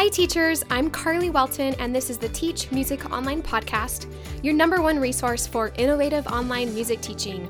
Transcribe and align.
Hi, 0.00 0.06
teachers. 0.06 0.62
I'm 0.70 0.90
Carly 0.90 1.28
Welton, 1.28 1.74
and 1.80 1.92
this 1.92 2.08
is 2.08 2.18
the 2.18 2.28
Teach 2.28 2.70
Music 2.70 3.10
Online 3.10 3.42
Podcast, 3.42 4.06
your 4.44 4.54
number 4.54 4.80
one 4.80 5.00
resource 5.00 5.44
for 5.44 5.72
innovative 5.76 6.24
online 6.28 6.72
music 6.72 7.00
teaching. 7.00 7.48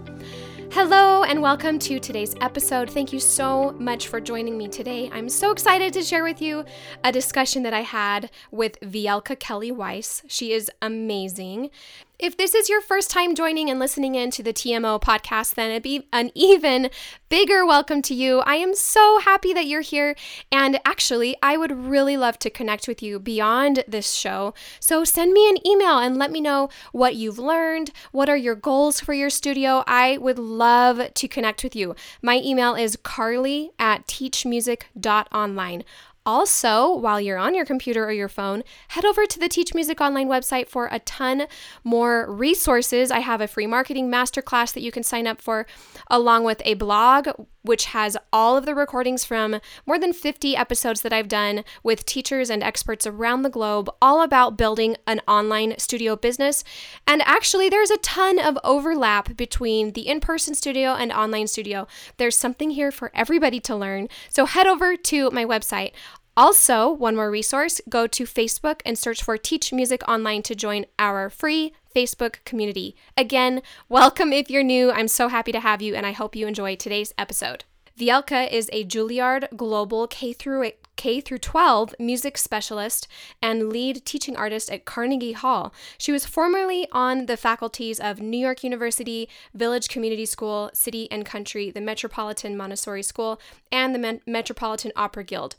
Hello, 0.72 1.24
and 1.24 1.42
welcome 1.42 1.78
to 1.80 2.00
today's 2.00 2.34
episode. 2.40 2.88
Thank 2.88 3.12
you 3.12 3.20
so 3.20 3.72
much 3.72 4.08
for 4.08 4.18
joining 4.18 4.56
me 4.56 4.66
today. 4.66 5.10
I'm 5.12 5.28
so 5.28 5.50
excited 5.50 5.92
to 5.92 6.02
share 6.02 6.24
with 6.24 6.40
you 6.40 6.64
a 7.04 7.12
discussion 7.12 7.64
that 7.64 7.74
I 7.74 7.82
had 7.82 8.30
with 8.50 8.80
Vielka 8.80 9.38
Kelly 9.38 9.70
Weiss. 9.70 10.22
She 10.26 10.54
is 10.54 10.70
amazing. 10.80 11.68
If 12.18 12.36
this 12.36 12.52
is 12.52 12.68
your 12.68 12.80
first 12.80 13.10
time 13.10 13.36
joining 13.36 13.70
and 13.70 13.78
listening 13.78 14.16
in 14.16 14.32
to 14.32 14.42
the 14.42 14.52
TMO 14.52 15.00
podcast, 15.00 15.54
then 15.54 15.70
it'd 15.70 15.84
be 15.84 16.08
an 16.12 16.32
even 16.34 16.90
bigger 17.28 17.64
welcome 17.64 18.02
to 18.02 18.12
you. 18.12 18.40
I 18.40 18.56
am 18.56 18.74
so 18.74 19.20
happy 19.20 19.52
that 19.52 19.66
you're 19.66 19.82
here. 19.82 20.16
And 20.50 20.80
actually, 20.84 21.36
I 21.44 21.56
would 21.56 21.70
really 21.70 22.16
love 22.16 22.36
to 22.40 22.50
connect 22.50 22.88
with 22.88 23.04
you 23.04 23.20
beyond 23.20 23.84
this 23.86 24.14
show. 24.14 24.52
So 24.80 25.04
send 25.04 25.32
me 25.32 25.48
an 25.48 25.64
email 25.64 25.98
and 25.98 26.16
let 26.16 26.32
me 26.32 26.40
know 26.40 26.70
what 26.90 27.14
you've 27.14 27.38
learned. 27.38 27.92
What 28.10 28.28
are 28.28 28.36
your 28.36 28.56
goals 28.56 28.98
for 28.98 29.12
your 29.12 29.30
studio? 29.30 29.84
I 29.86 30.18
would 30.18 30.40
love 30.40 31.14
to 31.14 31.28
connect 31.28 31.62
with 31.62 31.76
you. 31.76 31.94
My 32.20 32.38
email 32.44 32.74
is 32.74 32.96
carly 32.96 33.70
at 33.78 34.08
teachmusic.online. 34.08 35.84
Also, 36.28 36.94
while 36.94 37.18
you're 37.18 37.38
on 37.38 37.54
your 37.54 37.64
computer 37.64 38.04
or 38.04 38.12
your 38.12 38.28
phone, 38.28 38.62
head 38.88 39.06
over 39.06 39.24
to 39.24 39.38
the 39.38 39.48
Teach 39.48 39.72
Music 39.72 39.98
Online 39.98 40.28
website 40.28 40.68
for 40.68 40.86
a 40.92 40.98
ton 40.98 41.46
more 41.84 42.30
resources. 42.30 43.10
I 43.10 43.20
have 43.20 43.40
a 43.40 43.48
free 43.48 43.66
marketing 43.66 44.10
masterclass 44.10 44.74
that 44.74 44.82
you 44.82 44.92
can 44.92 45.02
sign 45.02 45.26
up 45.26 45.40
for, 45.40 45.64
along 46.10 46.44
with 46.44 46.60
a 46.66 46.74
blog 46.74 47.28
which 47.68 47.86
has 47.86 48.16
all 48.32 48.56
of 48.56 48.64
the 48.64 48.74
recordings 48.74 49.24
from 49.26 49.60
more 49.86 49.98
than 49.98 50.12
50 50.12 50.56
episodes 50.56 51.02
that 51.02 51.12
I've 51.12 51.28
done 51.28 51.64
with 51.82 52.06
teachers 52.06 52.48
and 52.48 52.62
experts 52.62 53.06
around 53.06 53.42
the 53.42 53.50
globe, 53.50 53.90
all 54.00 54.22
about 54.22 54.56
building 54.56 54.96
an 55.06 55.20
online 55.28 55.74
studio 55.78 56.16
business. 56.16 56.64
And 57.06 57.20
actually, 57.26 57.68
there's 57.68 57.90
a 57.90 57.98
ton 57.98 58.38
of 58.38 58.58
overlap 58.64 59.36
between 59.36 59.92
the 59.92 60.08
in 60.08 60.20
person 60.20 60.54
studio 60.54 60.94
and 60.94 61.12
online 61.12 61.46
studio. 61.46 61.86
There's 62.16 62.36
something 62.36 62.70
here 62.70 62.90
for 62.90 63.10
everybody 63.14 63.60
to 63.60 63.76
learn. 63.76 64.08
So 64.30 64.46
head 64.46 64.66
over 64.66 64.96
to 64.96 65.30
my 65.30 65.44
website. 65.44 65.92
Also, 66.38 66.88
one 66.88 67.16
more 67.16 67.32
resource 67.32 67.80
go 67.88 68.06
to 68.06 68.22
Facebook 68.22 68.80
and 68.86 68.96
search 68.96 69.24
for 69.24 69.36
Teach 69.36 69.72
Music 69.72 70.08
Online 70.08 70.40
to 70.44 70.54
join 70.54 70.86
our 70.96 71.28
free 71.28 71.72
Facebook 71.92 72.44
community. 72.44 72.94
Again, 73.16 73.60
welcome 73.88 74.32
if 74.32 74.48
you're 74.48 74.62
new. 74.62 74.92
I'm 74.92 75.08
so 75.08 75.26
happy 75.26 75.50
to 75.50 75.58
have 75.58 75.82
you, 75.82 75.96
and 75.96 76.06
I 76.06 76.12
hope 76.12 76.36
you 76.36 76.46
enjoy 76.46 76.76
today's 76.76 77.12
episode. 77.18 77.64
Vielka 77.98 78.48
is 78.52 78.70
a 78.72 78.84
Juilliard 78.84 79.56
Global 79.56 80.06
K 80.06 80.32
through 80.32 80.70
K 80.98 81.22
through 81.22 81.38
12 81.38 81.94
music 81.98 82.36
specialist 82.36 83.08
and 83.40 83.70
lead 83.70 84.04
teaching 84.04 84.36
artist 84.36 84.68
at 84.70 84.84
Carnegie 84.84 85.32
Hall. 85.32 85.72
She 85.96 86.12
was 86.12 86.26
formerly 86.26 86.86
on 86.92 87.24
the 87.26 87.38
faculties 87.38 87.98
of 88.00 88.20
New 88.20 88.36
York 88.36 88.62
University, 88.62 89.28
Village 89.54 89.88
Community 89.88 90.26
School, 90.26 90.70
City 90.74 91.10
and 91.10 91.24
Country, 91.24 91.70
the 91.70 91.80
Metropolitan 91.80 92.56
Montessori 92.56 93.02
School, 93.02 93.40
and 93.72 93.94
the 93.94 94.20
Metropolitan 94.26 94.92
Opera 94.96 95.24
Guild. 95.24 95.54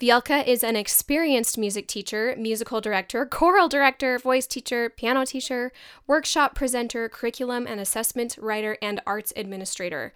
Vielka 0.00 0.46
is 0.46 0.62
an 0.62 0.76
experienced 0.76 1.58
music 1.58 1.88
teacher, 1.88 2.34
musical 2.38 2.80
director, 2.80 3.26
choral 3.26 3.68
director, 3.68 4.18
voice 4.18 4.46
teacher, 4.46 4.88
piano 4.88 5.24
teacher, 5.26 5.72
workshop 6.06 6.54
presenter, 6.54 7.08
curriculum 7.08 7.66
and 7.66 7.80
assessment 7.80 8.38
writer, 8.40 8.78
and 8.80 9.00
arts 9.04 9.32
administrator. 9.34 10.12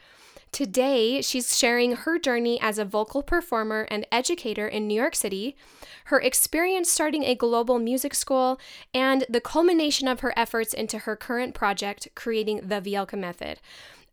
Today, 0.52 1.20
she's 1.20 1.56
sharing 1.56 1.92
her 1.92 2.18
journey 2.18 2.60
as 2.60 2.78
a 2.78 2.84
vocal 2.84 3.22
performer 3.22 3.86
and 3.90 4.06
educator 4.10 4.66
in 4.66 4.86
New 4.86 4.94
York 4.94 5.14
City, 5.14 5.56
her 6.06 6.18
experience 6.18 6.90
starting 6.90 7.24
a 7.24 7.34
global 7.34 7.78
music 7.78 8.14
school, 8.14 8.58
and 8.94 9.24
the 9.28 9.40
culmination 9.40 10.08
of 10.08 10.20
her 10.20 10.32
efforts 10.36 10.72
into 10.72 11.00
her 11.00 11.16
current 11.16 11.54
project, 11.54 12.08
creating 12.14 12.62
the 12.66 12.80
Vielka 12.80 13.18
Method. 13.18 13.60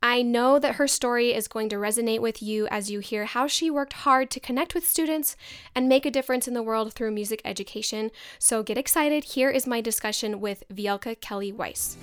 I 0.03 0.21
know 0.21 0.59
that 0.59 0.75
her 0.75 0.87
story 0.87 1.33
is 1.33 1.47
going 1.47 1.69
to 1.69 1.77
resonate 1.77 2.19
with 2.19 2.43
you 2.43 2.67
as 2.67 2.91
you 2.91 2.99
hear 2.99 3.25
how 3.25 3.47
she 3.47 3.71
worked 3.71 3.93
hard 3.93 4.29
to 4.31 4.39
connect 4.39 4.75
with 4.75 4.87
students 4.87 5.35
and 5.73 5.89
make 5.89 6.05
a 6.05 6.11
difference 6.11 6.47
in 6.47 6.53
the 6.53 6.61
world 6.61 6.93
through 6.93 7.11
music 7.11 7.41
education. 7.43 8.11
So 8.37 8.61
get 8.61 8.77
excited. 8.77 9.23
Here 9.23 9.49
is 9.49 9.65
my 9.65 9.81
discussion 9.81 10.39
with 10.39 10.63
Vielka 10.71 11.19
Kelly 11.21 11.51
Weiss. 11.51 11.97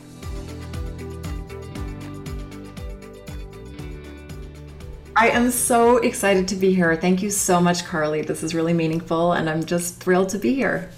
I 5.14 5.28
am 5.28 5.50
so 5.50 5.98
excited 5.98 6.48
to 6.48 6.56
be 6.56 6.72
here. 6.72 6.96
Thank 6.96 7.22
you 7.22 7.30
so 7.30 7.60
much, 7.60 7.84
Carly. 7.84 8.22
This 8.22 8.42
is 8.42 8.54
really 8.54 8.72
meaningful, 8.72 9.32
and 9.32 9.48
I'm 9.48 9.64
just 9.64 10.00
thrilled 10.00 10.30
to 10.30 10.38
be 10.38 10.54
here. 10.54 10.90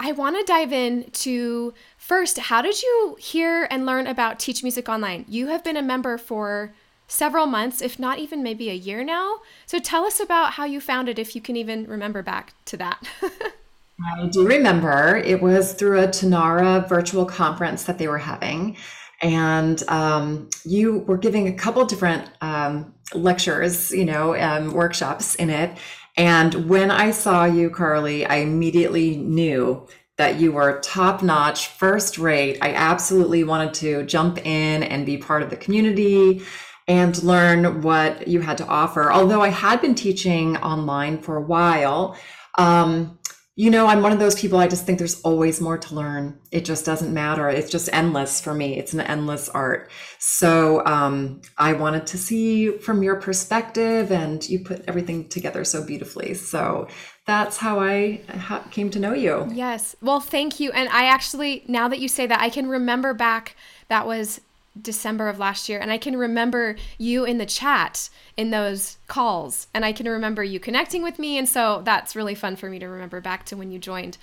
I 0.00 0.12
want 0.12 0.36
to 0.36 0.44
dive 0.44 0.72
in 0.72 1.10
to 1.10 1.72
first, 1.96 2.38
how 2.38 2.60
did 2.60 2.82
you 2.82 3.16
hear 3.20 3.68
and 3.70 3.86
learn 3.86 4.08
about 4.08 4.40
Teach 4.40 4.64
Music 4.64 4.88
Online? 4.88 5.24
You 5.28 5.46
have 5.46 5.62
been 5.62 5.76
a 5.76 5.82
member 5.82 6.18
for 6.18 6.74
several 7.06 7.46
months, 7.46 7.80
if 7.80 8.00
not 8.00 8.18
even 8.18 8.42
maybe 8.42 8.68
a 8.68 8.74
year 8.74 9.04
now. 9.04 9.40
So 9.66 9.78
tell 9.78 10.04
us 10.04 10.18
about 10.18 10.54
how 10.54 10.64
you 10.64 10.80
found 10.80 11.08
it, 11.08 11.18
if 11.18 11.36
you 11.36 11.40
can 11.40 11.56
even 11.56 11.86
remember 11.86 12.22
back 12.22 12.54
to 12.66 12.76
that. 12.78 13.06
I 13.22 14.26
do 14.28 14.46
remember 14.46 15.18
it 15.18 15.40
was 15.40 15.74
through 15.74 16.00
a 16.00 16.08
Tonara 16.08 16.88
virtual 16.88 17.26
conference 17.26 17.84
that 17.84 17.98
they 17.98 18.08
were 18.08 18.18
having 18.18 18.76
and 19.22 19.82
um, 19.88 20.48
you 20.64 21.00
were 21.00 21.18
giving 21.18 21.46
a 21.46 21.52
couple 21.52 21.84
different 21.84 22.28
um, 22.40 22.94
lectures, 23.14 23.90
you 23.90 24.04
know, 24.04 24.36
um, 24.36 24.72
workshops 24.72 25.34
in 25.34 25.50
it. 25.50 25.76
And 26.16 26.68
when 26.68 26.90
I 26.90 27.10
saw 27.12 27.44
you, 27.44 27.70
Carly, 27.70 28.26
I 28.26 28.36
immediately 28.36 29.16
knew 29.16 29.86
that 30.18 30.38
you 30.38 30.52
were 30.52 30.80
top 30.80 31.22
notch, 31.22 31.68
first 31.68 32.18
rate. 32.18 32.58
I 32.60 32.74
absolutely 32.74 33.42
wanted 33.42 33.72
to 33.74 34.04
jump 34.04 34.38
in 34.44 34.82
and 34.82 35.06
be 35.06 35.16
part 35.16 35.42
of 35.42 35.48
the 35.48 35.56
community 35.56 36.42
and 36.86 37.22
learn 37.22 37.82
what 37.82 38.28
you 38.28 38.40
had 38.40 38.58
to 38.58 38.66
offer. 38.66 39.12
Although 39.12 39.40
I 39.40 39.48
had 39.48 39.80
been 39.80 39.94
teaching 39.94 40.56
online 40.58 41.22
for 41.22 41.36
a 41.36 41.42
while, 41.42 42.18
um, 42.58 43.18
you 43.60 43.70
know, 43.70 43.86
I'm 43.86 44.00
one 44.00 44.10
of 44.10 44.18
those 44.18 44.40
people, 44.40 44.58
I 44.58 44.68
just 44.68 44.86
think 44.86 44.98
there's 44.98 45.20
always 45.20 45.60
more 45.60 45.76
to 45.76 45.94
learn. 45.94 46.40
It 46.50 46.64
just 46.64 46.86
doesn't 46.86 47.12
matter. 47.12 47.46
It's 47.50 47.70
just 47.70 47.90
endless 47.92 48.40
for 48.40 48.54
me. 48.54 48.78
It's 48.78 48.94
an 48.94 49.02
endless 49.02 49.50
art. 49.50 49.90
So 50.18 50.82
um, 50.86 51.42
I 51.58 51.74
wanted 51.74 52.06
to 52.06 52.16
see 52.16 52.78
from 52.78 53.02
your 53.02 53.16
perspective, 53.16 54.12
and 54.12 54.48
you 54.48 54.60
put 54.60 54.82
everything 54.88 55.28
together 55.28 55.64
so 55.64 55.84
beautifully. 55.84 56.32
So 56.32 56.88
that's 57.26 57.58
how 57.58 57.78
I 57.80 58.22
came 58.70 58.88
to 58.92 58.98
know 58.98 59.12
you. 59.12 59.46
Yes. 59.52 59.94
Well, 60.00 60.20
thank 60.20 60.58
you. 60.58 60.72
And 60.72 60.88
I 60.88 61.04
actually, 61.04 61.62
now 61.68 61.86
that 61.88 61.98
you 61.98 62.08
say 62.08 62.26
that, 62.26 62.40
I 62.40 62.48
can 62.48 62.66
remember 62.66 63.12
back 63.12 63.56
that 63.88 64.06
was 64.06 64.40
December 64.80 65.28
of 65.28 65.38
last 65.38 65.68
year. 65.68 65.78
And 65.80 65.90
I 65.90 65.98
can 65.98 66.16
remember 66.16 66.76
you 66.98 67.24
in 67.24 67.38
the 67.38 67.46
chat 67.46 68.08
in 68.36 68.50
those 68.50 68.98
calls. 69.08 69.66
And 69.74 69.84
I 69.84 69.92
can 69.92 70.08
remember 70.08 70.44
you 70.44 70.60
connecting 70.60 71.02
with 71.02 71.18
me. 71.18 71.38
And 71.38 71.48
so 71.48 71.82
that's 71.84 72.14
really 72.14 72.34
fun 72.34 72.56
for 72.56 72.70
me 72.70 72.78
to 72.78 72.86
remember 72.86 73.20
back 73.20 73.44
to 73.46 73.56
when 73.56 73.70
you 73.70 73.78
joined. 73.78 74.16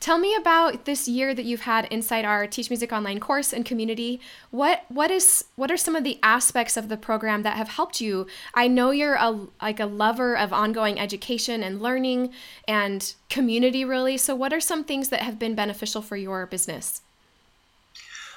Tell 0.00 0.18
me 0.18 0.34
about 0.34 0.84
this 0.84 1.08
year 1.08 1.34
that 1.34 1.46
you've 1.46 1.62
had 1.62 1.86
inside 1.86 2.26
our 2.26 2.46
Teach 2.46 2.68
Music 2.68 2.92
Online 2.92 3.20
course 3.20 3.52
and 3.52 3.64
community. 3.64 4.20
What 4.50 4.84
what 4.88 5.10
is 5.10 5.44
what 5.56 5.70
are 5.70 5.78
some 5.78 5.96
of 5.96 6.04
the 6.04 6.18
aspects 6.22 6.76
of 6.76 6.88
the 6.88 6.98
program 6.98 7.42
that 7.42 7.56
have 7.56 7.68
helped 7.68 8.02
you? 8.02 8.26
I 8.52 8.68
know 8.68 8.90
you're 8.90 9.14
a 9.14 9.46
like 9.62 9.80
a 9.80 9.86
lover 9.86 10.36
of 10.36 10.52
ongoing 10.52 11.00
education 11.00 11.62
and 11.62 11.80
learning 11.80 12.32
and 12.68 13.14
community 13.30 13.84
really. 13.84 14.18
So 14.18 14.34
what 14.34 14.52
are 14.52 14.60
some 14.60 14.84
things 14.84 15.08
that 15.08 15.22
have 15.22 15.38
been 15.38 15.54
beneficial 15.54 16.02
for 16.02 16.16
your 16.16 16.44
business? 16.44 17.00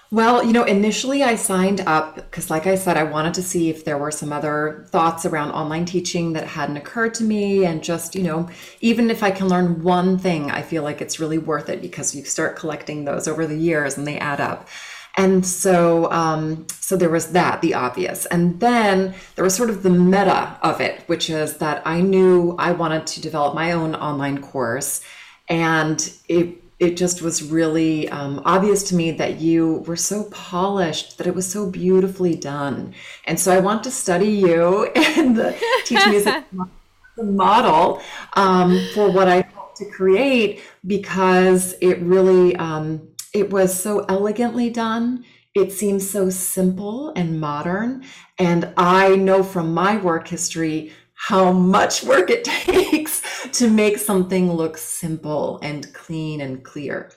Well, 0.10 0.42
you 0.46 0.54
know, 0.54 0.64
initially 0.64 1.22
I 1.22 1.36
signed 1.36 1.82
up 1.82 2.16
because, 2.16 2.50
like 2.50 2.66
I 2.66 2.76
said, 2.76 2.96
I 2.96 3.04
wanted 3.04 3.34
to 3.34 3.44
see 3.44 3.70
if 3.70 3.84
there 3.84 3.98
were 3.98 4.12
some 4.12 4.32
other 4.32 4.86
thoughts 4.90 5.26
around 5.26 5.52
online 5.52 5.84
teaching 5.84 6.32
that 6.34 6.48
hadn't 6.48 6.78
occurred 6.78 7.14
to 7.16 7.26
me. 7.26 7.66
And 7.66 7.84
just, 7.84 8.16
you 8.16 8.24
know, 8.24 8.50
even 8.80 9.10
if 9.10 9.22
I 9.22 9.32
can 9.32 9.50
learn 9.50 9.84
one 9.84 10.18
thing, 10.18 10.50
I 10.50 10.62
feel 10.62 10.82
like 10.82 11.02
it's 11.02 11.20
really 11.20 11.38
worth 11.38 11.68
it 11.68 11.82
because 11.82 12.16
you 12.16 12.24
start 12.24 12.56
collecting 12.56 13.04
those 13.04 13.28
over 13.28 13.46
the 13.46 13.58
years 13.58 13.98
and 13.98 14.08
they 14.08 14.18
add 14.18 14.40
up. 14.40 14.70
And 15.18 15.46
so, 15.46 16.10
um, 16.12 16.68
so 16.70 16.96
there 16.96 17.10
was 17.10 17.34
that, 17.34 17.62
the 17.62 17.74
obvious. 17.74 18.26
And 18.28 18.62
then 18.62 19.14
there 19.36 19.44
was 19.44 19.56
sort 19.56 19.70
of 19.70 19.84
the 19.84 19.90
meta 19.90 20.58
of 20.62 20.80
it, 20.80 21.02
which 21.08 21.30
is 21.30 21.58
that 21.58 21.82
I 21.86 22.00
knew 22.00 22.56
I 22.58 22.72
wanted 22.72 23.08
to 23.08 23.22
develop 23.22 23.56
my 23.56 23.74
own 23.74 23.94
online 23.94 24.42
course. 24.42 25.02
And 25.50 26.00
it 26.30 26.64
it 26.80 26.96
just 26.96 27.22
was 27.22 27.42
really 27.44 28.08
um, 28.10 28.42
obvious 28.46 28.84
to 28.84 28.96
me 28.96 29.12
that 29.12 29.40
you 29.40 29.84
were 29.88 29.96
so 29.96 30.26
polished 30.26 31.18
that 31.18 31.26
it 31.26 31.34
was 31.34 31.52
so 31.52 31.70
beautifully 31.70 32.36
done. 32.36 32.94
And 33.26 33.40
so 33.40 33.52
i 33.52 33.60
want 33.60 33.84
to 33.84 33.92
study 33.92 34.30
you 34.30 34.86
and 34.96 35.36
the 35.36 35.58
teach 35.86 36.06
music 36.08 36.44
model 37.18 38.02
um, 38.34 38.80
for 38.94 39.12
what 39.12 39.28
i 39.28 39.42
hope 39.42 39.76
to 39.76 39.86
create 39.86 40.62
because 40.86 41.76
it 41.82 42.00
really 42.02 42.56
um, 42.58 43.08
it 43.34 43.52
was 43.52 43.80
so 43.80 44.06
elegantly 44.06 44.70
done. 44.70 45.24
It 45.54 45.72
seems 45.72 46.10
so 46.10 46.30
simple 46.30 47.12
and 47.16 47.40
modern. 47.40 48.04
And 48.38 48.74
i 48.78 49.16
know 49.16 49.42
from 49.44 49.74
my 49.74 49.98
work 49.98 50.28
history 50.28 50.92
how 51.18 51.52
much 51.52 52.04
work 52.04 52.30
it 52.30 52.44
takes 52.46 53.22
to 53.52 53.70
make 53.70 53.98
something 53.98 54.52
look 54.52 54.78
simple 54.78 55.60
and 55.62 55.94
clean 55.94 56.42
and 56.42 56.64
clear. 56.64 57.12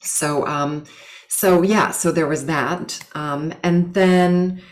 So, 0.00 0.46
um, 0.46 0.84
so 1.28 1.62
yeah, 1.62 1.90
so 1.90 2.12
there 2.12 2.26
was 2.26 2.46
that. 2.46 3.04
Um, 3.14 3.54
and 3.62 3.94
then 3.94 4.62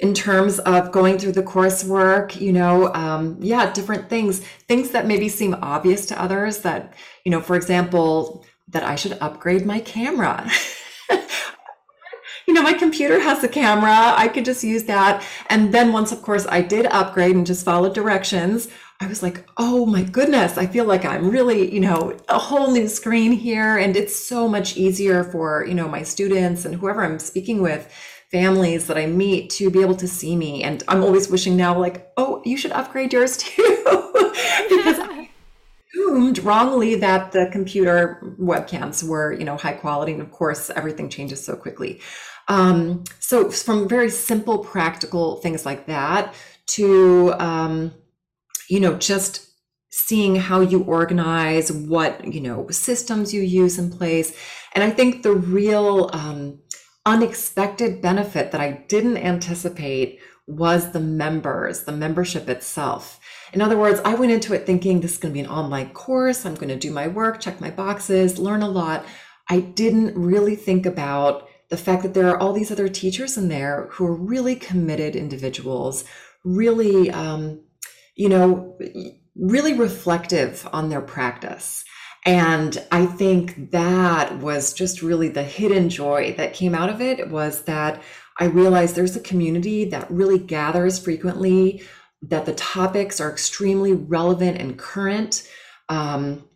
in 0.00 0.14
terms 0.14 0.58
of 0.60 0.92
going 0.92 1.18
through 1.18 1.32
the 1.32 1.42
coursework, 1.42 2.40
you 2.40 2.52
know, 2.52 2.92
um, 2.94 3.36
yeah, 3.40 3.72
different 3.72 4.08
things, 4.08 4.40
things 4.68 4.90
that 4.90 5.06
maybe 5.06 5.28
seem 5.28 5.54
obvious 5.60 6.06
to 6.06 6.20
others 6.20 6.58
that, 6.58 6.94
you 7.24 7.30
know, 7.30 7.40
for 7.40 7.56
example, 7.56 8.44
that 8.68 8.84
I 8.84 8.94
should 8.94 9.18
upgrade 9.20 9.66
my 9.66 9.80
camera. 9.80 10.48
you 12.48 12.54
know, 12.54 12.62
my 12.62 12.72
computer 12.72 13.20
has 13.20 13.44
a 13.44 13.48
camera. 13.48 14.14
I 14.16 14.26
could 14.26 14.46
just 14.46 14.64
use 14.64 14.84
that. 14.84 15.22
And 15.50 15.72
then 15.74 15.92
once, 15.92 16.12
of 16.12 16.22
course, 16.22 16.46
I 16.48 16.62
did 16.62 16.86
upgrade 16.86 17.36
and 17.36 17.46
just 17.46 17.62
followed 17.62 17.92
directions, 17.94 18.68
I 19.00 19.06
was 19.06 19.22
like, 19.22 19.46
oh 19.58 19.84
my 19.84 20.02
goodness, 20.02 20.56
I 20.56 20.66
feel 20.66 20.86
like 20.86 21.04
I'm 21.04 21.30
really, 21.30 21.70
you 21.70 21.78
know, 21.78 22.16
a 22.30 22.38
whole 22.38 22.70
new 22.70 22.88
screen 22.88 23.32
here. 23.32 23.76
And 23.76 23.94
it's 23.96 24.16
so 24.16 24.48
much 24.48 24.78
easier 24.78 25.24
for, 25.24 25.66
you 25.66 25.74
know, 25.74 25.88
my 25.88 26.02
students 26.02 26.64
and 26.64 26.74
whoever 26.74 27.04
I'm 27.04 27.18
speaking 27.18 27.60
with 27.60 27.92
families 28.30 28.86
that 28.86 28.96
I 28.96 29.04
meet 29.04 29.50
to 29.50 29.70
be 29.70 29.82
able 29.82 29.96
to 29.96 30.08
see 30.08 30.34
me. 30.34 30.62
And 30.62 30.82
I'm 30.88 31.04
always 31.04 31.28
wishing 31.28 31.54
now, 31.54 31.78
like, 31.78 32.10
oh, 32.16 32.40
you 32.46 32.56
should 32.56 32.72
upgrade 32.72 33.12
yours 33.12 33.36
too. 33.36 33.62
because 34.70 34.98
I 35.00 35.28
assumed 35.92 36.38
wrongly 36.38 36.94
that 36.94 37.32
the 37.32 37.50
computer 37.52 38.34
webcams 38.40 39.06
were, 39.06 39.34
you 39.34 39.44
know, 39.44 39.58
high 39.58 39.74
quality. 39.74 40.12
And 40.12 40.22
of 40.22 40.32
course, 40.32 40.70
everything 40.70 41.10
changes 41.10 41.44
so 41.44 41.54
quickly. 41.54 42.00
Um, 42.48 43.04
so 43.20 43.50
from 43.50 43.88
very 43.88 44.10
simple, 44.10 44.58
practical 44.58 45.36
things 45.36 45.66
like 45.66 45.86
that 45.86 46.34
to, 46.68 47.34
um, 47.38 47.92
you 48.68 48.80
know, 48.80 48.96
just 48.96 49.46
seeing 49.90 50.36
how 50.36 50.60
you 50.60 50.82
organize, 50.84 51.70
what, 51.72 52.24
you 52.24 52.40
know, 52.40 52.68
systems 52.70 53.32
you 53.34 53.42
use 53.42 53.78
in 53.78 53.90
place. 53.90 54.36
And 54.74 54.84
I 54.84 54.90
think 54.90 55.22
the 55.22 55.32
real, 55.32 56.10
um, 56.12 56.60
unexpected 57.06 58.02
benefit 58.02 58.52
that 58.52 58.60
I 58.60 58.84
didn't 58.88 59.16
anticipate 59.16 60.20
was 60.46 60.92
the 60.92 61.00
members, 61.00 61.84
the 61.84 61.92
membership 61.92 62.48
itself. 62.48 63.18
In 63.52 63.62
other 63.62 63.78
words, 63.78 64.00
I 64.04 64.14
went 64.14 64.32
into 64.32 64.52
it 64.52 64.66
thinking 64.66 65.00
this 65.00 65.12
is 65.12 65.18
going 65.18 65.32
to 65.32 65.38
be 65.38 65.44
an 65.44 65.50
online 65.50 65.90
course. 65.90 66.44
I'm 66.44 66.54
going 66.54 66.68
to 66.68 66.76
do 66.76 66.90
my 66.90 67.08
work, 67.08 67.40
check 67.40 67.60
my 67.60 67.70
boxes, 67.70 68.38
learn 68.38 68.62
a 68.62 68.68
lot. 68.68 69.06
I 69.48 69.60
didn't 69.60 70.18
really 70.18 70.54
think 70.54 70.84
about 70.84 71.48
the 71.70 71.76
fact 71.76 72.02
that 72.02 72.14
there 72.14 72.28
are 72.28 72.38
all 72.38 72.52
these 72.52 72.70
other 72.70 72.88
teachers 72.88 73.36
in 73.36 73.48
there 73.48 73.88
who 73.92 74.06
are 74.06 74.14
really 74.14 74.56
committed 74.56 75.14
individuals, 75.14 76.04
really, 76.44 77.10
um, 77.10 77.62
you 78.16 78.28
know, 78.28 78.78
really 79.36 79.74
reflective 79.74 80.66
on 80.72 80.88
their 80.88 81.02
practice. 81.02 81.84
And 82.24 82.82
I 82.90 83.06
think 83.06 83.70
that 83.70 84.38
was 84.38 84.72
just 84.72 85.02
really 85.02 85.28
the 85.28 85.44
hidden 85.44 85.88
joy 85.88 86.34
that 86.36 86.52
came 86.52 86.74
out 86.74 86.90
of 86.90 87.00
it 87.00 87.30
was 87.30 87.62
that 87.62 88.02
I 88.38 88.46
realized 88.46 88.94
there's 88.94 89.16
a 89.16 89.20
community 89.20 89.84
that 89.86 90.10
really 90.10 90.38
gathers 90.38 90.98
frequently, 90.98 91.82
that 92.22 92.46
the 92.46 92.54
topics 92.54 93.20
are 93.20 93.30
extremely 93.30 93.92
relevant 93.92 94.60
and 94.60 94.78
current. 94.78 95.48
Um, 95.88 96.48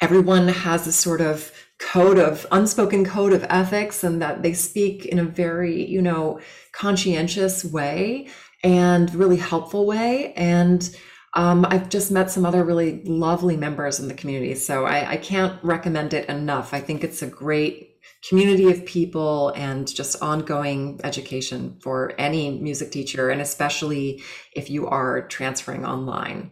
everyone 0.00 0.48
has 0.48 0.86
a 0.86 0.92
sort 0.92 1.20
of 1.20 1.52
code 1.78 2.18
of 2.18 2.46
unspoken 2.50 3.04
code 3.04 3.32
of 3.32 3.46
ethics 3.48 4.02
and 4.02 4.20
that 4.20 4.42
they 4.42 4.52
speak 4.52 5.06
in 5.06 5.18
a 5.18 5.24
very, 5.24 5.84
you 5.84 6.02
know, 6.02 6.40
conscientious 6.72 7.64
way 7.64 8.28
and 8.64 9.14
really 9.14 9.36
helpful 9.36 9.86
way. 9.86 10.32
And 10.34 10.88
um, 11.34 11.64
I've 11.68 11.88
just 11.88 12.10
met 12.10 12.30
some 12.30 12.44
other 12.44 12.64
really 12.64 13.02
lovely 13.04 13.56
members 13.56 14.00
in 14.00 14.08
the 14.08 14.14
community. 14.14 14.54
So 14.54 14.86
I, 14.86 15.12
I 15.12 15.16
can't 15.18 15.62
recommend 15.62 16.14
it 16.14 16.28
enough. 16.28 16.74
I 16.74 16.80
think 16.80 17.04
it's 17.04 17.22
a 17.22 17.26
great 17.26 17.88
community 18.28 18.70
of 18.70 18.84
people 18.84 19.50
and 19.50 19.86
just 19.86 20.20
ongoing 20.22 21.00
education 21.04 21.78
for 21.80 22.12
any 22.18 22.58
music 22.58 22.90
teacher, 22.90 23.30
and 23.30 23.40
especially 23.40 24.22
if 24.52 24.70
you 24.70 24.88
are 24.88 25.28
transferring 25.28 25.84
online. 25.84 26.50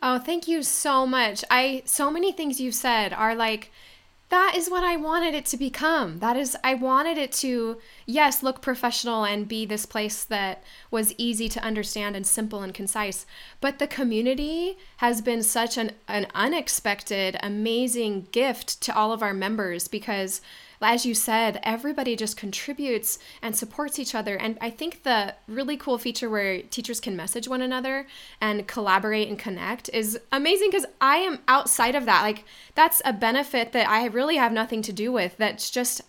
Oh, 0.00 0.18
thank 0.18 0.48
you 0.48 0.62
so 0.62 1.06
much. 1.06 1.44
I 1.50 1.82
so 1.84 2.10
many 2.10 2.32
things 2.32 2.60
you've 2.60 2.74
said 2.74 3.12
are 3.12 3.34
like 3.34 3.70
that 4.32 4.54
is 4.56 4.70
what 4.70 4.82
I 4.82 4.96
wanted 4.96 5.34
it 5.34 5.44
to 5.46 5.58
become. 5.58 6.20
That 6.20 6.38
is, 6.38 6.56
I 6.64 6.72
wanted 6.72 7.18
it 7.18 7.32
to, 7.32 7.76
yes, 8.06 8.42
look 8.42 8.62
professional 8.62 9.24
and 9.24 9.46
be 9.46 9.66
this 9.66 9.84
place 9.84 10.24
that 10.24 10.64
was 10.90 11.14
easy 11.18 11.50
to 11.50 11.62
understand 11.62 12.16
and 12.16 12.26
simple 12.26 12.62
and 12.62 12.72
concise. 12.72 13.26
But 13.60 13.78
the 13.78 13.86
community 13.86 14.78
has 14.96 15.20
been 15.20 15.42
such 15.42 15.76
an, 15.76 15.92
an 16.08 16.28
unexpected, 16.34 17.36
amazing 17.42 18.28
gift 18.32 18.80
to 18.80 18.96
all 18.96 19.12
of 19.12 19.22
our 19.22 19.34
members 19.34 19.86
because 19.86 20.40
as 20.84 21.06
you 21.06 21.14
said, 21.14 21.60
everybody 21.62 22.16
just 22.16 22.36
contributes 22.36 23.18
and 23.40 23.54
supports 23.56 23.98
each 23.98 24.14
other. 24.14 24.36
And 24.36 24.58
I 24.60 24.70
think 24.70 25.02
the 25.02 25.34
really 25.46 25.76
cool 25.76 25.98
feature 25.98 26.28
where 26.28 26.62
teachers 26.62 27.00
can 27.00 27.16
message 27.16 27.48
one 27.48 27.62
another 27.62 28.06
and 28.40 28.66
collaborate 28.66 29.28
and 29.28 29.38
connect 29.38 29.88
is 29.90 30.18
amazing 30.30 30.70
because 30.70 30.86
I 31.00 31.18
am 31.18 31.40
outside 31.48 31.94
of 31.94 32.06
that. 32.06 32.22
Like, 32.22 32.44
that's 32.74 33.02
a 33.04 33.12
benefit 33.12 33.72
that 33.72 33.88
I 33.88 34.06
really 34.06 34.36
have 34.36 34.52
nothing 34.52 34.82
to 34.82 34.92
do 34.92 35.12
with. 35.12 35.36
That's 35.36 35.70
just 35.70 36.02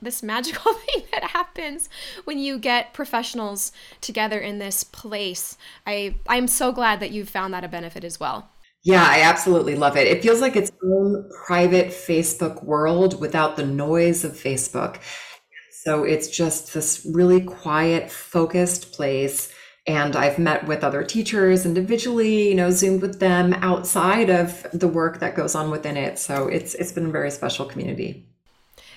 this 0.00 0.22
magical 0.22 0.72
thing 0.86 1.04
that 1.12 1.24
happens 1.24 1.88
when 2.24 2.38
you 2.38 2.58
get 2.58 2.92
professionals 2.92 3.72
together 4.00 4.38
in 4.38 4.58
this 4.58 4.84
place. 4.84 5.56
I 5.86 6.16
I'm 6.28 6.48
so 6.48 6.72
glad 6.72 7.00
that 7.00 7.10
you 7.10 7.24
found 7.24 7.54
that 7.54 7.64
a 7.64 7.68
benefit 7.68 8.04
as 8.04 8.20
well. 8.20 8.48
Yeah, 8.84 9.02
I 9.06 9.22
absolutely 9.22 9.76
love 9.76 9.96
it. 9.96 10.06
It 10.06 10.22
feels 10.22 10.40
like 10.40 10.56
its 10.56 10.70
own 10.84 11.28
private 11.46 11.88
Facebook 11.88 12.62
world 12.64 13.18
without 13.20 13.56
the 13.56 13.64
noise 13.64 14.24
of 14.24 14.32
Facebook. 14.32 14.98
So 15.84 16.04
it's 16.04 16.28
just 16.28 16.74
this 16.74 17.06
really 17.12 17.40
quiet, 17.42 18.10
focused 18.10 18.92
place. 18.92 19.52
And 19.86 20.16
I've 20.16 20.38
met 20.38 20.66
with 20.66 20.84
other 20.84 21.02
teachers 21.04 21.66
individually, 21.66 22.48
you 22.48 22.54
know, 22.54 22.70
zoomed 22.70 23.02
with 23.02 23.20
them 23.20 23.54
outside 23.54 24.30
of 24.30 24.66
the 24.72 24.88
work 24.88 25.20
that 25.20 25.34
goes 25.36 25.54
on 25.54 25.70
within 25.70 25.96
it. 25.96 26.18
So 26.18 26.48
it's 26.48 26.74
it's 26.74 26.92
been 26.92 27.06
a 27.06 27.10
very 27.12 27.30
special 27.30 27.66
community. 27.66 28.26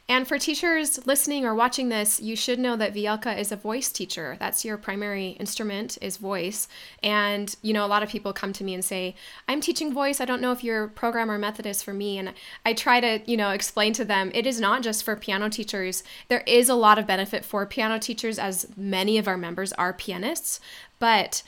And 0.10 0.26
for 0.26 0.40
teachers 0.40 1.06
listening 1.06 1.46
or 1.46 1.54
watching 1.54 1.90
this, 1.90 2.22
you 2.22 2.38
should 2.38 2.60
know 2.60 2.78
that 2.78 2.94
Vielka 2.94 3.38
is 3.38 3.52
a 3.52 3.58
voice 3.58 3.92
teacher. 3.92 4.38
That's 4.40 4.64
your 4.64 4.78
primary 4.78 5.32
instrument 5.32 5.98
is 6.02 6.16
voice. 6.16 6.70
And 7.04 7.54
you 7.62 7.74
know, 7.74 7.86
a 7.86 7.88
lot 7.88 8.04
of 8.04 8.10
people 8.10 8.32
come 8.32 8.54
to 8.54 8.64
me 8.64 8.74
and 8.74 8.86
say, 8.86 9.16
"I'm 9.50 9.60
teaching 9.60 9.94
voice. 9.94 10.22
I 10.22 10.26
don't 10.26 10.42
know 10.42 10.54
if 10.54 10.64
your 10.64 10.88
program 10.88 11.30
or 11.30 11.38
method 11.38 11.66
is 11.66 11.84
for 11.84 11.94
me." 11.94 12.18
And 12.18 12.34
I 12.66 12.74
try 12.74 13.02
to, 13.02 13.20
you 13.30 13.36
know, 13.36 13.50
explain 13.50 13.92
to 13.94 14.06
them 14.06 14.32
it 14.34 14.48
is 14.48 14.62
not 14.62 14.82
just 14.82 15.04
for 15.04 15.18
piano 15.18 15.50
teachers. 15.50 16.04
There 16.30 16.44
is 16.48 16.70
a 16.70 16.76
lot 16.76 16.98
of 16.98 17.06
benefit 17.06 17.44
for 17.44 17.66
piano 17.66 18.00
teachers 18.00 18.40
as 18.40 18.66
many 18.78 19.18
of 19.18 19.28
our 19.28 19.38
members 19.38 19.74
are 19.74 19.92
pianists, 19.92 20.62
but 21.00 21.44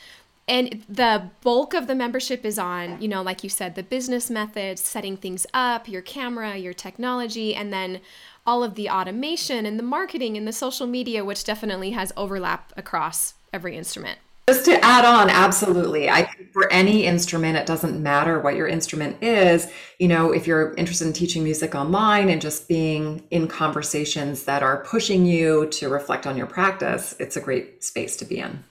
and 0.49 0.83
the 0.89 1.29
bulk 1.41 1.75
of 1.75 1.85
the 1.85 1.93
membership 1.93 2.43
is 2.43 2.57
on 2.57 2.99
you 2.99 3.07
know 3.07 3.21
like 3.21 3.43
you 3.43 3.49
said 3.49 3.75
the 3.75 3.83
business 3.83 4.29
methods 4.31 4.81
setting 4.81 5.15
things 5.15 5.45
up 5.53 5.87
your 5.87 6.01
camera 6.01 6.57
your 6.57 6.73
technology 6.73 7.53
and 7.53 7.71
then 7.71 8.01
all 8.49 8.63
of 8.63 8.73
the 8.73 8.89
automation 8.89 9.67
and 9.67 9.77
the 9.77 9.83
marketing 9.83 10.35
and 10.35 10.47
the 10.47 10.51
social 10.51 10.87
media, 10.87 11.23
which 11.23 11.43
definitely 11.43 11.91
has 11.91 12.11
overlap 12.17 12.73
across 12.75 13.35
every 13.53 13.77
instrument. 13.77 14.17
Just 14.47 14.65
to 14.65 14.83
add 14.83 15.05
on, 15.05 15.29
absolutely. 15.29 16.09
I 16.09 16.27
for 16.51 16.67
any 16.73 17.05
instrument, 17.05 17.57
it 17.57 17.67
doesn't 17.67 18.01
matter 18.01 18.39
what 18.39 18.55
your 18.55 18.67
instrument 18.67 19.21
is. 19.21 19.71
You 19.99 20.07
know, 20.07 20.31
if 20.31 20.47
you're 20.47 20.73
interested 20.73 21.05
in 21.05 21.13
teaching 21.13 21.43
music 21.43 21.75
online 21.75 22.27
and 22.27 22.41
just 22.41 22.67
being 22.67 23.21
in 23.29 23.47
conversations 23.47 24.45
that 24.45 24.63
are 24.63 24.77
pushing 24.77 25.27
you 25.27 25.67
to 25.73 25.87
reflect 25.87 26.25
on 26.25 26.35
your 26.35 26.47
practice, 26.47 27.15
it's 27.19 27.37
a 27.37 27.41
great 27.41 27.83
space 27.83 28.17
to 28.17 28.25
be 28.25 28.39
in. 28.39 28.63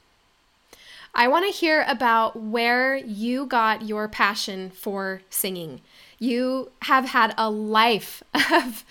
I 1.14 1.28
want 1.28 1.46
to 1.46 1.56
hear 1.56 1.84
about 1.88 2.34
where 2.34 2.96
you 2.96 3.46
got 3.46 3.82
your 3.82 4.08
passion 4.08 4.70
for 4.70 5.22
singing. 5.30 5.82
You 6.18 6.72
have 6.82 7.04
had 7.04 7.32
a 7.38 7.48
life 7.48 8.24
of 8.52 8.84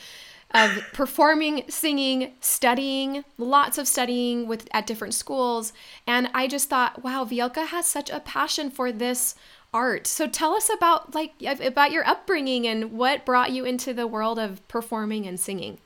of 0.52 0.82
performing, 0.94 1.64
singing, 1.68 2.34
studying, 2.40 3.24
lots 3.38 3.78
of 3.78 3.88
studying 3.88 4.48
with 4.48 4.68
at 4.72 4.88
different 4.88 5.14
schools. 5.14 5.74
And 6.06 6.30
I 6.34 6.48
just 6.48 6.70
thought, 6.70 7.04
wow, 7.04 7.26
Vielka 7.26 7.68
has 7.68 7.86
such 7.86 8.10
a 8.10 8.20
passion 8.20 8.72
for 8.72 8.92
this 8.92 9.36
art. 9.74 10.08
So 10.08 10.28
tell 10.28 10.54
us 10.54 10.70
about 10.74 11.14
like 11.14 11.34
about 11.62 11.92
your 11.92 12.08
upbringing 12.08 12.66
and 12.66 12.94
what 12.94 13.26
brought 13.26 13.52
you 13.52 13.66
into 13.66 13.94
the 13.94 14.08
world 14.08 14.40
of 14.40 14.66
performing 14.68 15.28
and 15.28 15.40
singing. 15.40 15.80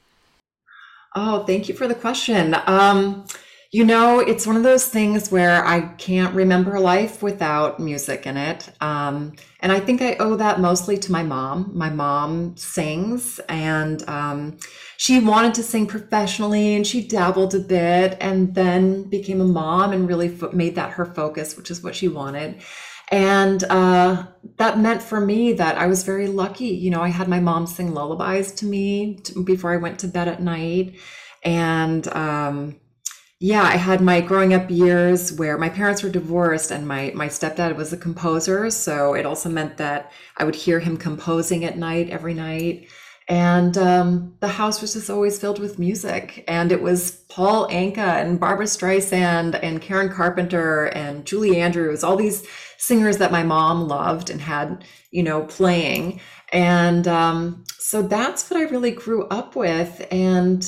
Oh, 1.15 1.44
thank 1.44 1.68
you 1.68 1.75
for 1.75 1.88
the 1.88 1.96
question. 1.96 2.56
Um, 2.68 3.25
you 3.74 3.86
know, 3.86 4.20
it's 4.20 4.46
one 4.46 4.58
of 4.58 4.63
those 4.63 4.88
things 4.88 5.32
where 5.32 5.66
I 5.66 5.80
can't 5.94 6.36
remember 6.36 6.78
life 6.78 7.24
without 7.24 7.80
music 7.80 8.28
in 8.28 8.36
it. 8.36 8.70
Um, 8.82 9.34
and 9.62 9.72
I 9.72 9.80
think 9.80 10.01
I 10.01 10.16
owe 10.16 10.36
that 10.36 10.60
mostly 10.60 10.98
to 10.98 11.12
my 11.12 11.24
mom. 11.24 11.72
My 11.74 11.90
mom 11.90 12.58
sings, 12.58 13.40
and 13.48 14.08
um, 14.10 14.58
she 14.98 15.22
wanted 15.22 15.54
to 15.54 15.63
sing 15.63 15.88
professionally, 15.88 16.75
and 16.75 16.86
she 16.86 17.08
dabbled 17.08 17.56
a 17.56 17.60
bit, 17.60 18.18
and 18.20 18.54
then 18.54 19.10
became 19.10 19.40
a 19.40 19.46
mom 19.46 19.94
and 19.94 20.06
really 20.06 20.28
fo- 20.28 20.51
made 20.51 20.75
that 20.75 20.92
her 20.92 21.06
focus, 21.06 21.56
which 21.56 21.72
is 21.72 21.82
what 21.82 21.96
she 21.96 22.10
wanted. 22.10 22.62
And 23.10 23.63
uh, 23.66 24.25
that 24.58 24.80
meant 24.80 25.01
for 25.01 25.22
me 25.22 25.54
that 25.54 25.78
I 25.78 25.88
was 25.88 26.04
very 26.04 26.28
lucky. 26.28 26.66
You 26.68 26.90
know, 26.90 27.01
I 27.01 27.08
had 27.10 27.30
my 27.30 27.40
mom 27.40 27.68
sing 27.68 27.94
lullabies 27.94 28.51
to 28.56 28.66
me 28.66 29.16
to, 29.24 29.46
before 29.46 29.72
I 29.72 29.78
went 29.78 30.00
to 30.00 30.10
bed 30.10 30.28
at 30.28 30.42
night. 30.42 30.98
And 31.44 32.08
um, 32.10 32.81
yeah, 33.44 33.64
I 33.64 33.76
had 33.76 34.02
my 34.02 34.22
growing 34.22 34.54
up 34.54 34.70
years 34.70 35.34
where 35.34 35.58
my 35.58 35.68
parents 35.68 36.04
were 36.04 36.12
divorced 36.12 36.70
and 36.70 36.88
my, 36.88 37.12
my 37.16 37.28
stepdad 37.28 37.76
was 37.76 37.92
a 37.92 37.98
composer. 37.98 38.70
So 38.70 39.16
it 39.16 39.26
also 39.26 39.50
meant 39.50 39.78
that 39.78 40.12
I 40.38 40.44
would 40.44 40.54
hear 40.54 40.80
him 40.80 40.96
composing 40.96 41.66
at 41.66 41.76
night 41.76 42.12
every 42.12 42.36
night. 42.36 42.88
And 43.28 43.76
um, 43.80 44.36
the 44.42 44.48
house 44.48 44.80
was 44.80 44.94
just 44.94 45.10
always 45.10 45.40
filled 45.40 45.58
with 45.58 45.80
music. 45.80 46.44
And 46.48 46.72
it 46.72 46.84
was 46.84 47.24
Paul 47.30 47.68
Anka 47.70 47.98
and 47.98 48.40
Barbra 48.40 48.68
Streisand 48.68 49.60
and 49.64 49.82
Karen 49.82 50.14
Carpenter 50.14 50.86
and 50.90 51.26
Julie 51.26 51.60
Andrews, 51.60 52.04
all 52.04 52.18
these 52.18 52.46
singers 52.78 53.18
that 53.18 53.32
my 53.32 53.42
mom 53.42 53.88
loved 53.88 54.30
and 54.30 54.40
had, 54.40 54.86
you 55.10 55.24
know, 55.24 55.46
playing. 55.46 56.22
And 56.54 57.08
um, 57.08 57.64
so 57.80 58.04
that's 58.04 58.52
what 58.52 58.60
I 58.60 58.66
really 58.66 58.92
grew 58.92 59.28
up 59.30 59.56
with. 59.56 60.06
And 60.12 60.64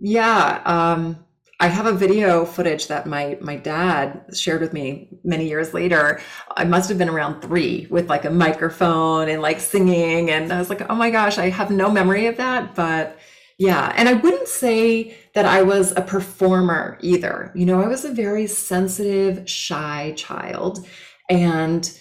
yeah, 0.00 0.60
um, 0.64 1.24
I 1.60 1.66
have 1.66 1.84
a 1.84 1.92
video 1.92 2.46
footage 2.46 2.88
that 2.88 3.06
my 3.06 3.36
my 3.42 3.56
dad 3.56 4.24
shared 4.32 4.62
with 4.62 4.72
me 4.72 5.08
many 5.22 5.46
years 5.46 5.74
later. 5.74 6.20
I 6.56 6.64
must 6.64 6.88
have 6.88 6.96
been 6.96 7.10
around 7.10 7.42
three 7.42 7.86
with 7.90 8.08
like 8.08 8.24
a 8.24 8.30
microphone 8.30 9.28
and 9.28 9.42
like 9.42 9.60
singing, 9.60 10.30
and 10.30 10.50
I 10.50 10.58
was 10.58 10.70
like, 10.70 10.90
oh 10.90 10.94
my 10.94 11.10
gosh, 11.10 11.36
I 11.36 11.50
have 11.50 11.70
no 11.70 11.90
memory 11.90 12.26
of 12.26 12.38
that, 12.38 12.74
but 12.74 13.18
yeah. 13.58 13.92
And 13.94 14.08
I 14.08 14.14
wouldn't 14.14 14.48
say 14.48 15.14
that 15.34 15.44
I 15.44 15.60
was 15.60 15.92
a 15.92 16.00
performer 16.00 16.98
either. 17.02 17.52
You 17.54 17.66
know, 17.66 17.82
I 17.82 17.88
was 17.88 18.06
a 18.06 18.12
very 18.12 18.46
sensitive, 18.46 19.48
shy 19.48 20.14
child, 20.16 20.86
and 21.28 21.92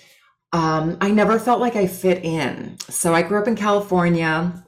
um, 0.54 0.98
I 1.02 1.12
never 1.12 1.38
felt 1.38 1.60
like 1.60 1.76
I 1.76 1.86
fit 1.86 2.24
in. 2.24 2.78
So 2.90 3.14
I 3.14 3.24
grew 3.24 3.40
up 3.40 3.48
in 3.48 3.58
California 3.58 4.64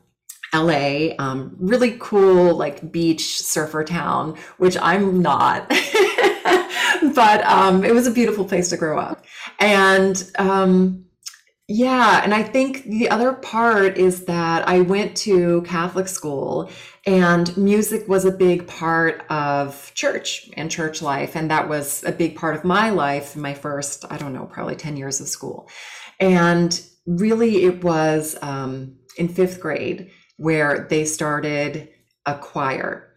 LA, 0.53 1.15
um, 1.17 1.55
really 1.59 1.97
cool, 1.99 2.55
like 2.55 2.91
beach 2.91 3.41
surfer 3.41 3.83
town, 3.83 4.37
which 4.57 4.77
I'm 4.81 5.21
not. 5.21 5.69
but 7.15 7.43
um, 7.45 7.83
it 7.83 7.93
was 7.93 8.07
a 8.07 8.11
beautiful 8.11 8.45
place 8.45 8.69
to 8.69 8.77
grow 8.77 8.99
up. 8.99 9.25
And 9.59 10.29
um, 10.37 11.05
yeah, 11.67 12.21
and 12.23 12.33
I 12.33 12.43
think 12.43 12.83
the 12.83 13.09
other 13.09 13.31
part 13.31 13.97
is 13.97 14.25
that 14.25 14.67
I 14.67 14.81
went 14.81 15.15
to 15.17 15.61
Catholic 15.61 16.09
school 16.09 16.69
and 17.05 17.55
music 17.55 18.07
was 18.09 18.25
a 18.25 18.31
big 18.31 18.67
part 18.67 19.23
of 19.29 19.91
church 19.95 20.49
and 20.57 20.69
church 20.69 21.01
life. 21.01 21.35
And 21.35 21.49
that 21.49 21.69
was 21.69 22.03
a 22.03 22.11
big 22.11 22.35
part 22.35 22.55
of 22.55 22.65
my 22.65 22.89
life, 22.89 23.37
my 23.37 23.53
first, 23.53 24.03
I 24.09 24.17
don't 24.17 24.33
know, 24.33 24.45
probably 24.45 24.75
10 24.75 24.97
years 24.97 25.21
of 25.21 25.27
school. 25.27 25.69
And 26.19 26.79
really, 27.05 27.63
it 27.63 27.83
was 27.83 28.37
um, 28.41 28.97
in 29.17 29.29
fifth 29.29 29.59
grade 29.61 30.11
where 30.41 30.87
they 30.89 31.05
started 31.05 31.87
a 32.25 32.35
choir. 32.35 33.13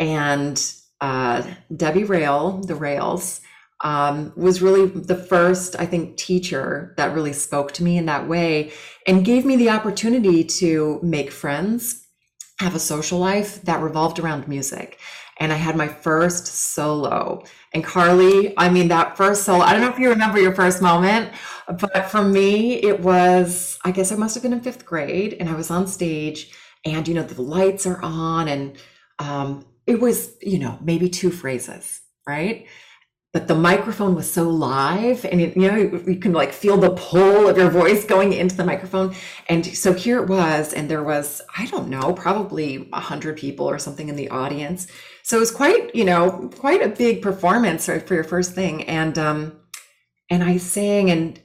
And 0.00 0.60
uh, 1.00 1.44
Debbie 1.74 2.02
Rail, 2.02 2.62
the 2.62 2.74
Rails, 2.74 3.40
um, 3.84 4.32
was 4.34 4.60
really 4.60 4.86
the 4.86 5.14
first, 5.14 5.76
I 5.78 5.86
think, 5.86 6.16
teacher 6.16 6.92
that 6.96 7.14
really 7.14 7.32
spoke 7.32 7.70
to 7.74 7.84
me 7.84 7.96
in 7.96 8.06
that 8.06 8.26
way 8.26 8.72
and 9.06 9.24
gave 9.24 9.44
me 9.44 9.54
the 9.54 9.70
opportunity 9.70 10.42
to 10.42 10.98
make 11.00 11.30
friends, 11.30 12.08
have 12.58 12.74
a 12.74 12.80
social 12.80 13.20
life 13.20 13.62
that 13.62 13.80
revolved 13.80 14.18
around 14.18 14.48
music. 14.48 14.98
And 15.38 15.52
I 15.52 15.56
had 15.56 15.76
my 15.76 15.86
first 15.86 16.46
solo. 16.46 17.44
And 17.72 17.84
Carly, 17.84 18.52
I 18.56 18.68
mean, 18.68 18.88
that 18.88 19.16
first 19.16 19.44
solo, 19.44 19.62
I 19.62 19.72
don't 19.72 19.82
know 19.82 19.90
if 19.90 19.98
you 20.00 20.08
remember 20.08 20.40
your 20.40 20.54
first 20.56 20.82
moment, 20.82 21.32
but 21.68 22.10
for 22.10 22.22
me, 22.22 22.82
it 22.82 22.98
was, 22.98 23.78
I 23.84 23.92
guess 23.92 24.10
I 24.10 24.16
must 24.16 24.34
have 24.34 24.42
been 24.42 24.52
in 24.52 24.60
fifth 24.60 24.84
grade 24.84 25.36
and 25.38 25.48
I 25.48 25.54
was 25.54 25.70
on 25.70 25.86
stage 25.86 26.52
and 26.84 27.06
you 27.08 27.14
know 27.14 27.22
the 27.22 27.40
lights 27.42 27.86
are 27.86 28.02
on 28.02 28.48
and 28.48 28.76
um, 29.18 29.64
it 29.86 30.00
was 30.00 30.36
you 30.40 30.58
know 30.58 30.78
maybe 30.82 31.08
two 31.08 31.30
phrases 31.30 32.00
right? 32.26 32.66
But 33.32 33.48
the 33.48 33.54
microphone 33.56 34.14
was 34.14 34.30
so 34.30 34.48
live 34.48 35.24
and 35.24 35.40
it, 35.40 35.56
you 35.56 35.68
know 35.68 35.76
you 35.76 36.16
can 36.16 36.32
like 36.32 36.52
feel 36.52 36.76
the 36.76 36.90
pull 36.90 37.48
of 37.48 37.58
your 37.58 37.68
voice 37.68 38.04
going 38.04 38.32
into 38.32 38.56
the 38.56 38.64
microphone. 38.64 39.14
And 39.48 39.66
so 39.66 39.92
here 39.92 40.22
it 40.22 40.28
was 40.28 40.72
and 40.72 40.88
there 40.88 41.02
was 41.02 41.42
i 41.56 41.66
don't 41.66 41.88
know 41.88 42.12
probably 42.12 42.88
a 42.92 43.00
hundred 43.00 43.36
people 43.36 43.66
or 43.68 43.78
something 43.78 44.08
in 44.08 44.14
the 44.14 44.30
audience. 44.30 44.86
So 45.24 45.36
it 45.36 45.40
was 45.40 45.50
quite 45.50 45.92
you 45.96 46.04
know 46.04 46.48
quite 46.56 46.80
a 46.80 46.88
big 46.88 47.22
performance 47.22 47.86
for 47.86 48.14
your 48.14 48.24
first 48.24 48.52
thing. 48.52 48.84
And 48.84 49.18
um 49.18 49.58
and 50.30 50.42
i 50.44 50.56
sang 50.56 51.10
and 51.10 51.40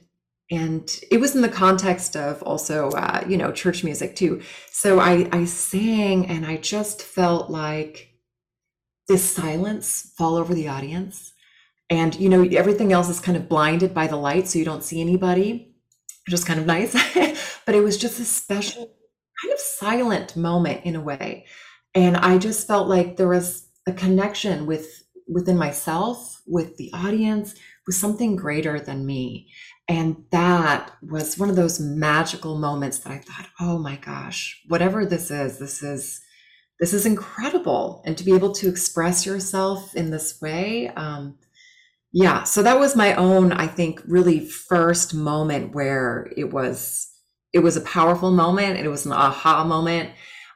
and 0.50 1.00
it 1.10 1.20
was 1.20 1.36
in 1.36 1.42
the 1.42 1.48
context 1.48 2.16
of 2.16 2.42
also 2.42 2.90
uh, 2.90 3.24
you 3.28 3.36
know 3.36 3.52
church 3.52 3.84
music 3.84 4.16
too. 4.16 4.42
So 4.70 5.00
i 5.00 5.28
i 5.32 5.44
sang 5.44 6.26
and 6.26 6.44
i 6.44 6.56
just 6.56 7.02
felt 7.02 7.50
like 7.50 8.08
this 9.08 9.28
silence 9.28 10.12
fall 10.16 10.36
over 10.36 10.54
the 10.54 10.68
audience. 10.68 11.32
And 11.88 12.14
you 12.16 12.28
know 12.28 12.42
everything 12.42 12.92
else 12.92 13.08
is 13.08 13.20
kind 13.20 13.36
of 13.36 13.48
blinded 13.48 13.94
by 13.94 14.06
the 14.06 14.16
light 14.16 14.48
so 14.48 14.58
you 14.58 14.64
don't 14.64 14.84
see 14.84 15.00
anybody 15.00 15.66
which 16.26 16.34
is 16.34 16.44
kind 16.44 16.60
of 16.60 16.66
nice. 16.66 16.94
But 17.66 17.74
it 17.74 17.82
was 17.82 17.96
just 17.96 18.18
a 18.18 18.24
special 18.24 18.86
kind 18.86 19.54
of 19.54 19.60
silent 19.60 20.36
moment 20.36 20.84
in 20.84 20.96
a 20.96 21.00
way. 21.00 21.46
And 21.94 22.16
i 22.16 22.38
just 22.38 22.66
felt 22.66 22.88
like 22.88 23.16
there 23.16 23.28
was 23.28 23.68
a 23.86 23.92
connection 23.92 24.66
with 24.66 25.02
within 25.28 25.56
myself 25.56 26.40
with 26.46 26.76
the 26.76 26.90
audience 26.92 27.54
with 27.86 27.96
something 27.96 28.36
greater 28.36 28.80
than 28.80 29.06
me 29.06 29.48
and 29.90 30.24
that 30.30 30.92
was 31.02 31.36
one 31.36 31.50
of 31.50 31.56
those 31.56 31.80
magical 31.80 32.56
moments 32.56 32.98
that 33.00 33.10
I 33.10 33.18
thought, 33.18 33.48
oh 33.58 33.76
my 33.76 33.96
gosh, 33.96 34.62
whatever 34.68 35.04
this 35.04 35.32
is, 35.32 35.58
this 35.58 35.82
is 35.82 36.20
this 36.78 36.94
is 36.94 37.04
incredible. 37.04 38.00
And 38.06 38.16
to 38.16 38.22
be 38.22 38.32
able 38.32 38.52
to 38.52 38.68
express 38.68 39.26
yourself 39.26 39.96
in 39.96 40.10
this 40.10 40.40
way, 40.40 40.90
um, 40.90 41.38
yeah. 42.12 42.44
So 42.44 42.62
that 42.62 42.78
was 42.78 42.94
my 42.94 43.14
own, 43.16 43.52
I 43.52 43.66
think, 43.66 44.00
really 44.06 44.38
first 44.48 45.12
moment 45.12 45.74
where 45.74 46.32
it 46.36 46.52
was 46.52 47.08
it 47.52 47.58
was 47.58 47.76
a 47.76 47.80
powerful 47.80 48.30
moment 48.30 48.76
and 48.76 48.86
it 48.86 48.90
was 48.90 49.06
an 49.06 49.12
aha 49.12 49.64
moment. 49.64 50.10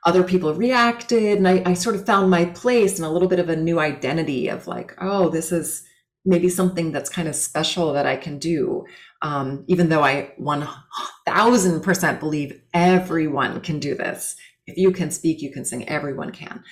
Other 0.06 0.22
people 0.22 0.54
reacted, 0.54 1.38
and 1.38 1.48
I, 1.48 1.60
I 1.66 1.74
sort 1.74 1.96
of 1.96 2.06
found 2.06 2.30
my 2.30 2.44
place 2.44 2.98
and 3.00 3.04
a 3.04 3.10
little 3.10 3.28
bit 3.28 3.40
of 3.40 3.48
a 3.48 3.56
new 3.56 3.80
identity 3.80 4.46
of 4.46 4.68
like, 4.68 4.94
oh, 5.00 5.28
this 5.28 5.50
is 5.50 5.82
maybe 6.24 6.48
something 6.48 6.92
that's 6.92 7.10
kind 7.10 7.28
of 7.28 7.36
special 7.36 7.92
that 7.92 8.06
I 8.06 8.16
can 8.16 8.38
do. 8.38 8.86
Um, 9.22 9.64
even 9.68 9.88
though 9.88 10.02
I 10.02 10.32
1000% 10.40 12.20
believe 12.20 12.60
everyone 12.72 13.60
can 13.60 13.78
do 13.78 13.94
this. 13.94 14.36
If 14.66 14.76
you 14.76 14.92
can 14.92 15.10
speak, 15.10 15.42
you 15.42 15.50
can 15.50 15.64
sing, 15.64 15.88
everyone 15.88 16.30
can. 16.30 16.62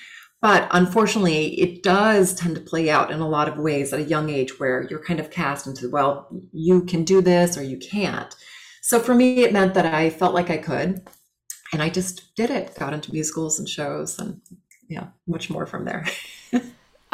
But 0.40 0.68
unfortunately, 0.72 1.60
it 1.60 1.82
does 1.84 2.34
tend 2.34 2.56
to 2.56 2.60
play 2.60 2.90
out 2.90 3.12
in 3.12 3.20
a 3.20 3.28
lot 3.28 3.48
of 3.48 3.58
ways 3.58 3.92
at 3.92 4.00
a 4.00 4.04
young 4.04 4.28
age 4.28 4.58
where 4.58 4.86
you're 4.90 5.04
kind 5.04 5.20
of 5.20 5.30
cast 5.30 5.68
into, 5.68 5.88
well, 5.88 6.28
you 6.52 6.82
can 6.82 7.04
do 7.04 7.20
this 7.20 7.56
or 7.56 7.62
you 7.62 7.78
can't. 7.78 8.34
So 8.82 8.98
for 8.98 9.14
me, 9.14 9.44
it 9.44 9.52
meant 9.52 9.74
that 9.74 9.86
I 9.86 10.10
felt 10.10 10.34
like 10.34 10.50
I 10.50 10.58
could. 10.58 11.08
And 11.72 11.80
I 11.80 11.88
just 11.88 12.34
did 12.34 12.50
it, 12.50 12.74
got 12.74 12.92
into 12.92 13.12
musicals 13.12 13.58
and 13.58 13.68
shows 13.68 14.18
and 14.18 14.40
yeah, 14.88 15.06
much 15.26 15.48
more 15.48 15.64
from 15.64 15.84
there. 15.84 16.04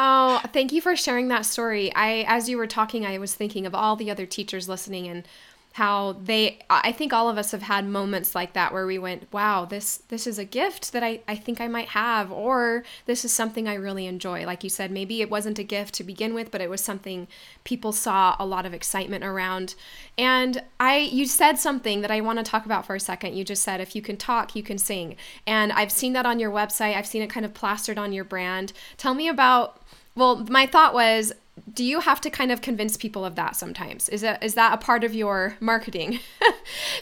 Oh, 0.01 0.41
thank 0.53 0.71
you 0.71 0.79
for 0.81 0.95
sharing 0.95 1.27
that 1.27 1.45
story. 1.45 1.93
I 1.93 2.23
as 2.27 2.47
you 2.47 2.57
were 2.57 2.67
talking, 2.67 3.05
I 3.05 3.17
was 3.17 3.35
thinking 3.35 3.65
of 3.65 3.75
all 3.75 3.97
the 3.97 4.09
other 4.09 4.25
teachers 4.25 4.69
listening 4.69 5.07
and 5.07 5.27
how 5.73 6.13
they 6.23 6.59
I 6.69 6.91
think 6.91 7.13
all 7.13 7.29
of 7.29 7.37
us 7.37 7.51
have 7.51 7.61
had 7.61 7.85
moments 7.85 8.33
like 8.33 8.53
that 8.53 8.73
where 8.73 8.87
we 8.87 8.97
went, 8.97 9.31
"Wow, 9.31 9.65
this 9.65 9.97
this 10.07 10.25
is 10.25 10.39
a 10.39 10.45
gift 10.45 10.93
that 10.93 11.03
I 11.03 11.19
I 11.27 11.35
think 11.35 11.61
I 11.61 11.67
might 11.67 11.89
have 11.89 12.31
or 12.31 12.83
this 13.05 13.23
is 13.23 13.33
something 13.33 13.67
I 13.67 13.75
really 13.75 14.07
enjoy." 14.07 14.45
Like 14.45 14.63
you 14.63 14.69
said, 14.69 14.89
maybe 14.89 15.21
it 15.21 15.29
wasn't 15.29 15.59
a 15.59 15.63
gift 15.63 15.93
to 15.95 16.03
begin 16.03 16.33
with, 16.33 16.49
but 16.49 16.61
it 16.61 16.69
was 16.69 16.81
something 16.81 17.27
people 17.65 17.91
saw 17.91 18.35
a 18.39 18.45
lot 18.45 18.65
of 18.65 18.73
excitement 18.73 19.23
around. 19.23 19.75
And 20.17 20.63
I 20.79 20.97
you 20.97 21.25
said 21.27 21.59
something 21.59 22.01
that 22.01 22.11
I 22.11 22.21
want 22.21 22.39
to 22.39 22.43
talk 22.43 22.65
about 22.65 22.85
for 22.85 22.95
a 22.95 22.99
second. 22.99 23.35
You 23.35 23.43
just 23.43 23.63
said 23.63 23.79
if 23.79 23.95
you 23.95 24.01
can 24.01 24.17
talk, 24.17 24.55
you 24.55 24.63
can 24.63 24.79
sing. 24.79 25.17
And 25.45 25.71
I've 25.71 25.91
seen 25.91 26.13
that 26.13 26.25
on 26.25 26.39
your 26.39 26.51
website. 26.51 26.95
I've 26.95 27.07
seen 27.07 27.21
it 27.21 27.29
kind 27.29 27.45
of 27.45 27.53
plastered 27.53 27.99
on 27.99 28.11
your 28.11 28.23
brand. 28.23 28.73
Tell 28.97 29.13
me 29.13 29.27
about 29.27 29.78
well, 30.19 30.45
my 30.49 30.67
thought 30.67 30.93
was 30.93 31.33
do 31.73 31.83
you 31.83 31.99
have 31.99 32.21
to 32.21 32.29
kind 32.29 32.51
of 32.51 32.61
convince 32.61 32.97
people 32.97 33.25
of 33.25 33.35
that 33.35 33.55
sometimes? 33.55 34.09
Is 34.09 34.21
that 34.21 34.43
is 34.43 34.53
that 34.55 34.73
a 34.73 34.77
part 34.77 35.03
of 35.03 35.13
your 35.13 35.55
marketing? 35.59 36.19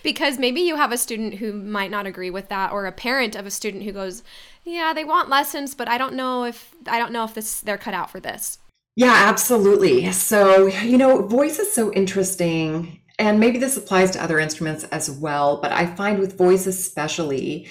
Because 0.03 0.39
maybe 0.39 0.61
you 0.61 0.77
have 0.77 0.93
a 0.93 0.97
student 0.97 1.35
who 1.35 1.51
might 1.51 1.91
not 1.91 2.05
agree 2.05 2.29
with 2.29 2.47
that 2.47 2.71
or 2.71 2.85
a 2.85 2.91
parent 2.91 3.35
of 3.35 3.45
a 3.45 3.51
student 3.51 3.83
who 3.83 3.91
goes 3.91 4.23
yeah 4.63 4.93
they 4.93 5.03
want 5.03 5.27
lessons 5.27 5.75
but 5.75 5.89
i 5.89 5.97
don't 5.97 6.13
know 6.13 6.45
if 6.45 6.73
i 6.85 6.97
don't 6.97 7.11
know 7.11 7.25
if 7.25 7.33
this 7.33 7.59
they're 7.61 7.77
cut 7.77 7.93
out 7.93 8.09
for 8.09 8.21
this. 8.21 8.59
Yeah 8.95 9.13
absolutely. 9.13 10.11
So 10.13 10.67
you 10.67 10.97
know 10.97 11.27
voice 11.27 11.59
is 11.59 11.73
so 11.73 11.91
interesting 11.91 13.01
and 13.19 13.39
maybe 13.39 13.57
this 13.57 13.75
applies 13.75 14.11
to 14.11 14.23
other 14.23 14.39
instruments 14.39 14.85
as 14.85 15.11
well 15.11 15.59
but 15.61 15.71
i 15.71 15.85
find 15.85 16.19
with 16.19 16.37
voice 16.37 16.65
especially 16.67 17.67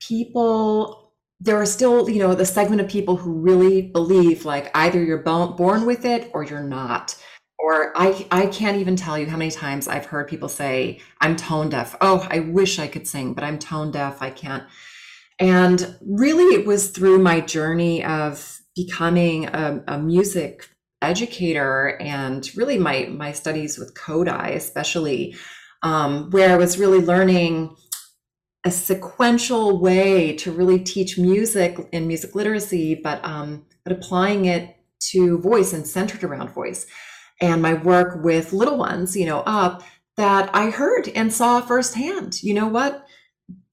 people 0.00 1.03
there 1.40 1.56
are 1.56 1.66
still, 1.66 2.08
you 2.08 2.20
know, 2.20 2.34
the 2.34 2.46
segment 2.46 2.80
of 2.80 2.88
people 2.88 3.16
who 3.16 3.40
really 3.40 3.82
believe 3.82 4.44
like 4.44 4.70
either 4.74 5.02
you're 5.02 5.18
born 5.18 5.84
with 5.84 6.04
it 6.04 6.30
or 6.32 6.44
you're 6.44 6.62
not. 6.62 7.16
or 7.58 7.96
I, 7.96 8.26
I 8.30 8.46
can't 8.48 8.76
even 8.76 8.94
tell 8.96 9.18
you 9.18 9.26
how 9.26 9.36
many 9.38 9.50
times 9.50 9.88
I've 9.88 10.06
heard 10.06 10.28
people 10.28 10.48
say, 10.48 11.00
I'm 11.20 11.34
tone 11.34 11.70
deaf. 11.70 11.96
Oh, 12.00 12.26
I 12.30 12.40
wish 12.40 12.78
I 12.78 12.86
could 12.86 13.06
sing, 13.06 13.32
but 13.32 13.42
I'm 13.44 13.58
tone 13.58 13.90
deaf. 13.90 14.20
I 14.20 14.30
can't. 14.30 14.64
And 15.38 15.96
really, 16.06 16.54
it 16.54 16.66
was 16.66 16.90
through 16.90 17.20
my 17.20 17.40
journey 17.40 18.04
of 18.04 18.60
becoming 18.76 19.46
a, 19.46 19.82
a 19.88 19.98
music 19.98 20.68
educator 21.00 21.96
and 22.00 22.48
really 22.56 22.78
my, 22.78 23.06
my 23.10 23.32
studies 23.32 23.78
with 23.78 23.94
Kodály, 23.94 24.54
especially, 24.56 25.34
um, 25.82 26.30
where 26.30 26.52
I 26.52 26.56
was 26.56 26.78
really 26.78 27.00
learning 27.00 27.76
a 28.64 28.70
sequential 28.70 29.78
way 29.78 30.34
to 30.36 30.50
really 30.50 30.78
teach 30.78 31.18
music 31.18 31.76
and 31.92 32.08
music 32.08 32.34
literacy, 32.34 32.94
but 32.94 33.24
um, 33.24 33.66
but 33.84 33.92
applying 33.92 34.46
it 34.46 34.76
to 35.10 35.38
voice 35.38 35.72
and 35.72 35.86
centered 35.86 36.24
around 36.24 36.48
voice. 36.50 36.86
And 37.40 37.60
my 37.60 37.74
work 37.74 38.24
with 38.24 38.52
little 38.52 38.78
ones, 38.78 39.16
you 39.16 39.26
know, 39.26 39.40
up 39.40 39.82
that 40.16 40.48
I 40.54 40.70
heard 40.70 41.08
and 41.08 41.32
saw 41.32 41.60
firsthand. 41.60 42.42
You 42.42 42.54
know 42.54 42.66
what? 42.66 43.06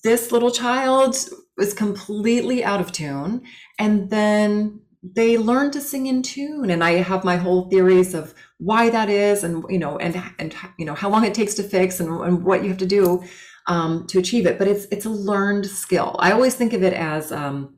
This 0.04 0.32
little 0.32 0.52
child 0.52 1.16
was 1.56 1.74
completely 1.74 2.64
out 2.64 2.82
of 2.82 2.92
tune, 2.92 3.44
and 3.80 4.10
then 4.10 4.82
they 5.04 5.38
learn 5.38 5.72
to 5.72 5.82
sing 5.82 6.06
in 6.06 6.22
tune 6.22 6.70
and 6.70 6.84
i 6.84 6.92
have 6.92 7.24
my 7.24 7.36
whole 7.36 7.68
theories 7.70 8.14
of 8.14 8.36
why 8.60 8.88
that 8.88 9.10
is 9.10 9.44
and 9.44 9.66
you 9.68 9.80
know 9.80 9.98
and 9.98 10.22
and 10.38 10.56
you 10.78 10.86
know 10.86 10.94
how 10.94 11.10
long 11.10 11.26
it 11.26 11.34
takes 11.34 11.56
to 11.56 11.64
fix 11.64 12.00
and, 12.00 12.10
and 12.22 12.44
what 12.44 12.62
you 12.62 12.70
have 12.70 12.78
to 12.78 12.86
do 12.86 13.24
um, 13.68 14.08
to 14.08 14.20
achieve 14.20 14.46
it. 14.46 14.58
But 14.58 14.68
it's 14.68 14.86
it's 14.92 15.06
a 15.06 15.10
learned 15.10 15.66
skill. 15.66 16.16
I 16.20 16.32
always 16.32 16.56
think 16.56 16.74
of 16.74 16.84
it 16.84 16.94
as 16.94 17.32
um, 17.32 17.76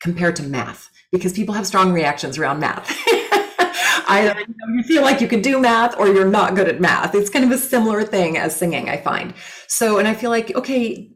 compared 0.00 0.36
to 0.36 0.42
math 0.42 0.90
because 1.12 1.32
people 1.32 1.54
have 1.54 1.66
strong 1.66 1.92
reactions 1.92 2.38
around 2.38 2.60
math. 2.60 2.90
Either 4.06 4.38
you, 4.38 4.46
know, 4.46 4.74
you 4.76 4.82
feel 4.82 5.02
like 5.02 5.20
you 5.20 5.28
can 5.28 5.40
do 5.40 5.58
math 5.58 5.98
or 5.98 6.08
you're 6.08 6.28
not 6.28 6.54
good 6.54 6.68
at 6.68 6.80
math. 6.80 7.14
It's 7.14 7.30
kind 7.30 7.44
of 7.44 7.50
a 7.50 7.58
similar 7.58 8.04
thing 8.04 8.36
as 8.36 8.54
singing, 8.54 8.90
I 8.90 8.98
find. 8.98 9.32
So, 9.66 9.98
and 9.98 10.06
I 10.06 10.14
feel 10.14 10.30
like 10.30 10.54
okay, 10.54 11.10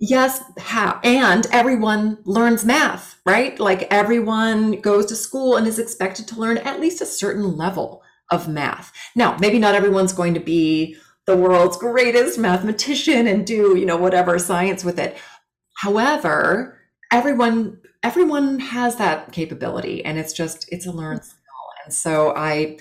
yes, 0.00 0.42
how 0.58 1.00
and 1.04 1.46
everyone 1.52 2.18
learns 2.24 2.64
math, 2.64 3.20
right? 3.24 3.58
Like 3.58 3.86
everyone 3.92 4.80
goes 4.80 5.06
to 5.06 5.16
school 5.16 5.56
and 5.56 5.66
is 5.66 5.78
expected 5.78 6.26
to 6.28 6.40
learn 6.40 6.58
at 6.58 6.80
least 6.80 7.00
a 7.00 7.06
certain 7.06 7.56
level 7.56 8.02
of 8.30 8.48
math. 8.48 8.92
Now, 9.14 9.36
maybe 9.38 9.58
not 9.58 9.74
everyone's 9.74 10.12
going 10.12 10.34
to 10.34 10.40
be 10.40 10.96
the 11.26 11.36
world's 11.36 11.76
greatest 11.76 12.38
mathematician 12.38 13.26
and 13.26 13.46
do, 13.46 13.76
you 13.76 13.84
know, 13.84 13.96
whatever 13.96 14.38
science 14.38 14.84
with 14.84 14.98
it. 14.98 15.16
However, 15.76 16.78
everyone 17.12 17.80
everyone 18.02 18.60
has 18.60 18.96
that 18.96 19.32
capability 19.32 20.04
and 20.04 20.18
it's 20.18 20.32
just 20.32 20.68
it's 20.70 20.86
a 20.86 20.92
learned 20.92 21.20
mm. 21.20 21.24
skill. 21.24 21.40
And 21.84 21.92
so 21.92 22.34
I 22.36 22.78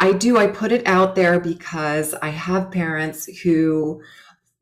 I 0.00 0.12
do 0.12 0.36
I 0.36 0.48
put 0.48 0.72
it 0.72 0.86
out 0.86 1.14
there 1.14 1.38
because 1.38 2.14
I 2.14 2.28
have 2.28 2.70
parents 2.70 3.26
who 3.42 4.02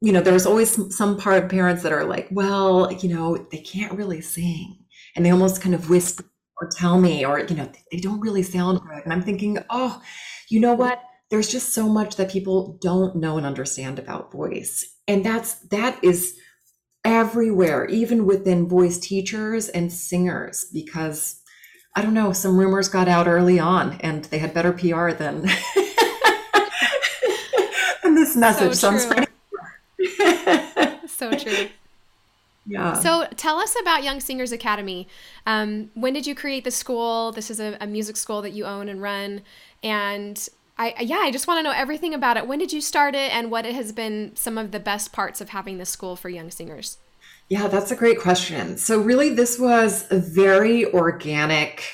you 0.02 0.10
know, 0.10 0.20
there's 0.20 0.46
always 0.46 0.94
some 0.94 1.16
part 1.16 1.42
of 1.42 1.48
parents 1.48 1.84
that 1.84 1.92
are 1.92 2.04
like, 2.04 2.26
well, 2.32 2.92
you 2.92 3.08
know, 3.08 3.46
they 3.52 3.58
can't 3.58 3.92
really 3.92 4.20
sing. 4.20 4.76
And 5.14 5.24
they 5.24 5.30
almost 5.30 5.62
kind 5.62 5.76
of 5.76 5.88
whisper 5.88 6.24
or 6.60 6.68
tell 6.68 7.00
me, 7.00 7.24
or, 7.24 7.38
you 7.38 7.54
know, 7.54 7.70
they 7.92 7.98
don't 7.98 8.20
really 8.20 8.42
sound 8.42 8.80
good. 8.80 9.04
And 9.04 9.12
I'm 9.12 9.22
thinking, 9.22 9.58
oh, 9.70 10.02
you 10.48 10.58
know 10.58 10.74
what? 10.74 11.00
There's 11.32 11.48
just 11.48 11.72
so 11.72 11.88
much 11.88 12.16
that 12.16 12.30
people 12.30 12.76
don't 12.82 13.16
know 13.16 13.38
and 13.38 13.46
understand 13.46 13.98
about 13.98 14.30
voice. 14.30 14.96
And 15.08 15.24
that's 15.24 15.54
that 15.70 15.98
is 16.04 16.38
everywhere, 17.06 17.86
even 17.86 18.26
within 18.26 18.68
voice 18.68 18.98
teachers 18.98 19.70
and 19.70 19.90
singers, 19.90 20.66
because 20.74 21.40
I 21.96 22.02
don't 22.02 22.12
know, 22.12 22.34
some 22.34 22.58
rumors 22.58 22.90
got 22.90 23.08
out 23.08 23.28
early 23.28 23.58
on 23.58 23.94
and 24.00 24.26
they 24.26 24.36
had 24.36 24.52
better 24.52 24.72
PR 24.72 25.12
than, 25.12 25.40
than 28.02 28.14
this 28.14 28.37
message. 28.37 28.74
So, 28.74 28.98
so 28.98 29.24
I'm 30.11 31.09
so 31.09 31.30
true. 31.33 31.68
Yeah. 32.64 32.92
So 32.92 33.26
tell 33.37 33.59
us 33.59 33.74
about 33.80 34.04
Young 34.04 34.20
Singers 34.20 34.52
Academy. 34.52 35.09
Um, 35.46 35.90
when 35.94 36.12
did 36.12 36.28
you 36.28 36.35
create 36.37 36.62
the 36.62 36.70
school? 36.70 37.33
This 37.33 37.50
is 37.50 37.59
a, 37.59 37.76
a 37.80 37.88
music 37.88 38.16
school 38.16 38.40
that 38.42 38.52
you 38.52 38.64
own 38.64 38.88
and 38.88 39.02
run. 39.02 39.42
And 39.83 40.48
I 40.83 41.03
yeah, 41.03 41.18
I 41.18 41.31
just 41.31 41.47
want 41.47 41.59
to 41.59 41.62
know 41.62 41.77
everything 41.77 42.12
about 42.12 42.37
it. 42.37 42.47
When 42.47 42.59
did 42.59 42.73
you 42.73 42.81
start 42.81 43.14
it, 43.14 43.33
and 43.35 43.51
what 43.51 43.66
it 43.66 43.75
has 43.75 43.92
been 43.92 44.35
some 44.35 44.59
of 44.59 44.73
the 44.73 44.81
best 44.81 45.12
parts 45.12 45.40
of 45.40 45.51
having 45.51 45.79
the 45.79 45.87
school 45.87 46.16
for 46.16 46.29
young 46.29 46.51
singers? 46.51 46.99
Yeah, 47.49 47.68
that's 47.68 47.90
a 47.90 47.97
great 47.97 48.18
question. 48.18 48.79
So 48.79 49.01
really, 49.01 49.31
this 49.31 49.59
was 49.59 50.11
a 50.11 50.18
very 50.18 50.92
organic 50.92 51.85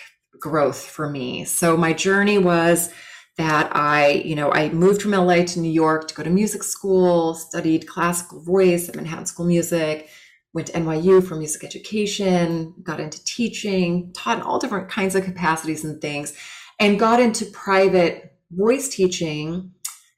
growth 0.41 0.81
for 0.81 1.11
me. 1.11 1.45
So 1.45 1.77
my 1.77 1.93
journey 1.93 2.39
was 2.39 2.93
that 3.37 3.75
I, 3.75 4.11
you 4.11 4.35
know, 4.35 4.53
I 4.53 4.71
moved 4.71 5.03
from 5.03 5.13
LA 5.13 5.45
to 5.45 5.61
New 5.61 5.71
York 5.71 6.09
to 6.09 6.15
go 6.15 6.23
to 6.23 6.31
music 6.31 6.63
school, 6.63 7.35
studied 7.35 7.87
classical 7.87 8.41
voice 8.41 8.89
at 8.89 8.97
Manhattan 8.97 9.27
School 9.27 9.47
of 9.47 9.49
Music, 9.49 10.09
went 10.55 10.69
to 10.69 10.73
NYU 10.75 11.25
for 11.25 11.37
music 11.37 11.63
education, 11.63 12.75
got 12.83 13.01
into 13.01 13.23
teaching, 13.25 14.13
taught 14.13 14.39
in 14.39 14.43
all 14.43 14.59
different 14.59 14.89
kinds 14.89 15.15
of 15.15 15.25
capacities 15.25 15.85
and 15.85 16.01
things, 16.01 16.33
and 16.81 16.99
got 16.99 17.21
into 17.21 17.45
private 17.47 18.38
voice 18.51 18.89
teaching, 18.89 19.73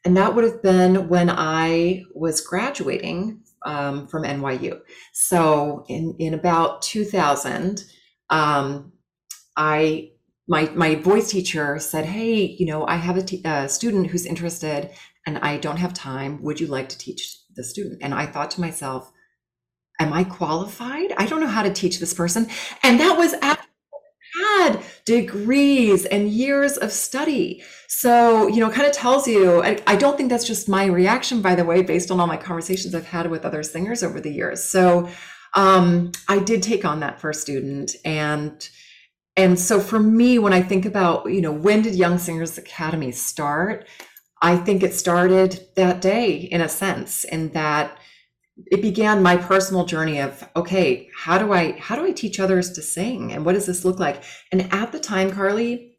and 0.04 0.16
that 0.16 0.34
would 0.34 0.44
have 0.44 0.62
been 0.62 1.08
when 1.08 1.30
I 1.30 2.04
was 2.14 2.40
graduating 2.40 3.42
um, 3.66 4.06
from 4.06 4.24
NYU. 4.24 4.80
So 5.12 5.84
in 5.88 6.14
in 6.18 6.34
about 6.34 6.82
2000, 6.82 7.84
um, 8.30 8.92
I 9.56 10.10
my 10.48 10.70
my 10.74 10.96
voice 10.96 11.30
teacher 11.30 11.78
said, 11.78 12.06
"Hey, 12.06 12.56
you 12.58 12.66
know, 12.66 12.86
I 12.86 12.96
have 12.96 13.16
a, 13.16 13.22
t- 13.22 13.42
a 13.44 13.68
student 13.68 14.08
who's 14.08 14.26
interested, 14.26 14.90
and 15.26 15.38
I 15.38 15.58
don't 15.58 15.78
have 15.78 15.94
time. 15.94 16.42
Would 16.42 16.60
you 16.60 16.66
like 16.66 16.88
to 16.90 16.98
teach 16.98 17.38
the 17.54 17.64
student?" 17.64 18.00
And 18.02 18.14
I 18.14 18.26
thought 18.26 18.50
to 18.52 18.60
myself, 18.60 19.12
"Am 20.00 20.12
I 20.12 20.24
qualified? 20.24 21.12
I 21.18 21.26
don't 21.26 21.40
know 21.40 21.46
how 21.46 21.62
to 21.62 21.72
teach 21.72 22.00
this 22.00 22.14
person." 22.14 22.48
And 22.82 22.98
that 23.00 23.18
was 23.18 23.34
after 23.34 23.69
degrees 25.10 26.04
and 26.04 26.28
years 26.28 26.76
of 26.76 26.92
study. 26.92 27.64
So, 27.88 28.46
you 28.46 28.60
know, 28.60 28.70
kind 28.70 28.86
of 28.86 28.92
tells 28.92 29.26
you, 29.26 29.60
I, 29.60 29.82
I, 29.84 29.96
don't 29.96 30.16
think 30.16 30.30
that's 30.30 30.46
just 30.46 30.68
my 30.68 30.84
reaction, 30.84 31.42
by 31.42 31.56
the 31.56 31.64
way, 31.64 31.82
based 31.82 32.12
on 32.12 32.20
all 32.20 32.28
my 32.28 32.36
conversations 32.36 32.94
I've 32.94 33.08
had 33.08 33.28
with 33.28 33.44
other 33.44 33.64
singers 33.64 34.04
over 34.04 34.20
the 34.20 34.30
years. 34.30 34.62
So, 34.62 35.08
um, 35.54 36.12
I 36.28 36.38
did 36.38 36.62
take 36.62 36.84
on 36.84 37.00
that 37.00 37.20
first 37.20 37.40
student. 37.40 37.96
And, 38.04 38.68
and 39.36 39.58
so 39.58 39.80
for 39.80 39.98
me, 39.98 40.38
when 40.38 40.52
I 40.52 40.62
think 40.62 40.86
about, 40.86 41.28
you 41.28 41.40
know, 41.40 41.50
when 41.50 41.82
did 41.82 41.96
Young 41.96 42.16
Singers 42.16 42.56
Academy 42.56 43.10
start? 43.10 43.88
I 44.40 44.58
think 44.58 44.84
it 44.84 44.94
started 44.94 45.66
that 45.74 46.00
day 46.00 46.36
in 46.36 46.60
a 46.60 46.68
sense, 46.68 47.24
in 47.24 47.48
that 47.48 47.98
it 48.66 48.82
began 48.82 49.22
my 49.22 49.36
personal 49.36 49.84
journey 49.84 50.20
of 50.20 50.48
okay 50.56 51.08
how 51.16 51.38
do 51.38 51.52
i 51.52 51.72
how 51.78 51.96
do 51.96 52.04
i 52.04 52.12
teach 52.12 52.40
others 52.40 52.70
to 52.72 52.82
sing? 52.82 53.32
And 53.32 53.44
what 53.44 53.54
does 53.54 53.66
this 53.66 53.84
look 53.84 53.98
like? 53.98 54.22
And 54.52 54.72
at 54.72 54.92
the 54.92 55.00
time 55.00 55.30
carly 55.30 55.98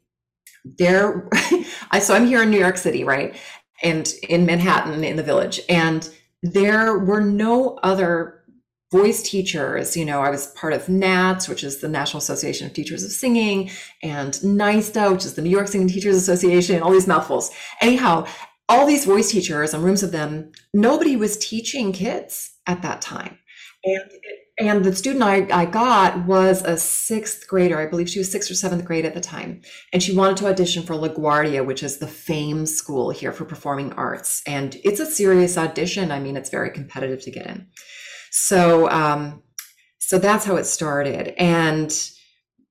there 0.77 1.29
i 1.91 1.99
so 1.99 2.13
i'm 2.15 2.27
here 2.27 2.43
in 2.43 2.49
new 2.49 2.59
york 2.59 2.77
city 2.77 3.03
right? 3.03 3.35
And 3.83 4.13
in 4.29 4.45
manhattan 4.45 5.03
in 5.03 5.15
the 5.15 5.23
village. 5.23 5.61
And 5.69 6.07
there 6.43 6.97
were 6.97 7.21
no 7.21 7.79
other 7.83 8.43
voice 8.91 9.21
teachers. 9.23 9.95
You 9.95 10.05
know 10.05 10.21
i 10.21 10.29
was 10.29 10.47
part 10.47 10.73
of 10.73 10.89
nats 10.89 11.47
which 11.47 11.63
is 11.63 11.81
the 11.81 11.89
national 11.89 12.19
association 12.19 12.67
of 12.67 12.73
teachers 12.73 13.03
of 13.03 13.11
singing 13.11 13.69
and 14.03 14.33
NYSTA 14.33 15.11
which 15.11 15.25
is 15.25 15.35
the 15.35 15.41
new 15.41 15.49
york 15.49 15.67
singing 15.67 15.87
teachers 15.87 16.15
association 16.15 16.81
all 16.81 16.91
these 16.91 17.07
mouthfuls. 17.07 17.51
Anyhow 17.81 18.27
all 18.69 18.85
these 18.85 19.03
voice 19.03 19.31
teachers 19.31 19.73
and 19.73 19.83
rooms 19.83 20.01
of 20.01 20.13
them, 20.13 20.49
nobody 20.73 21.17
was 21.17 21.37
teaching 21.37 21.91
kids 21.91 22.50
at 22.67 22.81
that 22.81 23.01
time. 23.01 23.37
And, 23.83 24.11
and 24.59 24.85
the 24.85 24.95
student 24.95 25.23
I, 25.23 25.47
I 25.51 25.65
got 25.65 26.25
was 26.25 26.61
a 26.61 26.77
sixth 26.77 27.47
grader. 27.47 27.79
I 27.79 27.87
believe 27.87 28.09
she 28.09 28.19
was 28.19 28.31
sixth 28.31 28.51
or 28.51 28.55
seventh 28.55 28.85
grade 28.85 29.05
at 29.05 29.13
the 29.13 29.21
time. 29.21 29.61
And 29.91 30.03
she 30.03 30.15
wanted 30.15 30.37
to 30.37 30.47
audition 30.47 30.83
for 30.83 30.93
LaGuardia, 30.93 31.65
which 31.65 31.81
is 31.81 31.97
the 31.97 32.07
fame 32.07 32.65
school 32.65 33.09
here 33.09 33.31
for 33.31 33.45
performing 33.45 33.93
arts. 33.93 34.43
And 34.45 34.77
it's 34.83 34.99
a 34.99 35.05
serious 35.05 35.57
audition. 35.57 36.11
I 36.11 36.19
mean, 36.19 36.37
it's 36.37 36.49
very 36.49 36.69
competitive 36.69 37.21
to 37.23 37.31
get 37.31 37.47
in. 37.47 37.67
So, 38.29 38.89
um, 38.89 39.41
so 39.97 40.19
that's 40.19 40.45
how 40.45 40.57
it 40.57 40.65
started. 40.65 41.33
And 41.37 41.91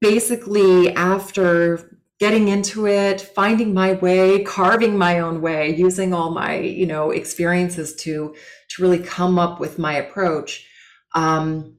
basically, 0.00 0.94
after 0.94 1.89
getting 2.20 2.48
into 2.48 2.87
it, 2.87 3.20
finding 3.20 3.72
my 3.72 3.94
way, 3.94 4.44
carving 4.44 4.96
my 4.96 5.18
own 5.18 5.40
way, 5.40 5.74
using 5.74 6.12
all 6.12 6.30
my, 6.30 6.59
you 6.59 6.87
know, 6.87 7.11
experiences 7.11 7.96
to 7.96 8.35
to 8.68 8.83
really 8.83 8.98
come 8.98 9.38
up 9.38 9.59
with 9.59 9.78
my 9.78 9.94
approach. 9.94 10.66
Um, 11.14 11.76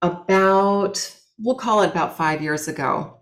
about 0.00 1.14
we'll 1.38 1.56
call 1.56 1.82
it 1.82 1.90
about 1.90 2.16
five 2.16 2.40
years 2.40 2.68
ago, 2.68 3.18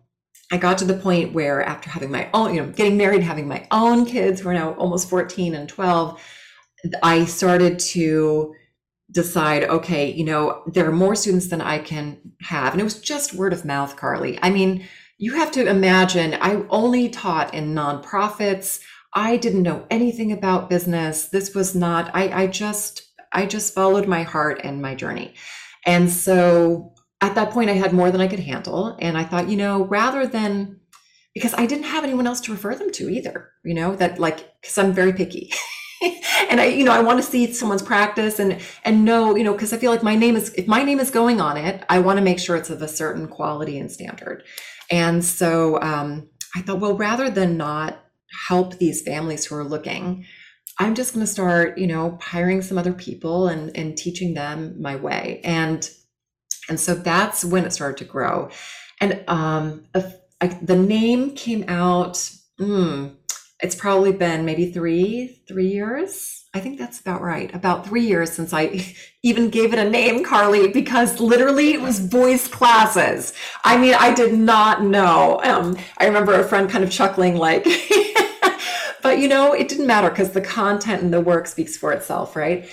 I 0.53 0.59
got 0.59 0.77
to 0.79 0.85
the 0.85 0.95
point 0.95 1.33
where 1.33 1.63
after 1.63 1.89
having 1.89 2.11
my 2.11 2.29
own, 2.35 2.55
you 2.55 2.63
know, 2.63 2.71
getting 2.71 2.99
married, 2.99 3.23
having 3.23 3.49
my 3.49 3.67
own 3.71 4.05
kids 4.05 4.41
who 4.41 4.51
are 4.51 4.55
now 4.55 4.75
almost 4.75 5.09
14 5.09 5.55
and 5.55 5.69
12, 5.69 6.21
I 7.03 7.25
started 7.25 7.79
to 7.79 8.55
decide, 9.11 9.65
okay, 9.65 10.11
you 10.11 10.25
know, 10.25 10.63
there 10.67 10.87
are 10.87 10.93
more 10.93 11.15
students 11.15 11.49
than 11.49 11.63
I 11.63 11.79
can 11.79 12.19
have. 12.43 12.73
And 12.73 12.81
it 12.81 12.85
was 12.85 13.01
just 13.01 13.35
word 13.35 13.55
of 13.55 13.65
mouth, 13.65 13.97
Carly. 13.97 14.39
I 14.43 14.51
mean, 14.51 14.87
you 15.19 15.35
have 15.35 15.53
to 15.53 15.67
imagine 15.67 16.35
I 16.35 16.65
only 16.69 17.09
taught 17.09 17.55
in 17.55 17.75
nonprofits. 17.75 18.81
I 19.15 19.37
didn't 19.37 19.63
know 19.63 19.87
anything 19.91 20.33
about 20.33 20.71
business. 20.71 21.27
This 21.27 21.55
was 21.55 21.75
not, 21.75 22.11
I, 22.15 22.43
I 22.43 22.47
just, 22.47 23.03
I 23.33 23.47
just 23.47 23.75
followed 23.75 24.09
my 24.09 24.23
heart 24.23 24.61
and 24.65 24.83
my 24.83 24.95
journey. 24.95 25.35
And 25.85 26.11
so 26.11 26.95
at 27.21 27.35
that 27.35 27.51
point, 27.51 27.71
I 27.71 27.75
had 27.75 27.93
more 27.93 28.11
than 28.11 28.21
I 28.21 28.29
could 28.29 28.41
handle. 28.41 28.97
And 29.01 29.17
I 29.17 29.25
thought, 29.25 29.49
you 29.49 29.57
know, 29.57 29.85
rather 29.85 30.27
than, 30.27 30.81
because 31.35 31.55
I 31.55 31.67
didn't 31.67 31.85
have 31.85 32.05
anyone 32.05 32.27
else 32.27 32.41
to 32.43 32.53
refer 32.53 32.75
them 32.75 32.91
to 32.93 33.09
either, 33.09 33.51
you 33.65 33.75
know, 33.75 33.95
that 33.97 34.19
like, 34.19 34.61
because 34.61 34.77
I'm 34.77 34.93
very 34.93 35.13
picky. 35.13 35.53
and 36.51 36.61
I, 36.61 36.67
you 36.67 36.85
know, 36.85 36.93
I 36.93 37.01
want 37.01 37.19
to 37.19 37.23
see 37.23 37.53
someone's 37.53 37.83
practice 37.83 38.39
and 38.39 38.61
and 38.85 39.05
know, 39.05 39.37
you 39.37 39.45
know, 39.45 39.53
because 39.53 39.73
I 39.73 39.79
feel 39.79 39.91
like 39.91 40.03
my 40.03 40.17
name 40.17 40.37
is 40.37 40.53
if 40.55 40.67
my 40.67 40.83
name 40.83 41.01
is 41.01 41.11
going 41.11 41.41
on 41.41 41.57
it, 41.57 41.85
I 41.89 42.01
want 42.01 42.19
to 42.19 42.25
make 42.25 42.39
sure 42.39 42.57
it's 42.57 42.71
of 42.71 42.83
a 42.83 42.89
certain 42.89 43.29
quality 43.29 43.79
and 43.79 43.91
standard. 43.91 44.43
And 44.93 45.25
so 45.25 45.81
um, 45.83 46.29
I 46.55 46.61
thought, 46.63 46.79
well, 46.81 46.97
rather 46.97 47.31
than 47.31 47.57
not 47.57 47.99
help 48.49 48.79
these 48.79 49.03
families 49.03 49.47
who 49.47 49.57
are 49.57 49.65
looking, 49.65 50.25
I'm 50.79 50.95
just 50.95 51.15
going 51.15 51.27
to 51.27 51.33
start, 51.33 51.79
you 51.79 51.89
know, 51.89 52.19
hiring 52.23 52.63
some 52.63 52.79
other 52.79 52.93
people 52.93 53.49
and 53.49 53.77
and 53.77 53.97
teaching 53.97 54.35
them 54.35 54.81
my 54.81 54.97
way. 54.97 55.41
And 55.43 55.91
and 56.69 56.79
so 56.79 56.95
that's 56.95 57.45
when 57.45 57.65
it 57.65 57.73
started 57.73 57.99
to 57.99 58.05
grow. 58.05 58.51
And 59.01 59.25
um, 59.29 59.87
the 60.63 60.77
name 60.77 61.35
came 61.35 61.65
out. 61.69 62.31
Mm, 62.61 63.17
it's 63.61 63.75
probably 63.75 64.13
been 64.13 64.45
maybe 64.45 64.71
three 64.71 65.43
three 65.49 65.69
years 65.69 66.42
i 66.55 66.61
think 66.61 66.79
that's 66.79 67.01
about 67.01 67.23
right. 67.23 67.55
About 67.55 67.87
three 67.87 68.07
years 68.07 68.33
since 68.33 68.53
i 68.53 68.85
even 69.23 69.51
gave 69.51 69.73
it 69.73 69.79
a 69.79 69.89
name 69.89 70.25
carly 70.25 70.69
because 70.69 71.21
literally 71.21 71.73
it 71.73 71.81
was 71.81 72.01
voice 72.01 72.49
classes. 72.49 73.33
I 73.65 73.77
mean 73.79 73.95
i 73.95 74.13
did 74.13 74.35
not 74.35 74.83
know. 74.83 75.41
Um, 75.45 75.77
i 75.99 76.07
remember 76.07 76.35
a 76.35 76.45
friend 76.45 76.69
kind 76.71 76.85
of 76.85 76.91
chuckling 76.91 77.37
like 77.37 77.65
but 79.03 79.19
you 79.19 79.29
know 79.29 79.53
it 79.53 79.69
didn't 79.69 79.87
matter 79.87 80.11
because 80.11 80.33
the 80.33 80.41
content 80.41 81.03
and 81.03 81.13
the 81.13 81.21
work 81.21 81.47
speaks 81.47 81.77
for 81.77 81.93
itself 81.93 82.37
right? 82.37 82.69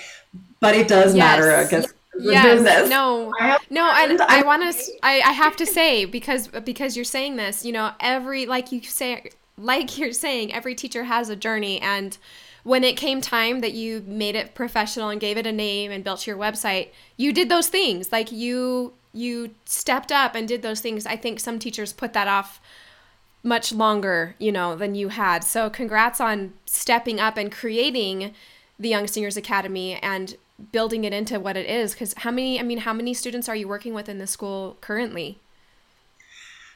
But 0.60 0.74
it 0.74 0.88
does 0.88 1.14
yes. 1.14 1.38
matter 1.38 1.54
i 1.54 1.66
guess 1.66 1.92
yes. 2.18 2.90
no. 2.90 3.32
No 3.70 3.90
and 3.94 4.20
i, 4.20 4.40
I 4.40 4.42
want 4.42 4.62
to 4.62 4.92
I, 5.02 5.20
I 5.20 5.32
have 5.32 5.56
to 5.56 5.66
say 5.66 6.04
because 6.04 6.48
because 6.48 6.96
you're 6.96 7.04
saying 7.04 7.36
this 7.36 7.64
you 7.64 7.72
know 7.72 7.92
every 8.00 8.44
like 8.46 8.72
you 8.72 8.82
say 8.82 9.30
like 9.60 9.98
you're 9.98 10.12
saying, 10.12 10.52
every 10.52 10.74
teacher 10.74 11.04
has 11.04 11.28
a 11.28 11.36
journey. 11.36 11.80
And 11.80 12.16
when 12.62 12.84
it 12.84 12.96
came 12.96 13.20
time 13.20 13.60
that 13.60 13.72
you 13.72 14.04
made 14.06 14.34
it 14.34 14.54
professional 14.54 15.08
and 15.08 15.20
gave 15.20 15.36
it 15.36 15.46
a 15.46 15.52
name 15.52 15.90
and 15.90 16.04
built 16.04 16.26
your 16.26 16.36
website, 16.36 16.88
you 17.16 17.32
did 17.32 17.48
those 17.48 17.68
things. 17.68 18.12
Like 18.12 18.30
you 18.32 18.92
you 19.12 19.54
stepped 19.64 20.12
up 20.12 20.34
and 20.34 20.46
did 20.46 20.62
those 20.62 20.80
things. 20.80 21.06
I 21.06 21.16
think 21.16 21.40
some 21.40 21.58
teachers 21.58 21.92
put 21.92 22.12
that 22.12 22.28
off 22.28 22.60
much 23.42 23.72
longer, 23.72 24.36
you 24.38 24.52
know, 24.52 24.76
than 24.76 24.94
you 24.94 25.08
had. 25.08 25.42
So 25.42 25.70
congrats 25.70 26.20
on 26.20 26.52
stepping 26.66 27.18
up 27.18 27.36
and 27.36 27.50
creating 27.50 28.34
the 28.78 28.88
Young 28.88 29.06
Singers 29.06 29.36
Academy 29.36 29.94
and 29.96 30.36
building 30.72 31.04
it 31.04 31.12
into 31.12 31.40
what 31.40 31.56
it 31.56 31.66
is 31.66 31.94
cuz 31.94 32.12
how 32.18 32.30
many 32.30 32.60
I 32.60 32.62
mean 32.62 32.78
how 32.78 32.92
many 32.92 33.14
students 33.14 33.48
are 33.48 33.56
you 33.56 33.66
working 33.66 33.94
with 33.94 34.08
in 34.08 34.18
the 34.18 34.26
school 34.26 34.76
currently? 34.80 35.38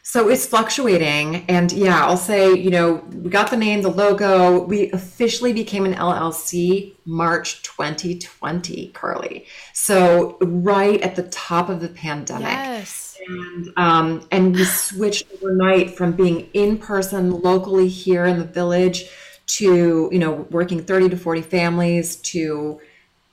So 0.07 0.29
it's 0.29 0.47
fluctuating. 0.47 1.47
And 1.49 1.73
yeah, 1.73 2.05
I'll 2.05 2.19
say, 2.19 2.55
you 2.55 2.71
know, 2.71 3.03
we 3.11 3.31
got 3.31 3.51
the 3.51 3.57
name, 3.57 3.81
the 3.81 3.89
logo. 3.89 4.61
We 4.61 4.93
officially 4.93 5.55
became 5.55 5.87
an 5.87 5.95
LLC 5.95 6.95
March 7.07 7.63
2020, 7.63 8.89
Carly. 8.89 9.47
So 9.73 10.37
right 10.43 11.01
at 11.01 11.17
the 11.17 11.23
top 11.25 11.71
of 11.71 11.81
the 11.81 11.89
pandemic. 11.89 12.49
Yes. 12.49 13.17
And, 13.27 13.73
um, 13.79 14.29
and 14.31 14.55
we 14.55 14.65
switched 14.65 15.27
overnight 15.37 15.97
from 15.97 16.13
being 16.13 16.51
in 16.53 16.77
person 16.77 17.41
locally 17.41 17.89
here 17.89 18.27
in 18.27 18.39
the 18.39 18.45
village 18.45 19.07
to, 19.47 20.11
you 20.13 20.19
know, 20.19 20.47
working 20.51 20.85
30 20.85 21.09
to 21.09 21.17
40 21.17 21.41
families 21.41 22.17
to 22.17 22.79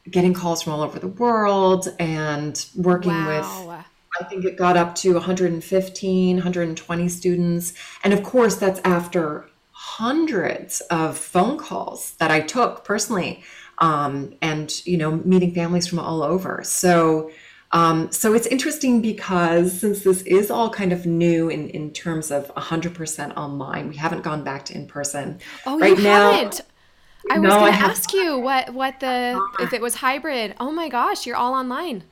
getting 0.09 0.33
calls 0.33 0.61
from 0.61 0.71
all 0.71 0.81
over 0.81 0.99
the 0.99 1.09
world 1.09 1.93
and 1.99 2.65
working 2.77 3.11
wow. 3.11 3.67
with 3.67 3.85
I 4.19 4.23
think 4.25 4.45
it 4.45 4.57
got 4.57 4.77
up 4.77 4.95
to 4.95 5.13
115, 5.13 6.35
120 6.35 7.09
students. 7.09 7.73
And 8.03 8.13
of 8.13 8.23
course, 8.23 8.55
that's 8.55 8.81
after 8.83 9.47
hundreds 9.71 10.81
of 10.91 11.17
phone 11.17 11.57
calls 11.57 12.13
that 12.13 12.29
I 12.29 12.41
took 12.41 12.83
personally 12.83 13.43
um, 13.79 14.33
and, 14.41 14.85
you 14.85 14.97
know, 14.97 15.11
meeting 15.11 15.53
families 15.53 15.87
from 15.87 15.99
all 15.99 16.23
over. 16.23 16.61
So, 16.63 17.31
um, 17.71 18.11
so 18.11 18.33
it's 18.33 18.47
interesting 18.47 19.01
because 19.01 19.79
since 19.79 20.03
this 20.03 20.21
is 20.23 20.51
all 20.51 20.69
kind 20.69 20.91
of 20.91 21.05
new 21.05 21.49
in, 21.49 21.69
in 21.69 21.91
terms 21.91 22.31
of 22.31 22.53
100% 22.55 23.35
online, 23.37 23.87
we 23.87 23.95
haven't 23.95 24.23
gone 24.23 24.43
back 24.43 24.65
to 24.65 24.75
in 24.75 24.87
person. 24.87 25.39
Oh, 25.65 25.79
right 25.79 25.97
you 25.97 26.03
now, 26.03 26.31
haven't? 26.33 26.61
I 27.29 27.39
was 27.39 27.53
going 27.53 27.73
to 27.73 27.79
ask 27.79 28.13
you 28.13 28.39
what 28.39 28.73
what 28.73 28.99
the 28.99 29.39
if 29.59 29.73
it 29.73 29.81
was 29.81 29.95
hybrid. 29.95 30.55
Oh 30.59 30.71
my 30.71 30.89
gosh, 30.89 31.27
you're 31.27 31.35
all 31.35 31.53
online. 31.53 32.03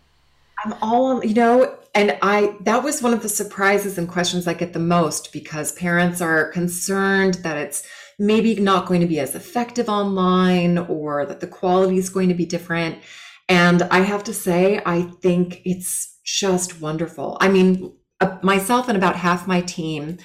I'm 0.64 0.74
all, 0.82 1.24
you 1.24 1.34
know, 1.34 1.78
and 1.96 2.18
I, 2.22 2.56
that 2.62 2.84
was 2.84 3.02
one 3.02 3.14
of 3.14 3.22
the 3.22 3.30
surprises 3.30 3.98
and 3.98 4.08
questions 4.08 4.48
I 4.48 4.54
get 4.54 4.74
the 4.74 4.80
most 4.80 5.34
because 5.34 5.72
parents 5.74 6.22
are 6.22 6.52
concerned 6.52 7.36
that 7.36 7.58
it's 7.58 7.84
maybe 8.20 8.56
not 8.56 8.86
going 8.86 9.02
to 9.02 9.08
be 9.08 9.20
as 9.20 9.36
effective 9.36 9.90
online 9.90 10.78
or 10.78 11.26
that 11.26 11.40
the 11.40 11.48
quality 11.48 11.98
is 11.98 12.10
going 12.10 12.30
to 12.30 12.36
be 12.36 12.46
different. 12.46 13.00
And 13.48 13.84
I 13.84 14.00
have 14.00 14.24
to 14.26 14.34
say, 14.34 14.82
I 14.86 15.04
think 15.22 15.62
it's 15.66 16.20
just 16.24 16.82
wonderful. 16.82 17.38
I 17.42 17.50
mean, 17.50 17.94
uh, 18.22 18.38
myself 18.44 18.88
and 18.88 18.98
about 18.98 19.16
half 19.16 19.48
my 19.48 19.62
team 19.62 20.18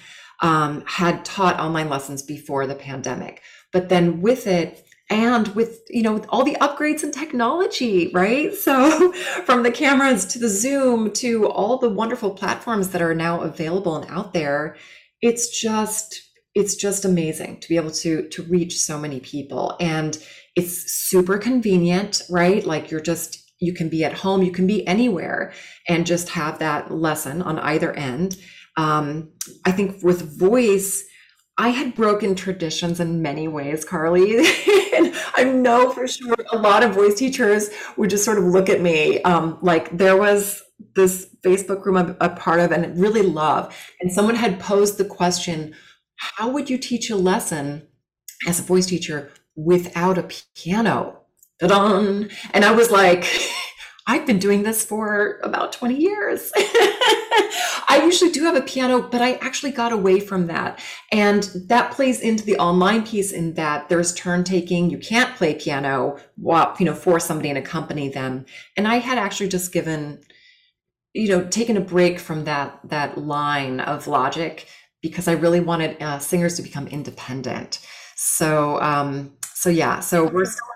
um, 0.43 0.83
had 0.87 1.25
taught 1.25 1.61
online 1.61 1.89
lessons 1.89 2.23
before 2.23 2.67
the 2.67 2.75
pandemic. 2.75 3.41
But 3.73 3.89
then 3.89 4.21
with 4.21 4.47
it, 4.47 4.84
and 5.11 5.49
with 5.55 5.81
you 5.91 6.03
know 6.03 6.15
with 6.15 6.27
all 6.29 6.45
the 6.45 6.57
upgrades 6.61 7.03
in 7.03 7.11
technology 7.11 8.11
right? 8.15 8.55
So 8.55 9.13
from 9.45 9.63
the 9.63 9.71
cameras 9.71 10.25
to 10.27 10.39
the 10.39 10.49
zoom 10.49 11.13
to 11.15 11.47
all 11.49 11.79
the 11.79 11.91
wonderful 11.91 12.31
platforms 12.31 12.91
that 12.91 13.03
are 13.03 13.15
now 13.15 13.41
available 13.43 13.97
and 13.97 14.11
out 14.11 14.33
there 14.33 14.77
it's 15.21 15.49
just 15.61 16.23
it's 16.55 16.77
just 16.77 17.05
amazing 17.05 17.61
to 17.61 17.69
be 17.69 17.77
able 17.77 17.91
to 17.91 18.29
to 18.29 18.43
reach 18.45 18.79
so 18.79 18.99
many 18.99 19.21
people. 19.21 19.77
And 19.81 20.17
it's 20.57 20.93
super 20.93 21.39
convenient 21.39 22.23
right? 22.31 22.65
Like 22.65 22.91
you're 22.91 23.01
just 23.01 23.41
you 23.61 23.73
can 23.73 23.89
be 23.89 24.05
at 24.05 24.13
home 24.13 24.43
you 24.43 24.53
can 24.53 24.67
be 24.67 24.87
anywhere 24.87 25.53
and 25.89 26.07
just 26.07 26.31
have 26.31 26.59
that 26.61 26.91
lesson 26.91 27.43
on 27.43 27.59
either 27.59 27.93
end. 27.93 28.37
Um, 28.77 29.31
i 29.65 29.71
think 29.71 30.03
with 30.03 30.37
voice 30.39 31.05
I 31.57 31.69
had 31.69 31.95
broken 31.95 32.35
traditions 32.35 32.99
in 32.99 33.23
many 33.23 33.47
ways, 33.47 33.85
Carly. 33.85 34.45
I 35.37 35.45
know 35.45 35.91
for 35.91 36.07
sure 36.07 36.37
a 36.53 36.59
lot 36.59 36.83
of 36.83 36.95
voice 36.95 37.15
teachers 37.15 37.71
would 37.97 38.11
just 38.11 38.25
sort 38.25 38.39
of 38.39 38.45
look 38.45 38.69
at 38.69 38.81
me. 38.81 39.21
Um, 39.23 39.59
like 39.63 39.97
there 39.97 40.17
was 40.17 40.63
this 40.95 41.29
Facebook 41.45 41.83
group 41.83 41.97
I'm 41.97 42.17
a 42.21 42.29
part 42.35 42.61
of 42.61 42.73
and 42.73 42.99
really 42.99 43.23
love. 43.23 43.77
And 44.01 44.13
someone 44.13 44.37
had 44.37 44.61
posed 44.61 44.99
the 44.99 45.05
question 45.05 45.75
How 46.17 46.49
would 46.49 46.71
you 46.71 46.79
teach 46.79 47.11
a 47.11 47.17
lesson 47.17 47.87
as 48.47 48.61
a 48.61 48.63
voice 48.63 48.87
teacher 48.87 49.33
without 49.57 50.19
a 50.19 50.29
piano? 50.55 51.21
Ta-da! 51.61 52.25
And 52.53 52.65
I 52.65 52.73
was 52.73 52.91
like, 52.91 53.25
I've 54.07 54.27
been 54.27 54.39
doing 54.39 54.63
this 54.63 54.85
for 54.85 55.41
about 55.43 55.73
20 55.73 55.97
years. 55.97 56.53
I 56.57 58.03
usually 58.05 58.31
do 58.31 58.45
have 58.45 58.55
a 58.55 58.61
piano, 58.61 59.01
but 59.01 59.23
I 59.23 59.35
actually 59.35 59.73
got 59.73 59.93
away 59.93 60.21
from 60.21 60.47
that. 60.49 60.83
And 61.11 61.45
that 61.69 61.93
plays 61.93 62.21
into 62.21 62.45
the 62.45 62.59
online 62.59 63.07
piece 63.07 63.33
in 63.33 63.55
that 63.55 63.89
there's 63.89 64.13
turn 64.13 64.45
taking. 64.45 64.91
You 64.91 64.99
can't 64.99 65.35
play 65.37 65.55
piano 65.55 66.19
while, 66.37 66.77
you 66.79 66.85
know, 66.85 66.95
for 66.95 67.19
somebody 67.19 67.49
and 67.49 67.57
accompany 67.57 68.11
them. 68.11 68.45
And 68.77 68.87
I 68.87 68.97
had 68.97 69.17
actually 69.17 69.49
just 69.49 69.73
given, 69.73 70.21
you 71.15 71.29
know, 71.29 71.45
taken 71.45 71.79
a 71.79 71.81
break 71.81 72.19
from 72.19 72.45
that, 72.45 72.81
that 72.85 73.17
line 73.17 73.81
of 73.81 74.07
logic 74.07 74.69
because 75.01 75.29
I 75.29 75.33
really 75.33 75.61
wanted 75.61 76.03
uh, 76.03 76.19
singers 76.19 76.57
to 76.57 76.63
become 76.63 76.89
independent. 76.89 77.79
So, 78.17 78.81
um, 78.83 79.33
so 79.55 79.71
yeah, 79.71 80.01
so 80.01 80.29
we're 80.29 80.45
still 80.45 80.69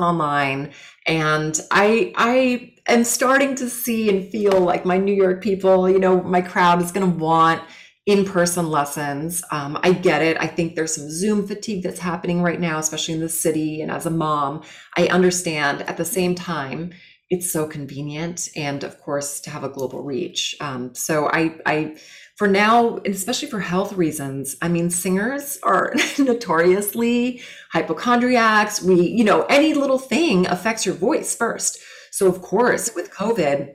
online 0.00 0.72
and 1.06 1.60
i 1.70 2.12
i 2.16 2.72
am 2.86 3.04
starting 3.04 3.54
to 3.54 3.68
see 3.68 4.08
and 4.08 4.30
feel 4.30 4.60
like 4.60 4.84
my 4.84 4.96
new 4.98 5.14
york 5.14 5.42
people 5.42 5.88
you 5.88 5.98
know 5.98 6.22
my 6.22 6.40
crowd 6.40 6.80
is 6.82 6.92
going 6.92 7.08
to 7.08 7.18
want 7.18 7.62
in-person 8.06 8.68
lessons. 8.68 9.42
Um, 9.50 9.78
i 9.82 9.92
get 9.92 10.20
it. 10.20 10.36
I 10.38 10.46
think 10.46 10.74
there's 10.74 10.94
some 10.94 11.10
zoom 11.10 11.46
fatigue 11.46 11.82
that's 11.82 12.00
happening 12.00 12.42
right 12.42 12.60
now 12.60 12.78
especially 12.78 13.14
in 13.14 13.20
the 13.20 13.28
city 13.28 13.80
and 13.80 13.90
as 13.90 14.06
a 14.06 14.10
mom. 14.10 14.62
I 14.96 15.06
understand. 15.06 15.82
At 15.82 15.96
the 15.96 16.04
same 16.04 16.34
time 16.34 16.92
it's 17.30 17.50
so 17.50 17.66
convenient 17.66 18.50
and 18.54 18.84
of 18.84 19.00
course 19.00 19.40
to 19.40 19.50
have 19.50 19.64
a 19.64 19.70
global 19.70 20.02
reach. 20.02 20.54
Um, 20.60 20.94
so 20.94 21.28
i 21.32 21.56
i 21.64 21.96
for 22.36 22.48
now, 22.48 22.98
especially 23.06 23.48
for 23.48 23.60
health 23.60 23.92
reasons, 23.92 24.56
I 24.60 24.68
mean, 24.68 24.90
singers 24.90 25.58
are 25.62 25.94
notoriously 26.18 27.40
hypochondriacs. 27.72 28.82
We, 28.82 29.02
you 29.02 29.24
know, 29.24 29.42
any 29.44 29.74
little 29.74 29.98
thing 29.98 30.46
affects 30.46 30.84
your 30.84 30.96
voice 30.96 31.36
first. 31.36 31.78
So, 32.10 32.26
of 32.26 32.42
course, 32.42 32.94
with 32.94 33.12
COVID 33.12 33.72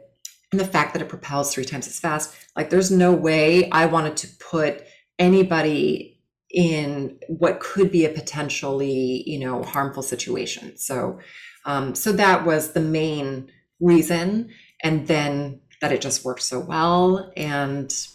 and 0.52 0.60
the 0.60 0.66
fact 0.66 0.94
that 0.94 1.02
it 1.02 1.10
propels 1.10 1.54
three 1.54 1.66
times 1.66 1.88
as 1.88 2.00
fast, 2.00 2.36
like 2.56 2.70
there's 2.70 2.92
no 2.92 3.14
way 3.14 3.70
I 3.72 3.86
wanted 3.86 4.18
to 4.18 4.28
put 4.40 4.84
anybody 5.18 6.20
in 6.52 7.20
what 7.28 7.60
could 7.60 7.92
be 7.92 8.06
a 8.06 8.10
potentially 8.10 9.24
you 9.28 9.38
know 9.40 9.62
harmful 9.62 10.02
situation 10.02 10.76
so 10.78 11.20
um, 11.66 11.94
so 11.94 12.12
that 12.12 12.46
was 12.46 12.74
the 12.74 12.82
main 12.82 13.52
reason 13.80 14.50
and 14.82 15.08
then 15.08 15.60
that 15.82 15.92
it 15.92 16.02
just 16.02 16.26
worked 16.26 16.42
so 16.42 16.60
well 16.60 17.32
and 17.38 18.08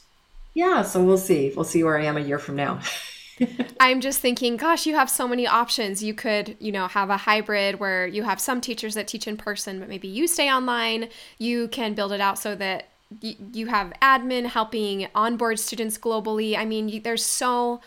yeah 0.55 0.83
so 0.83 1.03
we'll 1.03 1.19
see 1.19 1.53
we'll 1.55 1.65
see 1.65 1.85
where 1.85 1.99
i 1.99 2.05
am 2.05 2.17
a 2.17 2.21
year 2.21 2.39
from 2.39 2.57
now 2.57 2.81
I'm 3.81 4.01
just 4.01 4.21
thinking, 4.21 4.57
gosh, 4.57 4.87
you 4.87 4.95
have 4.95 5.11
so 5.11 5.27
many 5.27 5.47
options. 5.47 6.03
You 6.03 6.15
could, 6.15 6.57
you 6.61 6.71
know, 6.71 6.87
have 6.87 7.11
a 7.11 7.17
hybrid 7.17 7.81
where 7.81 8.07
you 8.07 8.23
have 8.23 8.41
some 8.41 8.61
teachers 8.61 8.95
that 8.95 9.09
teach 9.09 9.27
in 9.27 9.37
person, 9.37 9.81
but 9.81 9.89
maybe 9.89 10.09
you 10.09 10.27
stay 10.27 10.51
online. 10.51 11.09
You 11.39 11.69
can 11.69 11.95
build 11.95 12.13
it 12.13 12.21
out 12.21 12.39
so 12.39 12.55
that 12.55 12.91
you 13.21 13.67
have 13.67 13.93
admin 14.03 14.47
helping 14.47 15.09
onboard 15.15 15.59
students 15.59 15.99
globally. 15.99 16.57
I 16.57 16.65
mean, 16.65 16.89
you, 16.89 17.01
there's 17.01 17.25
so 17.25 17.81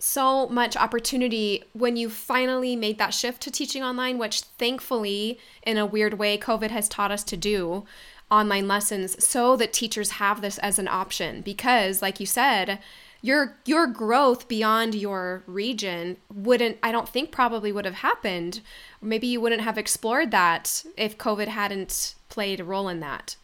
so 0.00 0.46
much 0.46 0.76
opportunity 0.76 1.64
when 1.72 1.96
you 1.96 2.08
finally 2.08 2.76
made 2.76 2.98
that 2.98 3.12
shift 3.12 3.42
to 3.42 3.50
teaching 3.50 3.82
online, 3.82 4.16
which 4.16 4.42
thankfully, 4.42 5.40
in 5.62 5.76
a 5.76 5.84
weird 5.84 6.14
way, 6.14 6.38
COVID 6.38 6.70
has 6.70 6.88
taught 6.88 7.10
us 7.10 7.24
to 7.24 7.36
do 7.36 7.84
online 8.30 8.68
lessons 8.68 9.22
so 9.24 9.56
that 9.56 9.72
teachers 9.72 10.12
have 10.12 10.40
this 10.40 10.58
as 10.58 10.78
an 10.78 10.88
option. 10.88 11.40
Because, 11.40 12.02
like 12.02 12.20
you 12.20 12.26
said, 12.26 12.78
your 13.20 13.56
your 13.64 13.86
growth 13.86 14.46
beyond 14.48 14.94
your 14.94 15.42
region 15.46 16.16
wouldn't 16.32 16.78
I 16.82 16.92
don't 16.92 17.08
think 17.08 17.32
probably 17.32 17.72
would 17.72 17.84
have 17.84 17.96
happened. 17.96 18.60
Maybe 19.02 19.26
you 19.26 19.40
wouldn't 19.40 19.62
have 19.62 19.78
explored 19.78 20.30
that 20.30 20.84
if 20.96 21.18
COVID 21.18 21.48
hadn't 21.48 22.14
played 22.28 22.60
a 22.60 22.64
role 22.64 22.88
in 22.88 23.00
that. 23.00 23.36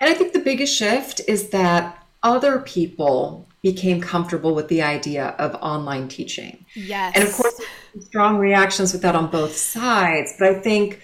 And 0.00 0.10
I 0.10 0.14
think 0.14 0.32
the 0.32 0.40
biggest 0.40 0.74
shift 0.74 1.20
is 1.28 1.50
that 1.50 2.04
other 2.22 2.58
people 2.58 3.46
became 3.62 4.00
comfortable 4.00 4.54
with 4.54 4.68
the 4.68 4.82
idea 4.82 5.28
of 5.38 5.54
online 5.56 6.08
teaching. 6.08 6.64
Yes. 6.74 7.12
And 7.14 7.24
of 7.24 7.32
course, 7.32 7.60
strong 8.00 8.38
reactions 8.38 8.92
with 8.92 9.02
that 9.02 9.14
on 9.14 9.30
both 9.30 9.56
sides. 9.56 10.34
But 10.38 10.48
I 10.48 10.54
think 10.54 11.00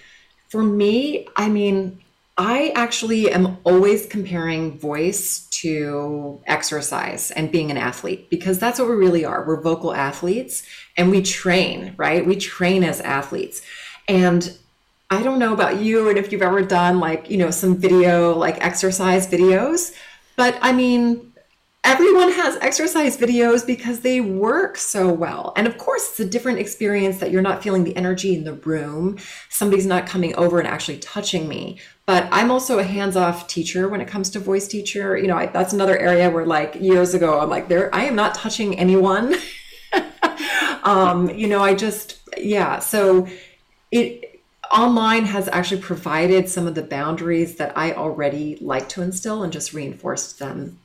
for 0.49 0.63
me, 0.63 1.29
I 1.37 1.49
mean, 1.49 2.01
I 2.39 2.73
actually 2.77 3.33
am 3.33 3.59
always 3.65 4.07
comparing 4.07 4.79
voice 4.79 5.41
to 5.61 6.41
exercise 6.47 7.33
and 7.33 7.51
being 7.51 7.73
an 7.73 7.77
athlete 7.77 8.31
because 8.31 8.61
that's 8.61 8.79
what 8.79 8.89
we 8.89 8.95
really 8.95 9.25
are. 9.25 9.45
We're 9.45 9.61
vocal 9.61 9.93
athletes 9.93 10.63
and 10.97 11.11
we 11.11 11.21
train, 11.21 11.95
right? 11.97 12.25
We 12.25 12.37
train 12.37 12.85
as 12.85 13.01
athletes. 13.01 13.61
And 14.07 14.57
I 15.11 15.25
don't 15.25 15.41
know 15.41 15.53
about 15.53 15.81
you 15.81 16.09
and 16.09 16.17
if 16.17 16.31
you've 16.31 16.43
ever 16.43 16.63
done 16.63 17.01
like, 17.01 17.29
you 17.29 17.39
know, 17.39 17.51
some 17.51 17.77
video, 17.77 18.37
like 18.37 18.65
exercise 18.65 19.27
videos, 19.27 19.93
but 20.37 20.57
I 20.63 20.71
mean, 20.71 21.28
everyone 21.85 22.31
has 22.33 22.57
exercise 22.57 23.17
videos 23.17 23.67
because 23.67 24.01
they 24.01 24.21
work 24.21 24.77
so 24.77 25.13
well. 25.13 25.53
And 25.57 25.67
of 25.67 25.79
course, 25.79 26.11
it's 26.11 26.21
a 26.21 26.27
different 26.27 26.59
experience 26.59 27.19
that 27.19 27.31
you're 27.31 27.43
not 27.43 27.63
feeling 27.63 27.85
the 27.85 27.97
energy 27.97 28.35
in 28.35 28.45
the 28.45 28.55
room. 28.55 29.19
Somebody's 29.49 29.87
not 29.87 30.07
coming 30.07 30.35
over 30.37 30.59
and 30.59 30.69
actually 30.69 30.99
touching 30.99 31.49
me. 31.49 31.81
But 32.05 32.29
I'm 32.33 32.51
also 32.51 32.79
a 32.79 32.85
hands-off 32.85 33.49
teacher 33.49 33.89
when 33.89 34.01
it 34.01 34.09
comes 34.09 34.31
to 34.31 34.39
voice 34.39 34.67
teacher. 34.67 35.17
You 35.17 35.29
know, 35.29 35.37
I, 35.37 35.47
that's 35.47 35.73
another 35.73 35.99
area 35.99 36.31
where 36.31 36.47
like 36.47 36.75
years 36.77 37.15
ago, 37.15 37.41
I'm 37.41 37.51
like, 37.51 37.69
there, 37.69 37.95
I 37.95 38.05
am 38.05 38.17
not 38.17 38.35
touching 38.35 38.79
anyone. 38.79 39.35
um, 40.83 41.31
you 41.31 41.49
know, 41.49 41.63
I 41.63 41.75
just, 41.75 42.19
yeah. 42.37 42.81
So 42.81 43.29
it, 43.91 44.43
online 44.73 45.25
has 45.25 45.49
actually 45.49 45.81
provided 45.81 46.49
some 46.49 46.67
of 46.67 46.75
the 46.75 46.83
boundaries 46.83 47.57
that 47.57 47.77
I 47.77 47.93
already 47.93 48.59
like 48.61 48.89
to 48.91 49.03
instill 49.03 49.43
and 49.43 49.53
just 49.53 49.73
reinforced 49.73 50.39
them. 50.39 50.79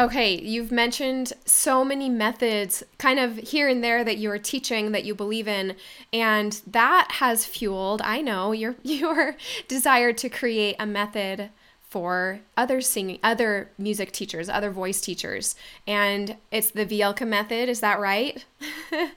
Okay, 0.00 0.40
you've 0.40 0.72
mentioned 0.72 1.34
so 1.44 1.84
many 1.84 2.08
methods 2.08 2.82
kind 2.96 3.18
of 3.18 3.36
here 3.36 3.68
and 3.68 3.84
there 3.84 4.02
that 4.02 4.16
you 4.16 4.30
are 4.30 4.38
teaching 4.38 4.92
that 4.92 5.04
you 5.04 5.14
believe 5.14 5.46
in 5.46 5.76
and 6.10 6.62
that 6.66 7.08
has 7.16 7.44
fueled, 7.44 8.00
I 8.00 8.22
know, 8.22 8.52
your 8.52 8.76
your 8.82 9.36
desire 9.68 10.14
to 10.14 10.30
create 10.30 10.76
a 10.78 10.86
method 10.86 11.50
for 11.82 12.40
other 12.56 12.80
singing 12.80 13.18
other 13.22 13.72
music 13.76 14.10
teachers, 14.10 14.48
other 14.48 14.70
voice 14.70 15.02
teachers. 15.02 15.54
And 15.86 16.36
it's 16.50 16.70
the 16.70 16.86
Vielka 16.86 17.28
method, 17.28 17.68
is 17.68 17.80
that 17.80 18.00
right? 18.00 18.42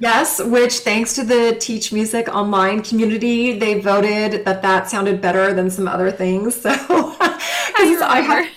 Yes, 0.00 0.42
which 0.42 0.78
thanks 0.80 1.14
to 1.14 1.22
the 1.22 1.56
Teach 1.60 1.92
Music 1.92 2.26
online 2.28 2.82
community, 2.82 3.56
they 3.56 3.78
voted 3.78 4.44
that 4.44 4.60
that 4.62 4.90
sounded 4.90 5.20
better 5.20 5.54
than 5.54 5.70
some 5.70 5.86
other 5.86 6.10
things. 6.10 6.62
So, 6.62 6.70
I, 6.90 8.00
I 8.02 8.20
have, 8.20 8.48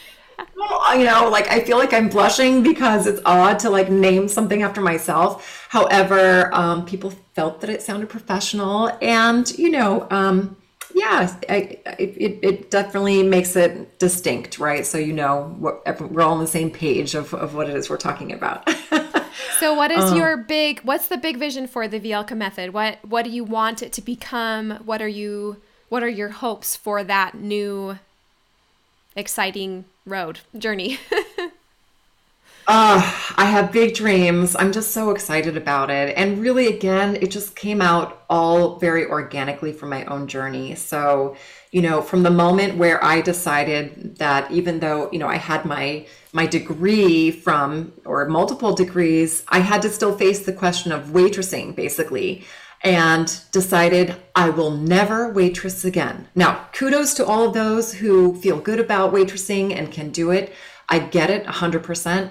you 0.97 1.05
know, 1.05 1.29
like 1.29 1.47
I 1.49 1.61
feel 1.61 1.77
like 1.77 1.93
I'm 1.93 2.09
blushing 2.09 2.63
because 2.63 3.07
it's 3.07 3.21
odd 3.25 3.59
to 3.59 3.69
like 3.69 3.89
name 3.89 4.27
something 4.27 4.63
after 4.63 4.81
myself. 4.81 5.67
However, 5.69 6.53
um, 6.53 6.85
people 6.85 7.11
felt 7.35 7.61
that 7.61 7.69
it 7.69 7.81
sounded 7.81 8.09
professional, 8.09 8.89
and 9.01 9.49
you 9.57 9.69
know, 9.69 10.07
um, 10.09 10.57
yeah, 10.93 11.35
I, 11.49 11.79
it, 11.99 12.39
it 12.41 12.71
definitely 12.71 13.21
makes 13.23 13.55
it 13.55 13.99
distinct, 13.99 14.57
right? 14.57 14.85
So 14.85 14.97
you 14.97 15.13
know, 15.13 15.55
we're 15.59 16.21
all 16.21 16.33
on 16.33 16.39
the 16.39 16.47
same 16.47 16.71
page 16.71 17.13
of, 17.13 17.33
of 17.33 17.53
what 17.53 17.69
it 17.69 17.75
is 17.75 17.89
we're 17.89 17.97
talking 17.97 18.31
about. 18.31 18.67
So 19.59 19.73
what 19.73 19.91
is 19.91 20.03
um, 20.11 20.17
your 20.17 20.37
big 20.37 20.81
what's 20.81 21.07
the 21.07 21.17
big 21.17 21.37
vision 21.37 21.67
for 21.67 21.87
the 21.87 21.99
Vielka 21.99 22.35
method? 22.35 22.73
What 22.73 22.97
what 23.05 23.25
do 23.25 23.31
you 23.31 23.43
want 23.43 23.83
it 23.83 23.93
to 23.93 24.01
become? 24.01 24.71
What 24.85 25.01
are 25.01 25.07
you 25.07 25.57
what 25.89 26.03
are 26.03 26.09
your 26.09 26.29
hopes 26.29 26.75
for 26.75 27.03
that 27.03 27.35
new 27.35 27.99
exciting 29.15 29.85
road 30.07 30.39
journey? 30.57 30.99
Uh, 32.69 32.99
I 33.37 33.45
have 33.45 33.71
big 33.71 33.95
dreams. 33.95 34.53
I'm 34.59 34.73
just 34.73 34.91
so 34.91 35.11
excited 35.11 35.55
about 35.55 35.89
it. 35.89 36.13
And 36.17 36.39
really, 36.39 36.67
again, 36.67 37.15
it 37.15 37.31
just 37.31 37.55
came 37.55 37.81
out 37.81 38.25
all 38.29 38.77
very 38.77 39.05
organically 39.05 39.71
from 39.71 39.89
my 39.89 40.03
own 40.03 40.27
journey. 40.27 40.75
So, 40.75 41.37
you 41.71 41.81
know, 41.81 42.01
from 42.01 42.23
the 42.23 42.29
moment 42.29 42.75
where 42.75 43.01
I 43.01 43.21
decided 43.21 44.17
that 44.17 44.51
even 44.51 44.81
though, 44.81 45.09
you 45.13 45.19
know, 45.19 45.29
I 45.29 45.37
had 45.37 45.63
my 45.63 46.07
my 46.33 46.45
degree 46.45 47.31
from 47.31 47.93
or 48.03 48.27
multiple 48.27 48.75
degrees, 48.75 49.45
I 49.47 49.59
had 49.59 49.81
to 49.83 49.89
still 49.89 50.17
face 50.17 50.45
the 50.45 50.51
question 50.51 50.91
of 50.91 51.07
waitressing 51.07 51.73
basically 51.73 52.43
and 52.81 53.41
decided 53.51 54.15
I 54.35 54.49
will 54.49 54.71
never 54.71 55.31
waitress 55.31 55.83
again. 55.83 56.27
Now, 56.35 56.67
kudos 56.73 57.13
to 57.15 57.25
all 57.25 57.47
of 57.47 57.53
those 57.53 57.93
who 57.93 58.39
feel 58.39 58.59
good 58.59 58.79
about 58.79 59.13
waitressing 59.13 59.75
and 59.75 59.91
can 59.91 60.11
do 60.11 60.31
it. 60.31 60.53
I 60.89 60.99
get 60.99 61.29
it 61.29 61.45
100%. 61.45 62.29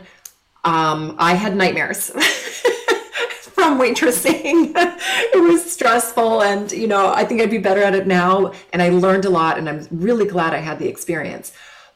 Um, 0.64 1.16
I 1.18 1.34
had 1.34 1.56
nightmares 1.56 2.10
from 3.40 3.78
waitressing. 3.78 4.72
it 4.74 5.42
was 5.42 5.70
stressful, 5.70 6.42
and 6.42 6.72
you 6.72 6.86
know, 6.86 7.12
I 7.12 7.24
think 7.24 7.40
I'd 7.40 7.50
be 7.50 7.58
better 7.58 7.82
at 7.82 7.94
it 7.94 8.06
now. 8.06 8.52
And 8.72 8.82
I 8.82 8.88
learned 8.88 9.24
a 9.24 9.30
lot, 9.30 9.58
and 9.58 9.68
I'm 9.68 9.86
really 9.90 10.26
glad 10.26 10.54
I 10.54 10.58
had 10.58 10.78
the 10.78 10.88
experience. 10.88 11.52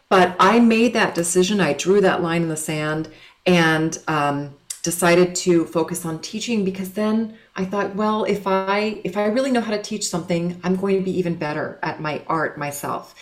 But 0.08 0.36
I 0.40 0.58
made 0.58 0.92
that 0.94 1.14
decision. 1.14 1.60
I 1.60 1.72
drew 1.72 2.00
that 2.00 2.22
line 2.22 2.42
in 2.42 2.48
the 2.48 2.56
sand 2.56 3.08
and 3.46 3.98
um, 4.08 4.54
decided 4.82 5.34
to 5.34 5.64
focus 5.66 6.04
on 6.04 6.20
teaching 6.20 6.64
because 6.64 6.92
then 6.92 7.36
I 7.56 7.64
thought, 7.64 7.94
well, 7.94 8.24
if 8.24 8.46
I 8.46 9.00
if 9.04 9.16
I 9.16 9.26
really 9.26 9.50
know 9.50 9.60
how 9.60 9.72
to 9.72 9.82
teach 9.82 10.08
something, 10.08 10.60
I'm 10.64 10.76
going 10.76 10.96
to 10.96 11.04
be 11.04 11.16
even 11.18 11.36
better 11.36 11.78
at 11.82 12.00
my 12.00 12.22
art 12.26 12.58
myself. 12.58 13.14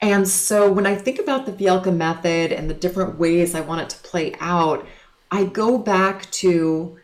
And 0.00 0.26
so 0.26 0.70
when 0.70 0.86
I 0.86 0.96
think 0.96 1.18
about 1.20 1.46
the 1.46 1.52
Vielka 1.52 1.94
method 1.94 2.52
and 2.52 2.68
the 2.68 2.74
different 2.74 3.18
ways 3.18 3.54
I 3.54 3.60
want 3.60 3.82
it 3.82 3.90
to 3.90 3.98
play 3.98 4.34
out, 4.40 4.86
I 5.30 5.44
go 5.44 5.78
back 5.78 6.30
to 6.32 6.98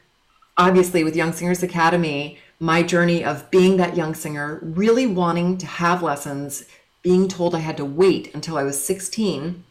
obviously 0.56 1.04
with 1.04 1.14
Young 1.14 1.32
Singers 1.32 1.62
Academy, 1.62 2.38
my 2.58 2.82
journey 2.82 3.24
of 3.24 3.48
being 3.50 3.76
that 3.76 3.96
young 3.96 4.14
singer, 4.14 4.58
really 4.62 5.06
wanting 5.06 5.58
to 5.58 5.66
have 5.66 6.02
lessons, 6.02 6.64
being 7.02 7.28
told 7.28 7.54
I 7.54 7.60
had 7.60 7.76
to 7.76 7.84
wait 7.84 8.34
until 8.34 8.58
I 8.58 8.64
was 8.64 8.84
16, 8.84 9.62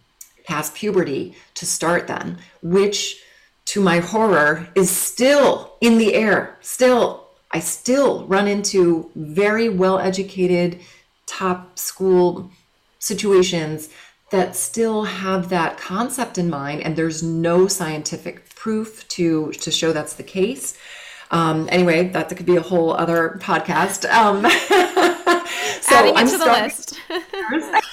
past 0.45 0.73
puberty, 0.73 1.36
to 1.56 1.65
start 1.65 2.08
then, 2.08 2.38
which 2.62 3.21
to 3.67 3.82
my 3.82 3.99
horror 3.99 4.67
is 4.75 4.89
still 4.89 5.75
in 5.82 5.97
the 5.97 6.13
air. 6.13 6.58
Still, 6.62 7.27
I 7.51 7.60
still 7.60 8.25
run 8.25 8.47
into 8.47 9.12
very 9.15 9.67
well 9.69 9.99
educated, 9.99 10.80
top 11.25 11.77
school 11.77 12.49
situations 12.99 13.89
that 14.32 14.56
still 14.56 15.03
have 15.03 15.49
that 15.49 15.77
concept 15.77 16.38
in 16.38 16.49
mind, 16.49 16.82
and 16.82 16.95
there's 16.95 17.23
no 17.23 17.67
scientific 17.67 18.53
proof 18.56 19.08
to 19.10 19.51
to 19.51 19.69
show 19.69 19.91
that's 19.91 20.13
the 20.13 20.23
case. 20.23 20.77
Um, 21.32 21.67
anyway, 21.69 22.08
that 22.10 22.30
could 22.30 22.45
be 22.45 22.56
a 22.56 22.62
whole 22.62 22.93
other 22.93 23.38
podcast. 23.41 24.10
Um, 24.10 24.43
so 25.82 25.95
Adding 25.95 26.13
it 26.13 26.17
I'm 26.17 26.27
to 26.30 26.38
the 26.38 26.45
list. 26.45 26.99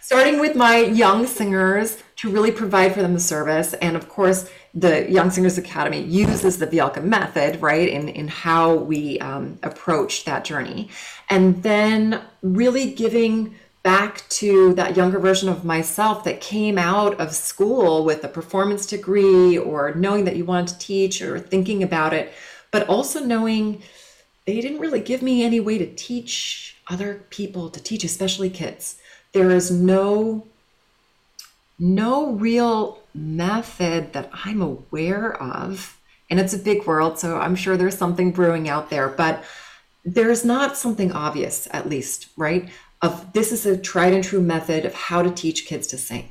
starting 0.00 0.40
with 0.40 0.56
my 0.56 0.78
young 0.78 1.24
singers 1.24 2.02
to 2.20 2.30
really 2.30 2.52
provide 2.52 2.92
for 2.92 3.00
them 3.00 3.14
the 3.14 3.20
service, 3.20 3.72
and 3.74 3.96
of 3.96 4.08
course, 4.08 4.50
the 4.74 5.10
Young 5.10 5.30
Singers 5.30 5.56
Academy 5.56 6.02
uses 6.02 6.58
the 6.58 6.66
Vielka 6.66 7.02
method, 7.02 7.62
right, 7.62 7.88
in 7.88 8.08
in 8.08 8.28
how 8.28 8.74
we 8.74 9.18
um, 9.20 9.58
approach 9.62 10.24
that 10.26 10.44
journey, 10.44 10.90
and 11.30 11.62
then 11.62 12.20
really 12.42 12.92
giving 12.92 13.54
back 13.82 14.28
to 14.28 14.74
that 14.74 14.96
younger 14.96 15.18
version 15.18 15.48
of 15.48 15.64
myself 15.64 16.22
that 16.24 16.42
came 16.42 16.76
out 16.76 17.18
of 17.18 17.34
school 17.34 18.04
with 18.04 18.22
a 18.22 18.28
performance 18.28 18.84
degree 18.84 19.56
or 19.56 19.94
knowing 19.94 20.26
that 20.26 20.36
you 20.36 20.44
wanted 20.44 20.68
to 20.68 20.78
teach 20.78 21.22
or 21.22 21.40
thinking 21.40 21.82
about 21.82 22.12
it, 22.12 22.30
but 22.70 22.86
also 22.86 23.24
knowing 23.24 23.82
they 24.44 24.60
didn't 24.60 24.80
really 24.80 25.00
give 25.00 25.22
me 25.22 25.42
any 25.42 25.60
way 25.60 25.78
to 25.78 25.94
teach 25.94 26.76
other 26.88 27.24
people 27.30 27.70
to 27.70 27.82
teach, 27.82 28.04
especially 28.04 28.50
kids. 28.50 28.98
There 29.32 29.50
is 29.50 29.70
no 29.70 30.46
no 31.80 32.32
real 32.32 32.98
method 33.14 34.12
that 34.12 34.30
I'm 34.44 34.60
aware 34.60 35.42
of. 35.42 35.98
And 36.28 36.38
it's 36.38 36.54
a 36.54 36.58
big 36.58 36.86
world, 36.86 37.18
so 37.18 37.38
I'm 37.38 37.56
sure 37.56 37.76
there's 37.76 37.98
something 37.98 38.30
brewing 38.30 38.68
out 38.68 38.90
there, 38.90 39.08
but 39.08 39.42
there's 40.04 40.44
not 40.44 40.76
something 40.76 41.10
obvious, 41.10 41.66
at 41.72 41.88
least, 41.88 42.28
right? 42.36 42.68
Of 43.02 43.32
this 43.32 43.50
is 43.50 43.66
a 43.66 43.76
tried 43.76 44.12
and 44.12 44.22
true 44.22 44.40
method 44.40 44.84
of 44.84 44.94
how 44.94 45.22
to 45.22 45.30
teach 45.30 45.66
kids 45.66 45.86
to 45.88 45.98
sing. 45.98 46.28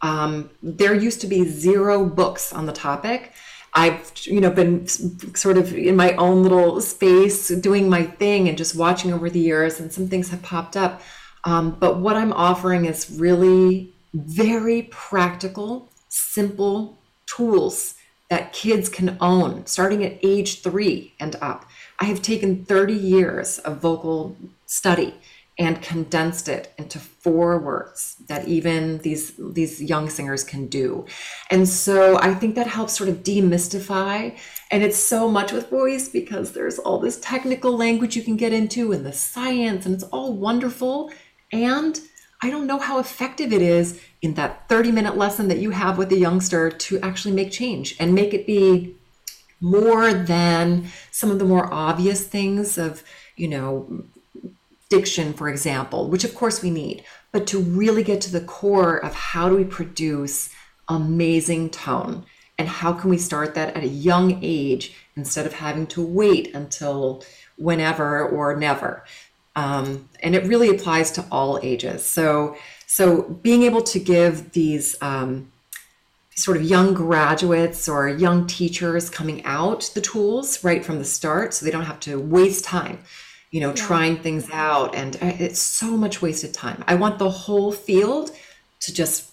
Um, 0.00 0.50
there 0.62 0.94
used 0.94 1.20
to 1.20 1.26
be 1.26 1.44
zero 1.44 2.06
books 2.06 2.52
on 2.52 2.66
the 2.66 2.72
topic. 2.72 3.32
I've 3.74 4.12
you 4.24 4.40
know 4.40 4.50
been 4.50 4.86
sort 4.86 5.56
of 5.56 5.74
in 5.74 5.96
my 5.96 6.14
own 6.14 6.42
little 6.42 6.80
space 6.80 7.48
doing 7.48 7.88
my 7.88 8.04
thing 8.04 8.48
and 8.48 8.58
just 8.58 8.76
watching 8.76 9.12
over 9.12 9.30
the 9.30 9.40
years, 9.40 9.80
and 9.80 9.92
some 9.92 10.08
things 10.08 10.30
have 10.30 10.42
popped 10.42 10.76
up. 10.76 11.02
Um, 11.44 11.72
but 11.78 11.98
what 11.98 12.16
I'm 12.16 12.32
offering 12.32 12.84
is 12.84 13.10
really 13.18 13.92
very 14.14 14.82
practical, 14.90 15.88
simple 16.08 16.98
tools 17.26 17.94
that 18.28 18.52
kids 18.52 18.88
can 18.88 19.16
own 19.20 19.66
starting 19.66 20.04
at 20.04 20.18
age 20.22 20.62
three 20.62 21.12
and 21.20 21.36
up. 21.40 21.66
I 22.00 22.06
have 22.06 22.22
taken 22.22 22.64
30 22.64 22.94
years 22.94 23.58
of 23.58 23.78
vocal 23.78 24.36
study 24.66 25.14
and 25.58 25.82
condensed 25.82 26.48
it 26.48 26.72
into 26.78 26.98
four 26.98 27.58
words 27.58 28.16
that 28.28 28.48
even 28.48 28.98
these 28.98 29.34
these 29.38 29.82
young 29.82 30.08
singers 30.08 30.42
can 30.42 30.66
do 30.66 31.04
and 31.50 31.68
so 31.68 32.18
i 32.20 32.32
think 32.32 32.54
that 32.54 32.66
helps 32.66 32.96
sort 32.96 33.10
of 33.10 33.22
demystify 33.22 34.34
and 34.70 34.82
it's 34.82 34.96
so 34.96 35.28
much 35.28 35.52
with 35.52 35.68
voice 35.68 36.08
because 36.08 36.52
there's 36.52 36.78
all 36.78 36.98
this 36.98 37.20
technical 37.20 37.76
language 37.76 38.16
you 38.16 38.22
can 38.22 38.36
get 38.36 38.52
into 38.52 38.92
and 38.92 39.04
the 39.04 39.12
science 39.12 39.84
and 39.84 39.94
it's 39.94 40.04
all 40.04 40.32
wonderful 40.32 41.10
and 41.52 42.00
i 42.42 42.50
don't 42.50 42.66
know 42.66 42.78
how 42.78 42.98
effective 42.98 43.52
it 43.52 43.62
is 43.62 44.00
in 44.20 44.34
that 44.34 44.68
30 44.68 44.92
minute 44.92 45.16
lesson 45.16 45.48
that 45.48 45.58
you 45.58 45.70
have 45.70 45.98
with 45.98 46.12
a 46.12 46.18
youngster 46.18 46.70
to 46.70 47.00
actually 47.00 47.34
make 47.34 47.50
change 47.50 47.96
and 47.98 48.14
make 48.14 48.34
it 48.34 48.46
be 48.46 48.94
more 49.60 50.12
than 50.12 50.86
some 51.10 51.30
of 51.30 51.38
the 51.38 51.44
more 51.44 51.72
obvious 51.72 52.26
things 52.26 52.76
of 52.78 53.02
you 53.36 53.48
know 53.48 54.04
diction, 54.92 55.32
for 55.32 55.48
example, 55.48 56.10
which 56.10 56.22
of 56.22 56.34
course 56.34 56.62
we 56.62 56.70
need, 56.70 57.02
but 57.30 57.46
to 57.46 57.58
really 57.58 58.02
get 58.02 58.20
to 58.20 58.30
the 58.30 58.42
core 58.42 59.02
of 59.02 59.14
how 59.14 59.48
do 59.48 59.56
we 59.56 59.64
produce 59.64 60.50
amazing 60.86 61.70
tone 61.70 62.26
and 62.58 62.68
how 62.68 62.92
can 62.92 63.08
we 63.08 63.16
start 63.16 63.54
that 63.54 63.74
at 63.74 63.82
a 63.82 63.88
young 63.88 64.38
age 64.42 64.94
instead 65.16 65.46
of 65.46 65.54
having 65.54 65.86
to 65.86 66.04
wait 66.04 66.54
until 66.54 67.24
whenever 67.56 68.22
or 68.28 68.54
never. 68.54 69.02
Um, 69.54 70.08
and 70.22 70.34
it 70.34 70.44
really 70.46 70.68
applies 70.68 71.10
to 71.12 71.24
all 71.30 71.58
ages. 71.62 72.04
So, 72.04 72.56
so 72.86 73.22
being 73.42 73.62
able 73.64 73.82
to 73.82 73.98
give 73.98 74.52
these 74.52 74.96
um, 75.02 75.52
sort 76.34 76.56
of 76.56 76.62
young 76.62 76.94
graduates 76.94 77.88
or 77.88 78.08
young 78.08 78.46
teachers 78.46 79.10
coming 79.10 79.44
out 79.44 79.90
the 79.94 80.00
tools 80.00 80.64
right 80.64 80.84
from 80.84 80.98
the 80.98 81.04
start, 81.04 81.52
so 81.54 81.64
they 81.64 81.72
don't 81.72 81.84
have 81.84 82.00
to 82.00 82.18
waste 82.18 82.64
time 82.64 82.98
you 83.52 83.60
know, 83.60 83.68
yeah. 83.68 83.74
trying 83.74 84.16
things 84.16 84.48
out. 84.50 84.94
And 84.94 85.14
it's 85.16 85.60
so 85.60 85.96
much 85.96 86.20
wasted 86.20 86.52
time. 86.52 86.82
I 86.88 86.96
want 86.96 87.18
the 87.18 87.30
whole 87.30 87.70
field 87.70 88.32
to 88.80 88.92
just 88.92 89.31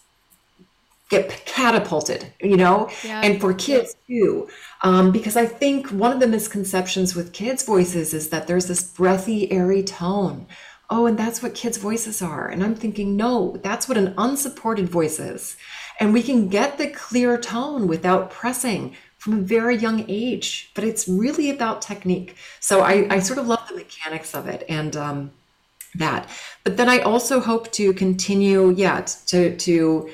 get 1.10 1.46
catapulted, 1.46 2.32
you 2.40 2.56
know, 2.56 2.90
yeah. 3.04 3.22
and 3.22 3.42
for 3.42 3.54
kids 3.54 3.96
too. 4.08 4.48
Um, 4.84 5.12
because 5.12 5.36
I 5.36 5.46
think 5.46 5.90
one 5.90 6.12
of 6.12 6.20
the 6.20 6.28
misconceptions 6.28 7.16
with 7.16 7.34
kids' 7.34 7.64
voices 7.64 8.14
is 8.14 8.30
that 8.30 8.48
there's 8.48 8.68
this 8.68 8.84
breathy, 8.84 9.52
airy 9.52 9.84
tone. 9.84 10.48
Oh, 10.92 11.06
and 11.06 11.20
that's 11.20 11.44
what 11.44 11.54
kids' 11.54 11.78
voices 11.78 12.22
are. 12.22 12.48
And 12.48 12.64
I'm 12.64 12.76
thinking, 12.76 13.16
no, 13.16 13.58
that's 13.64 13.88
what 13.88 13.98
an 13.98 14.14
unsupported 14.18 14.90
voice 14.90 15.20
is. 15.20 15.58
And 16.00 16.14
we 16.14 16.24
can 16.24 16.48
get 16.48 16.78
the 16.78 16.88
clear 16.88 17.38
tone 17.38 17.88
without 17.88 18.32
pressing, 18.32 18.96
from 19.20 19.34
a 19.34 19.42
very 19.42 19.76
young 19.76 20.06
age, 20.08 20.72
but 20.74 20.84
it's 20.86 21.08
really 21.08 21.50
about 21.50 21.82
technique. 21.82 22.36
So 22.62 22.80
I, 22.80 23.06
I 23.10 23.20
sort 23.20 23.38
of 23.38 23.48
love 23.48 23.68
the 23.68 23.76
mechanics 23.76 24.34
of 24.34 24.48
it 24.48 24.64
and 24.70 24.96
um, 24.96 25.32
that. 25.96 26.28
But 26.64 26.78
then 26.78 26.88
I 26.88 27.00
also 27.00 27.42
hope 27.42 27.72
to 27.74 27.94
continue, 27.94 28.72
yeah, 28.72 29.02
to 29.28 29.56
to 29.58 30.10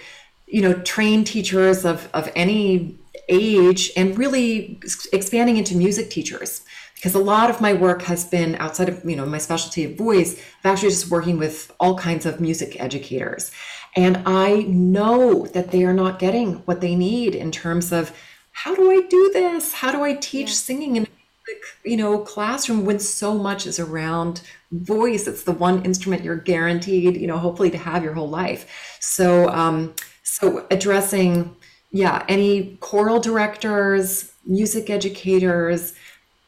you 0.48 0.62
know 0.62 0.74
train 0.74 1.24
teachers 1.24 1.86
of 1.86 2.10
of 2.14 2.32
any 2.36 2.98
age 3.30 3.92
and 3.98 4.18
really 4.18 4.80
expanding 5.12 5.58
into 5.58 5.76
music 5.76 6.10
teachers 6.10 6.64
because 6.96 7.16
a 7.16 7.20
lot 7.20 7.50
of 7.50 7.60
my 7.60 7.74
work 7.74 8.04
has 8.04 8.26
been 8.26 8.56
outside 8.56 8.90
of 8.90 9.04
you 9.04 9.16
know 9.16 9.26
my 9.26 9.40
specialty 9.40 9.84
of 9.86 9.98
voice 9.98 10.40
i'm 10.64 10.72
actually 10.72 10.90
just 10.90 11.10
working 11.10 11.38
with 11.38 11.74
all 11.80 11.98
kinds 11.98 12.26
of 12.26 12.40
music 12.40 12.80
educators 12.80 13.52
and 13.96 14.22
i 14.26 14.62
know 14.68 15.48
that 15.48 15.72
they 15.72 15.84
are 15.84 15.94
not 15.94 16.20
getting 16.20 16.56
what 16.66 16.82
they 16.82 16.96
need 16.96 17.34
in 17.34 17.52
terms 17.52 17.92
of 17.92 18.16
how 18.56 18.74
do 18.74 18.90
I 18.90 19.02
do 19.02 19.32
this? 19.34 19.74
How 19.74 19.92
do 19.92 20.02
I 20.02 20.14
teach 20.14 20.48
yeah. 20.48 20.54
singing 20.54 20.96
in 20.96 21.04
a 21.04 21.90
you 21.90 21.98
know 21.98 22.20
classroom 22.20 22.86
when 22.86 23.00
so 23.00 23.38
much 23.38 23.68
is 23.68 23.80
around 23.80 24.42
voice? 24.72 25.28
It's 25.28 25.44
the 25.44 25.52
one 25.52 25.84
instrument 25.84 26.24
you're 26.24 26.38
guaranteed, 26.38 27.18
you 27.18 27.28
know, 27.28 27.38
hopefully 27.38 27.70
to 27.72 27.78
have 27.78 28.02
your 28.02 28.14
whole 28.14 28.30
life. 28.30 28.98
So 29.02 29.50
um, 29.50 29.94
so 30.36 30.66
addressing 30.70 31.56
yeah, 31.92 32.26
any 32.28 32.76
choral 32.82 33.22
directors, 33.22 34.34
music 34.46 34.90
educators, 34.90 35.94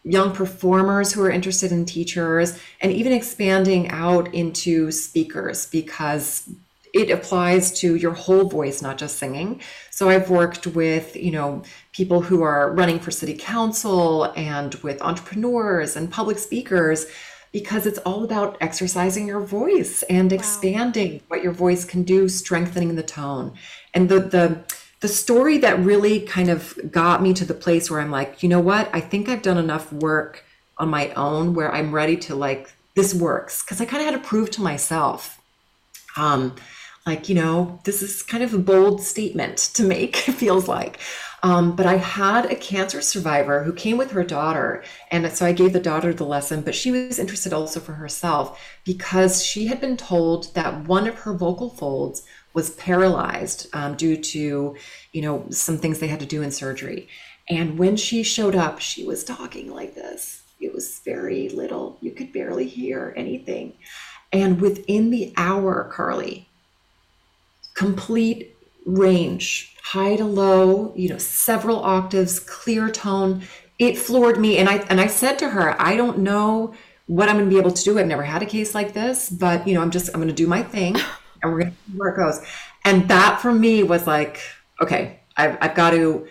young 0.03 0.33
performers 0.33 1.13
who 1.13 1.23
are 1.23 1.31
interested 1.31 1.71
in 1.71 1.85
teachers, 1.85 2.59
and 2.81 2.91
even 2.91 3.13
expanding 3.13 3.89
out 3.89 4.33
into 4.33 4.91
speakers 4.91 5.67
because 5.67 6.49
it 6.93 7.09
applies 7.09 7.79
to 7.79 7.95
your 7.95 8.11
whole 8.11 8.49
voice, 8.49 8.81
not 8.81 8.97
just 8.97 9.19
singing. 9.19 9.61
So 9.89 10.09
I've 10.09 10.29
worked 10.29 10.67
with, 10.67 11.15
you 11.15 11.31
know, 11.31 11.63
people 11.93 12.21
who 12.21 12.43
are 12.43 12.73
running 12.73 12.99
for 12.99 13.11
city 13.11 13.37
council 13.37 14.25
and 14.35 14.75
with 14.75 15.01
entrepreneurs 15.01 15.95
and 15.95 16.11
public 16.11 16.39
speakers 16.39 17.05
because 17.53 17.85
it's 17.85 17.99
all 17.99 18.23
about 18.23 18.57
exercising 18.61 19.27
your 19.27 19.39
voice 19.39 20.03
and 20.09 20.33
expanding 20.33 21.13
wow. 21.13 21.21
what 21.29 21.43
your 21.43 21.53
voice 21.53 21.85
can 21.85 22.03
do, 22.03 22.27
strengthening 22.27 22.95
the 22.95 23.03
tone. 23.03 23.53
And 23.93 24.09
the 24.09 24.19
the 24.19 24.63
the 24.99 25.07
story 25.07 25.59
that 25.59 25.79
really 25.79 26.21
kind 26.21 26.49
of 26.49 26.77
got 26.91 27.21
me 27.21 27.33
to 27.33 27.45
the 27.45 27.53
place 27.53 27.89
where 27.89 27.99
I'm 27.99 28.11
like, 28.11 28.41
you 28.41 28.49
know 28.49 28.59
what? 28.59 28.89
I 28.93 28.99
think 28.99 29.29
I've 29.29 29.43
done 29.43 29.57
enough 29.57 29.93
work 29.93 30.43
on 30.79 30.89
my 30.89 31.11
own 31.11 31.53
where 31.53 31.71
I'm 31.73 31.93
ready 31.93 32.17
to 32.17 32.35
like 32.35 32.73
this 32.95 33.13
works 33.13 33.63
because 33.63 33.79
I 33.79 33.85
kind 33.85 34.01
of 34.01 34.11
had 34.11 34.21
to 34.21 34.27
prove 34.27 34.49
to 34.51 34.61
myself 34.61 35.37
um, 36.17 36.55
like 37.05 37.29
you 37.29 37.35
know 37.35 37.79
this 37.85 38.01
is 38.01 38.21
kind 38.21 38.43
of 38.43 38.53
a 38.53 38.59
bold 38.59 39.01
statement 39.01 39.57
to 39.57 39.83
make 39.83 40.27
it 40.27 40.33
feels 40.33 40.67
like 40.67 40.99
um, 41.43 41.75
but 41.75 41.85
i 41.85 41.95
had 41.95 42.45
a 42.51 42.55
cancer 42.55 43.01
survivor 43.01 43.63
who 43.63 43.71
came 43.71 43.97
with 43.97 44.11
her 44.11 44.23
daughter 44.23 44.83
and 45.11 45.31
so 45.31 45.45
i 45.45 45.51
gave 45.51 45.73
the 45.73 45.79
daughter 45.79 46.13
the 46.13 46.25
lesson 46.25 46.61
but 46.61 46.75
she 46.75 46.91
was 46.91 47.19
interested 47.19 47.53
also 47.53 47.79
for 47.79 47.93
herself 47.93 48.61
because 48.83 49.45
she 49.45 49.67
had 49.67 49.79
been 49.79 49.95
told 49.95 50.53
that 50.55 50.87
one 50.87 51.07
of 51.07 51.19
her 51.19 51.33
vocal 51.33 51.69
folds 51.69 52.23
was 52.57 52.71
paralyzed 52.71 53.67
um, 53.73 53.95
due 53.95 54.17
to 54.17 54.75
you 55.13 55.21
know 55.21 55.45
some 55.49 55.77
things 55.77 55.99
they 55.99 56.07
had 56.07 56.19
to 56.19 56.25
do 56.25 56.41
in 56.41 56.51
surgery 56.51 57.07
and 57.49 57.77
when 57.77 57.95
she 57.95 58.23
showed 58.23 58.55
up 58.55 58.79
she 58.79 59.05
was 59.05 59.23
talking 59.23 59.71
like 59.71 59.93
this 59.95 60.43
it 60.59 60.73
was 60.73 60.99
very 61.05 61.49
little 61.49 61.97
you 62.01 62.11
could 62.11 62.33
barely 62.33 62.67
hear 62.67 63.13
anything 63.15 63.73
and 64.33 64.59
within 64.59 65.11
the 65.11 65.33
hour 65.37 65.89
carly 65.93 66.47
complete 67.77 68.57
range, 68.87 69.75
high 69.83 70.15
to 70.15 70.25
low, 70.25 70.93
you 70.95 71.09
know, 71.09 71.17
several 71.19 71.83
octaves, 71.83 72.39
clear 72.39 72.89
tone. 72.89 73.43
It 73.77 73.97
floored 73.97 74.39
me. 74.39 74.57
And 74.57 74.67
I 74.67 74.77
and 74.89 74.99
I 74.99 75.07
said 75.07 75.37
to 75.39 75.49
her, 75.49 75.79
I 75.79 75.95
don't 75.95 76.19
know 76.19 76.73
what 77.05 77.29
I'm 77.29 77.37
gonna 77.37 77.49
be 77.49 77.59
able 77.59 77.71
to 77.71 77.83
do. 77.83 77.99
I've 77.99 78.07
never 78.07 78.23
had 78.23 78.41
a 78.41 78.45
case 78.45 78.73
like 78.73 78.93
this, 78.93 79.29
but 79.29 79.67
you 79.67 79.75
know, 79.75 79.81
I'm 79.81 79.91
just 79.91 80.09
I'm 80.13 80.19
gonna 80.19 80.33
do 80.33 80.47
my 80.47 80.63
thing 80.63 80.95
and 81.41 81.53
we're 81.53 81.59
gonna 81.59 81.71
see 81.71 81.97
where 81.97 82.09
it 82.09 82.17
goes. 82.17 82.45
And 82.85 83.07
that 83.09 83.41
for 83.41 83.53
me 83.53 83.83
was 83.83 84.07
like, 84.07 84.41
okay, 84.81 85.19
I've 85.35 85.57
I've 85.61 85.75
got 85.75 85.91
to 85.91 86.27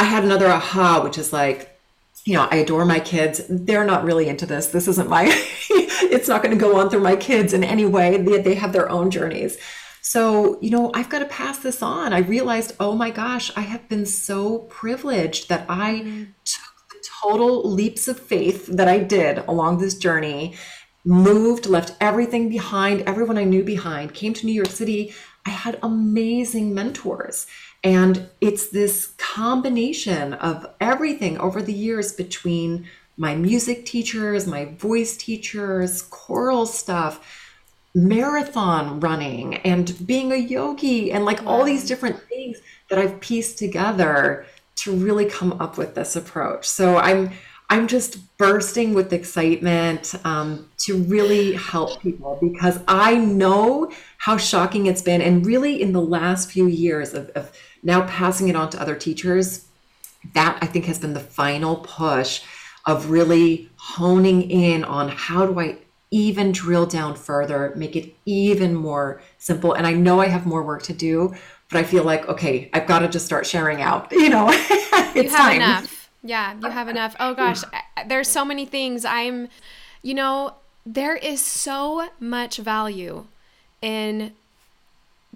I 0.00 0.04
had 0.04 0.24
another 0.24 0.46
aha, 0.46 1.02
which 1.04 1.18
is 1.18 1.30
like, 1.30 1.78
you 2.24 2.32
know, 2.32 2.48
I 2.50 2.56
adore 2.56 2.86
my 2.86 3.00
kids. 3.00 3.42
They're 3.50 3.84
not 3.84 4.02
really 4.02 4.28
into 4.28 4.46
this. 4.46 4.68
This 4.68 4.88
isn't 4.88 5.10
my, 5.10 5.24
it's 5.70 6.26
not 6.26 6.42
going 6.42 6.56
to 6.56 6.60
go 6.60 6.80
on 6.80 6.88
through 6.88 7.00
my 7.00 7.16
kids 7.16 7.52
in 7.52 7.62
any 7.62 7.84
way. 7.84 8.16
They, 8.16 8.40
they 8.40 8.54
have 8.54 8.72
their 8.72 8.88
own 8.88 9.10
journeys. 9.10 9.58
So, 10.00 10.58
you 10.62 10.70
know, 10.70 10.90
I've 10.94 11.10
got 11.10 11.18
to 11.18 11.26
pass 11.26 11.58
this 11.58 11.82
on. 11.82 12.14
I 12.14 12.20
realized, 12.20 12.72
oh 12.80 12.96
my 12.96 13.10
gosh, 13.10 13.52
I 13.56 13.60
have 13.60 13.86
been 13.90 14.06
so 14.06 14.60
privileged 14.60 15.50
that 15.50 15.66
I 15.68 15.96
mm. 15.96 16.28
took 16.46 16.88
the 16.88 17.06
total 17.22 17.70
leaps 17.70 18.08
of 18.08 18.18
faith 18.18 18.68
that 18.68 18.88
I 18.88 19.00
did 19.00 19.38
along 19.46 19.78
this 19.78 19.94
journey 19.94 20.56
moved, 21.04 21.66
left 21.66 21.96
everything 22.00 22.48
behind, 22.48 23.02
everyone 23.02 23.38
I 23.38 23.44
knew 23.44 23.64
behind, 23.64 24.14
came 24.14 24.34
to 24.34 24.46
New 24.46 24.52
York 24.52 24.68
City, 24.68 25.14
I 25.46 25.50
had 25.50 25.78
amazing 25.82 26.74
mentors. 26.74 27.46
And 27.82 28.28
it's 28.40 28.68
this 28.68 29.14
combination 29.16 30.34
of 30.34 30.66
everything 30.80 31.38
over 31.38 31.62
the 31.62 31.72
years 31.72 32.12
between 32.12 32.86
my 33.16 33.34
music 33.34 33.86
teachers, 33.86 34.46
my 34.46 34.66
voice 34.66 35.16
teachers, 35.16 36.02
choral 36.02 36.66
stuff, 36.66 37.48
marathon 37.94 39.00
running, 39.00 39.56
and 39.56 40.06
being 40.06 40.32
a 40.32 40.36
yogi, 40.36 41.12
and 41.12 41.24
like 41.24 41.44
all 41.44 41.64
these 41.64 41.86
different 41.86 42.20
things 42.28 42.58
that 42.88 42.98
I've 42.98 43.20
pieced 43.20 43.58
together 43.58 44.46
to 44.76 44.92
really 44.92 45.26
come 45.26 45.52
up 45.60 45.76
with 45.76 45.94
this 45.94 46.16
approach. 46.16 46.66
So 46.68 46.96
I'm 46.96 47.30
I'm 47.70 47.86
just 47.86 48.36
bursting 48.36 48.94
with 48.94 49.12
excitement 49.12 50.14
um, 50.24 50.68
to 50.78 50.96
really 51.04 51.54
help 51.54 52.02
people 52.02 52.36
because 52.40 52.80
I 52.88 53.16
know 53.16 53.92
how 54.18 54.36
shocking 54.36 54.86
it's 54.86 55.02
been. 55.02 55.22
And 55.22 55.46
really, 55.46 55.80
in 55.80 55.92
the 55.92 56.00
last 56.00 56.50
few 56.50 56.66
years 56.66 57.14
of, 57.14 57.30
of 57.30 57.56
now 57.84 58.06
passing 58.08 58.48
it 58.48 58.56
on 58.56 58.70
to 58.70 58.80
other 58.80 58.96
teachers, 58.96 59.66
that 60.34 60.58
I 60.60 60.66
think 60.66 60.86
has 60.86 60.98
been 60.98 61.14
the 61.14 61.20
final 61.20 61.76
push 61.76 62.42
of 62.86 63.10
really 63.10 63.70
honing 63.76 64.50
in 64.50 64.82
on 64.82 65.08
how 65.08 65.46
do 65.46 65.60
I 65.60 65.78
even 66.10 66.50
drill 66.50 66.86
down 66.86 67.14
further, 67.14 67.72
make 67.76 67.94
it 67.94 68.14
even 68.26 68.74
more 68.74 69.22
simple. 69.38 69.74
And 69.74 69.86
I 69.86 69.92
know 69.92 70.20
I 70.20 70.26
have 70.26 70.44
more 70.44 70.64
work 70.64 70.82
to 70.84 70.92
do, 70.92 71.34
but 71.70 71.78
I 71.78 71.84
feel 71.84 72.02
like, 72.02 72.28
okay, 72.28 72.68
I've 72.72 72.88
got 72.88 72.98
to 72.98 73.08
just 73.08 73.26
start 73.26 73.46
sharing 73.46 73.80
out, 73.80 74.08
you 74.10 74.28
know, 74.28 74.48
it's 74.50 75.30
you 75.32 75.36
time. 75.38 75.56
enough. 75.56 75.99
Yeah, 76.22 76.54
you 76.60 76.70
have 76.70 76.88
enough. 76.94 77.16
Oh 77.20 77.34
gosh, 77.34 77.62
there's 78.06 78.28
so 78.28 78.44
many 78.44 78.66
things. 78.66 79.04
I'm, 79.04 79.48
you 80.02 80.14
know, 80.14 80.54
there 80.86 81.16
is 81.16 81.40
so 81.40 82.08
much 82.18 82.58
value 82.58 83.26
in 83.82 84.32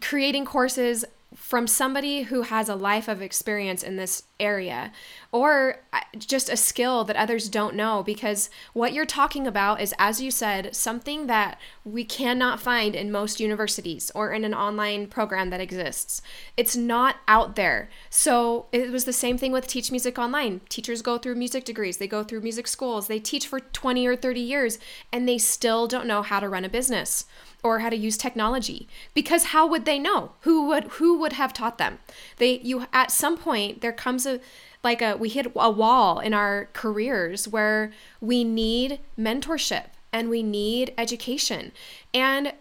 creating 0.01 0.45
courses 0.45 1.05
from 1.35 1.67
somebody 1.67 2.23
who 2.23 2.43
has 2.43 2.69
a 2.69 2.75
life 2.75 3.09
of 3.09 3.21
experience 3.21 3.83
in 3.83 3.97
this 3.97 4.25
area 4.41 4.91
or 5.31 5.77
uh, 5.93 6.01
just 6.19 6.49
a 6.49 6.57
skill 6.57 7.05
that 7.05 7.17
others 7.17 7.49
don't 7.49 7.75
know 7.75 8.03
because 8.03 8.51
what 8.73 8.93
you're 8.93 9.07
talking 9.07 9.47
about 9.47 9.81
is 9.81 9.95
as 9.99 10.21
you 10.21 10.31
said 10.31 10.75
something 10.75 11.29
that 11.29 11.59
we 11.85 12.05
cannot 12.05 12.61
find 12.61 12.97
in 12.97 13.13
most 13.13 13.39
universities 13.39 14.11
or 14.15 14.33
in 14.33 14.45
an 14.45 14.53
online 14.53 15.07
program 15.07 15.51
that 15.51 15.61
exists. 15.61 16.21
It's 16.57 16.77
not 16.77 17.17
out 17.29 17.55
there. 17.55 17.89
So 18.11 18.67
it 18.73 18.91
was 18.91 19.05
the 19.05 19.13
same 19.13 19.39
thing 19.39 19.53
with 19.53 19.69
teach 19.69 19.93
music 19.93 20.19
online. 20.19 20.61
Teachers 20.69 21.01
go 21.01 21.17
through 21.17 21.37
music 21.37 21.65
degrees 21.65 21.99
they 21.99 22.09
go 22.09 22.25
through 22.25 22.41
music 22.41 22.67
schools 22.67 23.07
they 23.07 23.21
teach 23.21 23.47
for 23.47 23.61
20 23.61 24.07
or 24.07 24.17
30 24.17 24.41
years 24.41 24.79
and 25.13 25.29
they 25.29 25.39
still 25.39 25.87
don't 25.87 26.07
know 26.07 26.23
how 26.23 26.41
to 26.41 26.49
run 26.49 26.65
a 26.65 26.69
business 26.69 27.25
or 27.65 27.79
how 27.79 27.89
to 27.89 27.97
use 27.97 28.17
technology. 28.17 28.87
Because 29.15 29.45
how 29.47 29.67
would 29.67 29.87
they 29.87 29.99
know? 29.99 30.33
Who 30.41 30.67
would 30.67 30.85
who 30.85 31.19
would 31.19 31.33
have 31.33 31.53
taught 31.53 31.79
them? 31.79 31.99
They 32.37 32.61
you 32.61 32.87
at 32.93 33.11
some 33.11 33.39
point 33.39 33.81
there 33.81 33.93
comes 33.93 34.24
a 34.27 34.41
like 34.83 35.03
a 35.03 35.17
we 35.17 35.29
hit 35.29 35.47
a 35.57 35.71
wall 35.71 36.19
in 36.19 36.35
our 36.35 36.69
careers 36.73 37.49
where 37.49 37.93
we 38.21 38.45
need 38.45 39.01
mentorship 39.19 39.87
and 40.13 40.29
we 40.29 40.43
need 40.43 40.93
education 40.99 41.73
and 42.13 42.53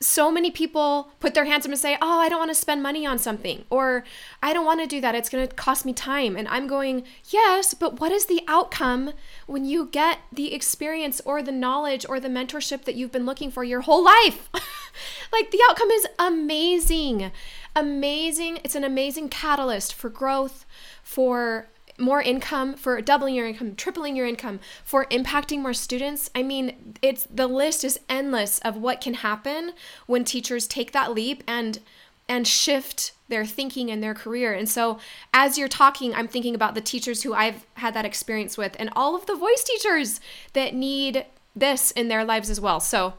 so 0.00 0.30
many 0.30 0.50
people 0.50 1.10
put 1.18 1.34
their 1.34 1.44
hands 1.44 1.66
up 1.66 1.72
and 1.72 1.80
say, 1.80 1.96
Oh, 2.00 2.20
I 2.20 2.28
don't 2.28 2.38
want 2.38 2.50
to 2.50 2.54
spend 2.54 2.82
money 2.82 3.04
on 3.04 3.18
something, 3.18 3.64
or 3.68 4.04
I 4.42 4.52
don't 4.52 4.64
want 4.64 4.80
to 4.80 4.86
do 4.86 5.00
that. 5.00 5.14
It's 5.14 5.28
going 5.28 5.46
to 5.46 5.54
cost 5.54 5.84
me 5.84 5.92
time. 5.92 6.36
And 6.36 6.46
I'm 6.48 6.66
going, 6.66 7.04
Yes, 7.30 7.74
but 7.74 8.00
what 8.00 8.12
is 8.12 8.26
the 8.26 8.42
outcome 8.46 9.12
when 9.46 9.64
you 9.64 9.86
get 9.86 10.18
the 10.32 10.54
experience 10.54 11.20
or 11.24 11.42
the 11.42 11.52
knowledge 11.52 12.06
or 12.08 12.20
the 12.20 12.28
mentorship 12.28 12.84
that 12.84 12.94
you've 12.94 13.12
been 13.12 13.26
looking 13.26 13.50
for 13.50 13.64
your 13.64 13.82
whole 13.82 14.04
life? 14.04 14.48
like 15.32 15.50
the 15.50 15.60
outcome 15.68 15.90
is 15.90 16.06
amazing. 16.18 17.32
Amazing. 17.74 18.60
It's 18.64 18.74
an 18.74 18.84
amazing 18.84 19.28
catalyst 19.28 19.94
for 19.94 20.10
growth, 20.10 20.64
for 21.08 21.68
more 21.96 22.20
income, 22.20 22.74
for 22.74 23.00
doubling 23.00 23.34
your 23.34 23.46
income, 23.46 23.74
tripling 23.74 24.14
your 24.14 24.26
income, 24.26 24.60
for 24.84 25.06
impacting 25.06 25.60
more 25.60 25.72
students. 25.72 26.28
I 26.34 26.42
mean, 26.42 26.96
it's 27.00 27.26
the 27.30 27.46
list 27.46 27.82
is 27.82 27.98
endless 28.10 28.58
of 28.58 28.76
what 28.76 29.00
can 29.00 29.14
happen 29.14 29.72
when 30.06 30.22
teachers 30.22 30.66
take 30.66 30.92
that 30.92 31.14
leap 31.14 31.42
and 31.48 31.78
and 32.28 32.46
shift 32.46 33.12
their 33.28 33.46
thinking 33.46 33.90
and 33.90 34.02
their 34.02 34.12
career. 34.12 34.52
And 34.52 34.68
so 34.68 34.98
as 35.32 35.56
you're 35.56 35.66
talking, 35.66 36.14
I'm 36.14 36.28
thinking 36.28 36.54
about 36.54 36.74
the 36.74 36.82
teachers 36.82 37.22
who 37.22 37.32
I've 37.32 37.64
had 37.74 37.94
that 37.94 38.04
experience 38.04 38.58
with 38.58 38.76
and 38.78 38.90
all 38.94 39.16
of 39.16 39.24
the 39.24 39.34
voice 39.34 39.64
teachers 39.64 40.20
that 40.52 40.74
need 40.74 41.24
this 41.56 41.90
in 41.92 42.08
their 42.08 42.22
lives 42.22 42.50
as 42.50 42.60
well. 42.60 42.80
So 42.80 43.14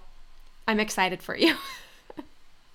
I'm 0.67 0.79
excited 0.79 1.23
for 1.23 1.35
you. 1.35 1.55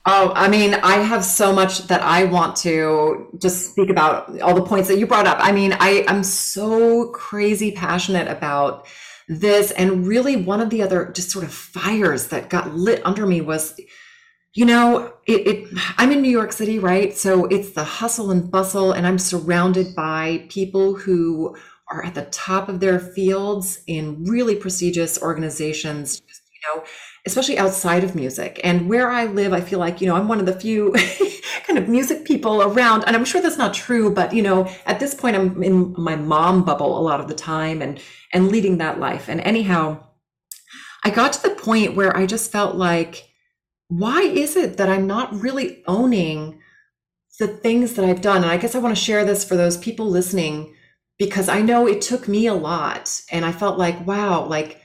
Oh, 0.06 0.32
I 0.34 0.48
mean, 0.48 0.74
I 0.74 0.96
have 0.96 1.24
so 1.24 1.50
much 1.52 1.86
that 1.86 2.02
I 2.02 2.24
want 2.24 2.56
to 2.56 3.26
just 3.38 3.70
speak 3.70 3.88
about 3.88 4.38
all 4.42 4.54
the 4.54 4.62
points 4.62 4.88
that 4.88 4.98
you 4.98 5.06
brought 5.06 5.26
up. 5.26 5.38
I 5.40 5.50
mean, 5.50 5.72
I 5.80 6.04
am 6.06 6.22
so 6.22 7.08
crazy 7.08 7.72
passionate 7.72 8.28
about 8.28 8.86
this. 9.28 9.70
And 9.70 10.06
really, 10.06 10.36
one 10.36 10.60
of 10.60 10.68
the 10.68 10.82
other 10.82 11.10
just 11.14 11.30
sort 11.30 11.44
of 11.44 11.54
fires 11.54 12.28
that 12.28 12.50
got 12.50 12.74
lit 12.74 13.00
under 13.06 13.26
me 13.26 13.40
was, 13.40 13.80
you 14.52 14.66
know, 14.66 15.14
it, 15.26 15.46
it 15.46 15.78
I'm 15.96 16.12
in 16.12 16.20
New 16.20 16.30
York 16.30 16.52
City, 16.52 16.78
right? 16.78 17.16
So 17.16 17.46
it's 17.46 17.70
the 17.70 17.84
hustle 17.84 18.30
and 18.30 18.50
bustle, 18.50 18.92
and 18.92 19.06
I'm 19.06 19.18
surrounded 19.18 19.94
by 19.94 20.44
people 20.50 20.96
who 20.96 21.56
are 21.90 22.04
at 22.04 22.14
the 22.14 22.26
top 22.26 22.68
of 22.68 22.80
their 22.80 22.98
fields 22.98 23.80
in 23.86 24.24
really 24.24 24.56
prestigious 24.56 25.20
organizations, 25.22 26.20
know 26.66 26.84
especially 27.26 27.56
outside 27.56 28.04
of 28.04 28.14
music. 28.14 28.60
And 28.62 28.88
where 28.88 29.10
I 29.10 29.24
live, 29.24 29.52
I 29.52 29.60
feel 29.60 29.78
like, 29.78 30.00
you 30.00 30.06
know, 30.06 30.14
I'm 30.14 30.28
one 30.28 30.40
of 30.40 30.46
the 30.46 30.58
few 30.58 30.92
kind 31.66 31.78
of 31.78 31.88
music 31.88 32.24
people 32.24 32.62
around. 32.62 33.04
And 33.06 33.16
I'm 33.16 33.24
sure 33.24 33.40
that's 33.40 33.56
not 33.56 33.72
true, 33.72 34.12
but 34.12 34.34
you 34.34 34.42
know, 34.42 34.70
at 34.86 35.00
this 35.00 35.14
point 35.14 35.36
I'm 35.36 35.62
in 35.62 35.94
my 35.96 36.16
mom 36.16 36.64
bubble 36.64 36.98
a 36.98 37.00
lot 37.00 37.20
of 37.20 37.28
the 37.28 37.34
time 37.34 37.80
and 37.80 38.00
and 38.32 38.48
leading 38.48 38.78
that 38.78 39.00
life. 39.00 39.28
And 39.28 39.40
anyhow, 39.40 40.04
I 41.04 41.10
got 41.10 41.32
to 41.34 41.42
the 41.42 41.54
point 41.54 41.96
where 41.96 42.14
I 42.16 42.26
just 42.26 42.52
felt 42.52 42.76
like, 42.76 43.28
why 43.88 44.22
is 44.22 44.56
it 44.56 44.76
that 44.76 44.88
I'm 44.88 45.06
not 45.06 45.40
really 45.40 45.82
owning 45.86 46.60
the 47.38 47.48
things 47.48 47.94
that 47.94 48.04
I've 48.04 48.20
done? 48.20 48.42
And 48.42 48.50
I 48.50 48.56
guess 48.56 48.74
I 48.74 48.80
want 48.80 48.96
to 48.96 49.02
share 49.02 49.24
this 49.24 49.44
for 49.44 49.56
those 49.56 49.76
people 49.78 50.06
listening 50.06 50.74
because 51.18 51.48
I 51.48 51.62
know 51.62 51.86
it 51.86 52.02
took 52.02 52.26
me 52.28 52.46
a 52.48 52.54
lot. 52.54 53.22
And 53.30 53.44
I 53.44 53.52
felt 53.52 53.78
like, 53.78 54.06
wow, 54.06 54.46
like 54.46 54.80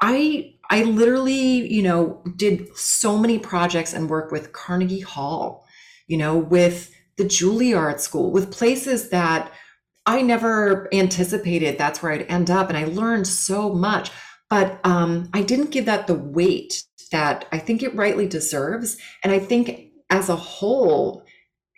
I 0.00 0.51
I 0.72 0.84
literally, 0.84 1.70
you 1.70 1.82
know, 1.82 2.22
did 2.34 2.74
so 2.74 3.18
many 3.18 3.38
projects 3.38 3.92
and 3.92 4.08
work 4.08 4.32
with 4.32 4.54
Carnegie 4.54 5.00
Hall, 5.00 5.66
you 6.06 6.16
know, 6.16 6.38
with 6.38 6.90
the 7.18 7.24
Juilliard 7.24 8.00
School, 8.00 8.32
with 8.32 8.50
places 8.50 9.10
that 9.10 9.52
I 10.06 10.22
never 10.22 10.88
anticipated 10.94 11.76
that's 11.76 12.02
where 12.02 12.12
I'd 12.12 12.22
end 12.22 12.50
up. 12.50 12.70
And 12.70 12.78
I 12.78 12.84
learned 12.84 13.26
so 13.26 13.74
much, 13.74 14.10
but 14.48 14.80
um, 14.82 15.28
I 15.34 15.42
didn't 15.42 15.72
give 15.72 15.84
that 15.84 16.06
the 16.06 16.14
weight 16.14 16.82
that 17.10 17.44
I 17.52 17.58
think 17.58 17.82
it 17.82 17.94
rightly 17.94 18.26
deserves. 18.26 18.96
And 19.22 19.30
I 19.30 19.40
think 19.40 19.90
as 20.08 20.30
a 20.30 20.36
whole, 20.36 21.21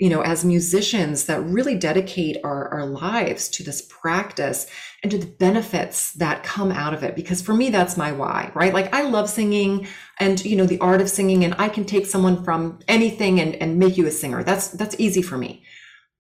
you 0.01 0.11
know, 0.11 0.23
as 0.23 0.45
musicians 0.45 1.27
that 1.27 1.41
really 1.43 1.77
dedicate 1.77 2.37
our, 2.43 2.69
our 2.69 2.87
lives 2.87 3.49
to 3.49 3.63
this 3.63 3.83
practice 3.83 4.67
and 5.03 5.13
to 5.13 5.19
the 5.19 5.27
benefits 5.27 6.13
that 6.15 6.43
come 6.43 6.73
out 6.73 6.93
of 6.93 7.05
it. 7.05 7.15
Because 7.15 7.41
for 7.41 7.55
me, 7.55 7.71
that's 7.71 7.97
my 7.97 8.11
why, 8.11 8.51
right? 8.55 8.75
Like 8.75 8.93
I 8.93 9.03
love 9.03 9.31
singing 9.31 9.87
and, 10.19 10.45
you 10.45 10.57
know, 10.57 10.67
the 10.67 10.81
art 10.81 11.01
of 11.01 11.09
singing, 11.09 11.45
and 11.45 11.55
I 11.59 11.69
can 11.69 11.85
take 11.85 12.07
someone 12.07 12.43
from 12.43 12.81
anything 12.89 13.41
and, 13.41 13.55
and 13.57 13.79
make 13.79 13.97
you 13.97 14.07
a 14.07 14.11
singer. 14.11 14.43
That's, 14.43 14.69
that's 14.69 14.97
easy 14.99 15.23
for 15.23 15.39
me. 15.39 15.65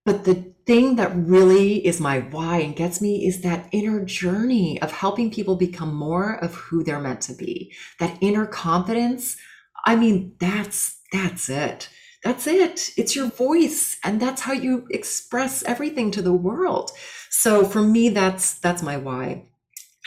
But 0.05 0.25
the 0.25 0.55
thing 0.67 0.97
that 0.97 1.15
really 1.17 1.85
is 1.85 2.01
my 2.01 2.21
why 2.21 2.59
and 2.59 2.77
gets 2.77 3.01
me 3.01 3.27
is 3.27 3.41
that 3.41 3.69
inner 3.73 4.05
journey 4.05 4.81
of 4.83 4.93
helping 4.93 5.31
people 5.33 5.57
become 5.57 5.95
more 5.95 6.37
of 6.37 6.55
who 6.55 6.85
they're 6.85 7.01
meant 7.01 7.23
to 7.23 7.35
be. 7.35 7.73
That 7.99 8.19
inner 8.21 8.47
confidence. 8.47 9.37
I 9.85 9.97
mean, 9.97 10.37
that's, 10.39 11.01
that's 11.13 11.49
it 11.49 11.89
that's 12.25 12.47
it. 12.47 12.91
It's 12.97 13.15
your 13.15 13.31
voice 13.31 13.99
and 14.03 14.21
that's 14.21 14.41
how 14.41 14.55
you 14.55 14.87
express 14.91 15.63
everything 15.65 16.11
to 16.13 16.23
the 16.23 16.33
world. 16.33 16.91
So 17.31 17.65
for 17.65 17.83
me 17.83 18.09
that's 18.09 18.55
that's 18.59 18.83
my 18.83 18.97
why. 18.97 19.45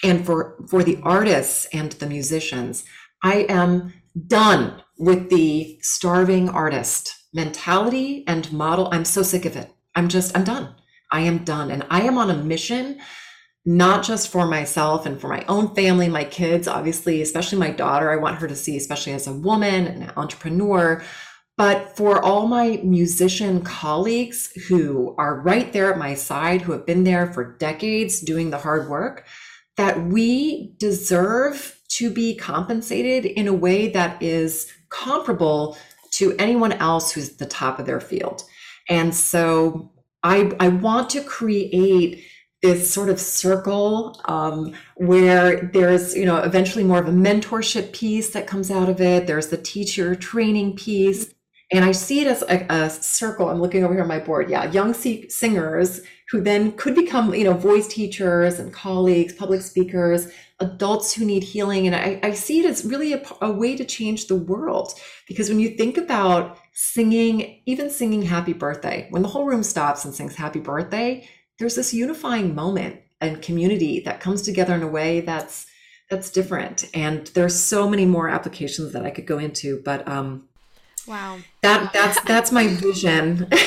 And 0.03 0.26
for 0.26 0.57
for 0.68 0.84
the 0.84 0.99
artists 1.03 1.68
and 1.72 1.91
the 1.93 2.07
musicians 2.07 2.84
i 3.24 3.47
am 3.49 3.93
done 4.28 4.82
with 4.99 5.30
the 5.30 5.80
starving 5.82 6.49
artist 6.49 7.13
mentality 7.34 8.24
and 8.28 8.51
model. 8.51 8.89
I'm 8.91 9.05
so 9.05 9.22
sick 9.22 9.45
of 9.45 9.55
it. 9.55 9.72
I'm 9.95 10.07
just 10.07 10.36
i'm 10.36 10.43
done. 10.43 10.76
I 11.11 11.22
am 11.22 11.43
done. 11.43 11.70
And 11.72 11.86
i 11.89 12.01
am 12.01 12.18
on 12.18 12.32
a 12.32 12.43
mission 12.43 12.99
not 13.68 14.01
just 14.01 14.30
for 14.30 14.47
myself 14.47 15.05
and 15.05 15.20
for 15.20 15.28
my 15.28 15.43
own 15.49 15.76
family, 15.76 16.07
my 16.07 16.24
kids, 16.24 16.70
obviously, 16.70 17.22
especially 17.22 17.59
my 17.59 17.70
daughter. 17.70 18.09
I 18.09 18.15
want 18.15 18.38
her 18.38 18.47
to 18.47 18.55
see, 18.55 18.78
especially 18.78 19.11
as 19.11 19.28
a 19.28 19.34
woman, 19.34 19.88
an 19.88 20.11
entrepreneur, 20.15 21.03
but 21.58 21.97
for 21.97 22.24
all 22.24 22.47
my 22.47 22.80
musician 22.84 23.64
colleagues 23.64 24.51
who 24.68 25.16
are 25.18 25.41
right 25.41 25.74
there 25.74 25.91
at 25.91 25.97
my 25.97 26.14
side, 26.14 26.62
who 26.62 26.72
have 26.72 26.86
been 26.86 27.03
there 27.03 27.34
for 27.34 27.58
decades 27.58 28.22
doing 28.22 28.51
the 28.51 28.60
hard 28.60 28.88
work, 28.88 29.26
that 29.76 30.05
we 30.05 30.74
deserve 30.78 31.80
to 31.89 32.12
be 32.12 32.36
compensated 32.36 33.26
in 33.26 33.47
a 33.47 33.53
way 33.53 33.89
that 33.89 34.22
is 34.22 34.72
comparable 34.89 35.78
to 36.12 36.36
anyone 36.38 36.74
else 36.74 37.12
who's 37.12 37.30
at 37.32 37.38
the 37.39 37.45
top 37.45 37.80
of 37.80 37.88
their 37.88 37.99
field. 37.99 38.43
And 38.88 39.14
so 39.14 39.91
I, 40.24 40.51
I 40.60 40.68
want 40.70 41.10
to 41.12 41.22
create 41.22 42.24
this 42.62 42.91
sort 42.91 43.10
of 43.10 43.20
circle 43.20 44.20
um, 44.26 44.74
where 44.95 45.70
there's 45.74 46.16
you 46.16 46.26
know 46.26 46.38
eventually 46.38 46.84
more 46.84 46.99
of 46.99 47.08
a 47.08 47.12
mentorship 47.12 47.93
piece 47.93 48.32
that 48.32 48.47
comes 48.47 48.72
out 48.72 48.89
of 48.89 48.99
it 48.99 49.28
there's 49.28 49.49
the 49.49 49.58
teacher 49.58 50.16
training 50.16 50.76
piece 50.76 51.32
and 51.72 51.84
i 51.86 51.91
see 51.91 52.22
it 52.22 52.28
as 52.28 52.43
a, 52.43 52.65
a 52.70 52.89
circle 52.89 53.49
i'm 53.49 53.61
looking 53.61 53.84
over 53.84 53.93
here 53.93 54.03
on 54.03 54.07
my 54.07 54.20
board 54.20 54.49
yeah 54.49 54.70
young 54.72 54.93
singers 54.93 56.01
who 56.30 56.41
then 56.41 56.72
could 56.74 56.95
become 56.95 57.34
you 57.34 57.43
know 57.43 57.53
voice 57.53 57.88
teachers 57.88 58.59
and 58.59 58.74
colleagues 58.74 59.34
public 59.34 59.61
speakers 59.61 60.28
adults 60.59 61.13
who 61.13 61.26
need 61.26 61.43
healing. 61.43 61.88
And 61.88 61.95
i, 61.95 62.20
I 62.24 62.32
see 62.34 62.59
it 62.59 62.65
as 62.65 62.86
really 62.86 63.13
a, 63.13 63.24
a 63.41 63.51
way 63.51 63.76
to 63.76 63.86
change 63.86 64.28
the 64.28 64.36
world. 64.36 64.93
Because 65.28 65.49
when 65.49 65.59
you 65.59 65.70
think 65.70 65.97
about 65.97 66.57
singing 66.74 67.61
even 67.65 67.89
singing 67.89 68.22
happy 68.22 68.53
birthday 68.53 69.07
when 69.09 69.22
the 69.22 69.28
whole 69.28 69.45
room 69.45 69.63
stops 69.63 70.05
and 70.05 70.13
sings 70.13 70.36
happy 70.36 70.59
birthday 70.59 71.28
there's 71.57 71.74
this 71.74 71.91
unifying 71.91 72.53
moment 72.53 73.01
and 73.20 73.41
community 73.41 73.99
that 74.01 74.20
comes 74.20 74.43
together 74.43 74.76
in 74.76 74.84
a 74.84 74.88
way 74.88 75.22
that's 75.22 75.65
that's 76.09 76.30
different. 76.30 76.89
And 76.93 77.28
there's 77.28 77.59
so 77.59 77.89
many 77.89 78.05
more 78.05 78.30
applications 78.30 78.93
that 78.93 79.05
i 79.05 79.11
could 79.11 79.26
go 79.26 79.38
into 79.38 79.82
but 79.84 80.07
um 80.07 80.47
wow. 81.08 81.39
That 81.62 81.93
that's 81.93 82.20
that's 82.22 82.51
my 82.51 82.68
vision. 82.68 83.47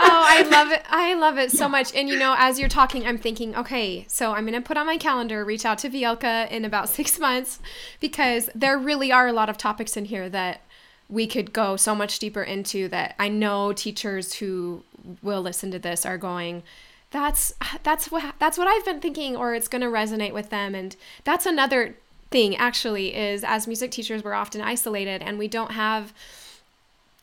Oh 0.00 0.24
i 0.26 0.42
love 0.50 0.70
it. 0.70 0.82
I 0.88 1.14
love 1.14 1.38
it 1.38 1.50
so 1.50 1.68
much. 1.68 1.94
And 1.94 2.08
you 2.08 2.18
know 2.18 2.34
as 2.38 2.58
you're 2.58 2.68
talking 2.68 3.06
i'm 3.06 3.18
thinking 3.18 3.54
okay 3.56 4.06
so 4.08 4.32
i'm 4.32 4.46
going 4.46 4.60
to 4.60 4.66
put 4.66 4.76
on 4.76 4.86
my 4.86 4.96
calendar 4.96 5.44
reach 5.44 5.64
out 5.64 5.78
to 5.78 5.90
vielka 5.90 6.50
in 6.50 6.64
about 6.64 6.88
six 6.98 7.18
months 7.18 7.58
because 8.00 8.48
there 8.54 8.78
really 8.78 9.12
are 9.12 9.28
a 9.28 9.32
lot 9.32 9.48
of 9.48 9.58
topics 9.58 9.96
in 9.96 10.06
here 10.06 10.28
that 10.28 10.62
we 11.08 11.26
could 11.26 11.52
go 11.52 11.76
so 11.76 11.94
much 11.94 12.18
deeper 12.18 12.42
into 12.42 12.88
that 12.88 13.14
i 13.18 13.28
know 13.28 13.72
teachers 13.72 14.34
who 14.34 14.82
will 15.22 15.42
listen 15.42 15.70
to 15.70 15.78
this 15.78 16.06
are 16.06 16.18
going 16.18 16.62
that's 17.10 17.54
that's 17.82 18.10
what 18.10 18.34
that's 18.38 18.58
what 18.58 18.68
I've 18.68 18.84
been 18.84 19.00
thinking 19.00 19.36
or 19.36 19.54
it's 19.54 19.68
going 19.68 19.80
to 19.80 19.88
resonate 19.88 20.32
with 20.32 20.50
them. 20.50 20.74
And 20.74 20.94
that's 21.24 21.46
another 21.46 21.96
thing 22.30 22.56
actually 22.56 23.14
is 23.14 23.42
as 23.44 23.66
music 23.66 23.90
teachers 23.90 24.22
we're 24.22 24.34
often 24.34 24.60
isolated 24.60 25.22
and 25.22 25.38
we 25.38 25.48
don't 25.48 25.72
have 25.72 26.12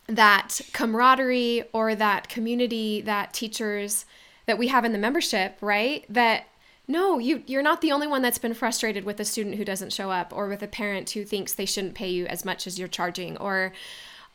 that 0.08 0.62
camaraderie 0.74 1.64
or 1.74 1.96
that 1.96 2.30
community 2.30 3.02
that 3.02 3.34
teachers 3.34 4.06
that 4.46 4.58
we 4.58 4.68
have 4.68 4.86
in 4.86 4.92
the 4.92 4.98
membership, 4.98 5.58
right? 5.62 6.06
That 6.10 6.48
no, 6.88 7.18
you 7.18 7.44
you're 7.48 7.64
not 7.64 7.82
the 7.82 7.92
only 7.92 8.08
one 8.08 8.22
that's 8.22 8.38
been 8.38 8.54
frustrated 8.54 9.06
with 9.06 9.20
a 9.20 9.26
student 9.26 9.56
who 9.56 9.66
doesn't 9.66 9.94
show 9.94 10.12
up 10.12 10.32
or 10.36 10.48
with 10.48 10.62
a 10.62 10.68
parent 10.68 11.10
who 11.12 11.24
thinks 11.24 11.54
they 11.54 11.66
shouldn't 11.66 11.96
pay 11.96 12.10
you 12.10 12.28
as 12.28 12.46
much 12.46 12.68
as 12.68 12.78
you're 12.78 12.88
charging 12.88 13.38
or 13.38 13.74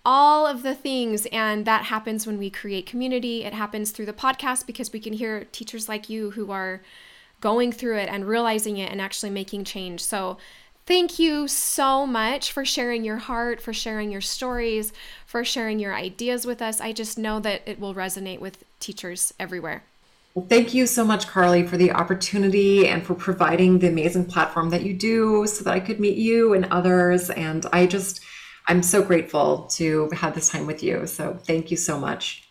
all 0.04 0.46
of 0.46 0.62
the 0.62 0.74
things. 0.74 1.26
And 1.26 1.64
that 1.66 1.84
happens 1.84 2.26
when 2.26 2.38
we 2.38 2.50
create 2.50 2.86
community. 2.86 3.44
It 3.44 3.54
happens 3.54 3.92
through 3.92 4.06
the 4.06 4.12
podcast 4.12 4.66
because 4.66 4.92
we 4.92 4.98
can 4.98 5.12
hear 5.12 5.44
teachers 5.52 5.88
like 5.88 6.08
you 6.08 6.32
who 6.32 6.50
are 6.50 6.80
going 7.40 7.72
through 7.72 7.98
it 7.98 8.08
and 8.08 8.26
realizing 8.26 8.76
it 8.76 8.90
and 8.90 9.00
actually 9.00 9.30
making 9.30 9.64
change. 9.64 10.02
So, 10.02 10.38
thank 10.86 11.18
you 11.18 11.46
so 11.46 12.04
much 12.06 12.50
for 12.50 12.64
sharing 12.64 13.04
your 13.04 13.18
heart, 13.18 13.60
for 13.60 13.72
sharing 13.72 14.10
your 14.10 14.20
stories, 14.20 14.92
for 15.24 15.44
sharing 15.44 15.78
your 15.78 15.94
ideas 15.94 16.46
with 16.46 16.60
us. 16.60 16.80
I 16.80 16.92
just 16.92 17.16
know 17.16 17.38
that 17.40 17.62
it 17.64 17.78
will 17.78 17.94
resonate 17.94 18.40
with 18.40 18.64
teachers 18.80 19.32
everywhere. 19.38 19.84
Well, 20.34 20.46
thank 20.48 20.74
you 20.74 20.86
so 20.86 21.04
much, 21.04 21.26
Carly, 21.26 21.66
for 21.66 21.76
the 21.76 21.90
opportunity 21.92 22.86
and 22.86 23.04
for 23.04 23.14
providing 23.14 23.80
the 23.80 23.88
amazing 23.88 24.26
platform 24.26 24.70
that 24.70 24.82
you 24.82 24.94
do 24.94 25.46
so 25.46 25.64
that 25.64 25.74
I 25.74 25.80
could 25.80 25.98
meet 25.98 26.16
you 26.16 26.54
and 26.54 26.66
others. 26.66 27.30
And 27.30 27.66
I 27.72 27.86
just, 27.86 28.20
I'm 28.68 28.82
so 28.82 29.02
grateful 29.02 29.68
to 29.72 30.08
have 30.10 30.34
this 30.34 30.48
time 30.48 30.66
with 30.66 30.82
you. 30.82 31.06
So 31.06 31.38
thank 31.42 31.70
you 31.70 31.76
so 31.76 31.98
much. 31.98 32.49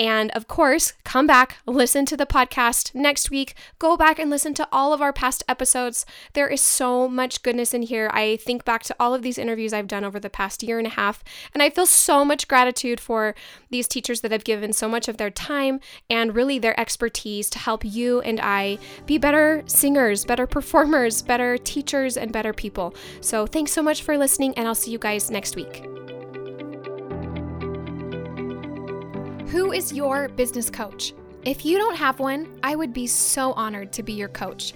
And 0.02 0.32
of 0.32 0.48
course, 0.48 0.94
come 1.04 1.28
back, 1.28 1.58
listen 1.68 2.08
to 2.08 2.18
the 2.18 2.26
podcast 2.26 2.96
next 2.96 3.30
week. 3.30 3.54
Go 3.78 3.96
back 3.96 4.18
and 4.18 4.32
listen 4.32 4.56
to 4.56 4.68
all 4.72 4.94
of 4.94 5.02
our 5.02 5.14
past 5.14 5.44
episodes. 5.48 6.08
There 6.34 6.48
is 6.48 6.60
so 6.60 7.08
much 7.08 7.44
goodness 7.44 7.72
in 7.72 7.84
here. 7.84 8.10
I 8.12 8.38
think 8.38 8.66
back 8.66 8.82
to 8.86 8.96
all 9.00 9.14
of 9.14 9.22
these 9.22 9.38
interviews 9.38 9.74
I've 9.74 9.88
done 9.88 10.04
over 10.04 10.20
the 10.20 10.28
past 10.28 10.64
year 10.64 10.80
and 10.80 10.88
a 10.88 10.90
half, 10.90 11.24
and 11.54 11.62
I 11.62 11.70
feel 11.70 11.86
so 11.86 12.26
much 12.26 12.48
gratitude 12.48 13.00
for 13.00 13.36
these 13.70 13.88
teachers 13.88 14.22
that 14.22 14.32
have 14.32 14.44
given 14.44 14.74
so 14.74 14.90
much 14.90 15.08
of 15.08 15.18
their 15.18 15.30
time 15.30 15.80
and 16.10 16.34
really 16.34 16.58
their 16.58 16.80
expertise 16.80 17.48
to 17.52 17.60
help 17.60 17.86
you 17.86 18.22
and 18.22 18.40
I 18.42 18.80
be 19.06 19.20
better 19.20 19.62
singers, 19.68 20.26
better 20.26 20.48
performers, 20.48 21.22
better 21.22 21.60
teachers, 21.60 22.18
and 22.18 22.34
better 22.34 22.54
people. 22.54 22.96
So 23.20 23.46
thanks 23.46 23.72
so 23.72 23.84
much 23.84 24.02
for 24.02 24.18
listening, 24.18 24.56
and 24.58 24.68
I'll 24.68 24.74
see 24.74 24.90
you 24.90 24.98
guys 24.98 25.30
next 25.30 25.56
week. 25.56 26.01
Who 29.52 29.74
is 29.74 29.92
your 29.92 30.30
business 30.30 30.70
coach? 30.70 31.14
If 31.44 31.66
you 31.66 31.78
don't 31.78 31.98
have 31.98 32.22
one, 32.22 32.58
I 32.64 32.74
would 32.74 32.94
be 32.94 33.06
so 33.06 33.52
honored 33.52 33.92
to 33.92 34.02
be 34.02 34.14
your 34.14 34.30
coach. 34.30 34.74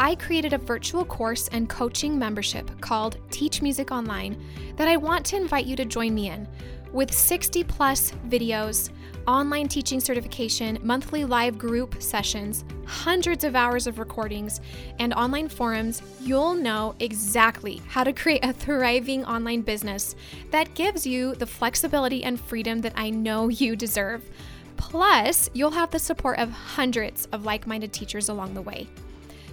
I 0.00 0.16
created 0.16 0.52
a 0.52 0.58
virtual 0.58 1.04
course 1.04 1.46
and 1.52 1.68
coaching 1.68 2.18
membership 2.18 2.68
called 2.80 3.18
Teach 3.30 3.62
Music 3.62 3.92
Online 3.92 4.36
that 4.74 4.88
I 4.88 4.96
want 4.96 5.24
to 5.26 5.36
invite 5.36 5.66
you 5.66 5.76
to 5.76 5.84
join 5.84 6.12
me 6.12 6.28
in. 6.28 6.48
With 6.92 7.14
60 7.14 7.62
plus 7.62 8.10
videos, 8.28 8.90
online 9.26 9.68
teaching 9.68 10.00
certification, 10.00 10.78
monthly 10.82 11.24
live 11.24 11.58
group 11.58 12.00
sessions, 12.00 12.64
hundreds 12.86 13.44
of 13.44 13.56
hours 13.56 13.86
of 13.86 13.98
recordings, 13.98 14.60
and 14.98 15.12
online 15.14 15.48
forums, 15.48 16.02
you'll 16.20 16.54
know 16.54 16.94
exactly 17.00 17.82
how 17.88 18.04
to 18.04 18.12
create 18.12 18.44
a 18.44 18.52
thriving 18.52 19.24
online 19.24 19.62
business 19.62 20.14
that 20.50 20.74
gives 20.74 21.06
you 21.06 21.34
the 21.34 21.46
flexibility 21.46 22.22
and 22.24 22.40
freedom 22.40 22.80
that 22.80 22.92
I 22.96 23.10
know 23.10 23.48
you 23.48 23.76
deserve. 23.76 24.28
Plus, 24.76 25.50
you'll 25.54 25.70
have 25.70 25.90
the 25.90 25.98
support 25.98 26.38
of 26.38 26.50
hundreds 26.50 27.26
of 27.26 27.44
like 27.44 27.66
minded 27.66 27.92
teachers 27.92 28.28
along 28.28 28.54
the 28.54 28.62
way. 28.62 28.86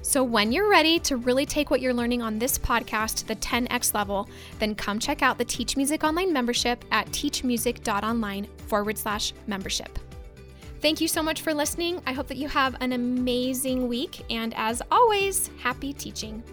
So, 0.06 0.22
when 0.22 0.52
you're 0.52 0.70
ready 0.70 1.00
to 1.00 1.16
really 1.16 1.46
take 1.46 1.72
what 1.72 1.80
you're 1.80 1.94
learning 1.94 2.22
on 2.22 2.38
this 2.38 2.58
podcast 2.58 3.16
to 3.20 3.28
the 3.28 3.38
10x 3.38 3.94
level, 3.94 4.28
then 4.60 4.76
come 4.76 5.00
check 5.00 5.22
out 5.22 5.38
the 5.38 5.46
Teach 5.46 5.78
Music 5.78 6.04
Online 6.04 6.32
membership 6.34 6.84
at 6.92 7.08
teachmusic.online 7.08 8.46
forward 8.68 8.98
slash 8.98 9.32
membership. 9.48 9.98
Thank 10.82 11.00
you 11.00 11.08
so 11.08 11.24
much 11.24 11.40
for 11.40 11.54
listening. 11.54 12.02
I 12.06 12.12
hope 12.12 12.28
that 12.28 12.36
you 12.36 12.50
have 12.50 12.76
an 12.82 12.92
amazing 12.92 13.88
week. 13.88 14.26
And 14.30 14.54
as 14.58 14.82
always, 14.92 15.50
happy 15.60 15.94
teaching. 15.94 16.44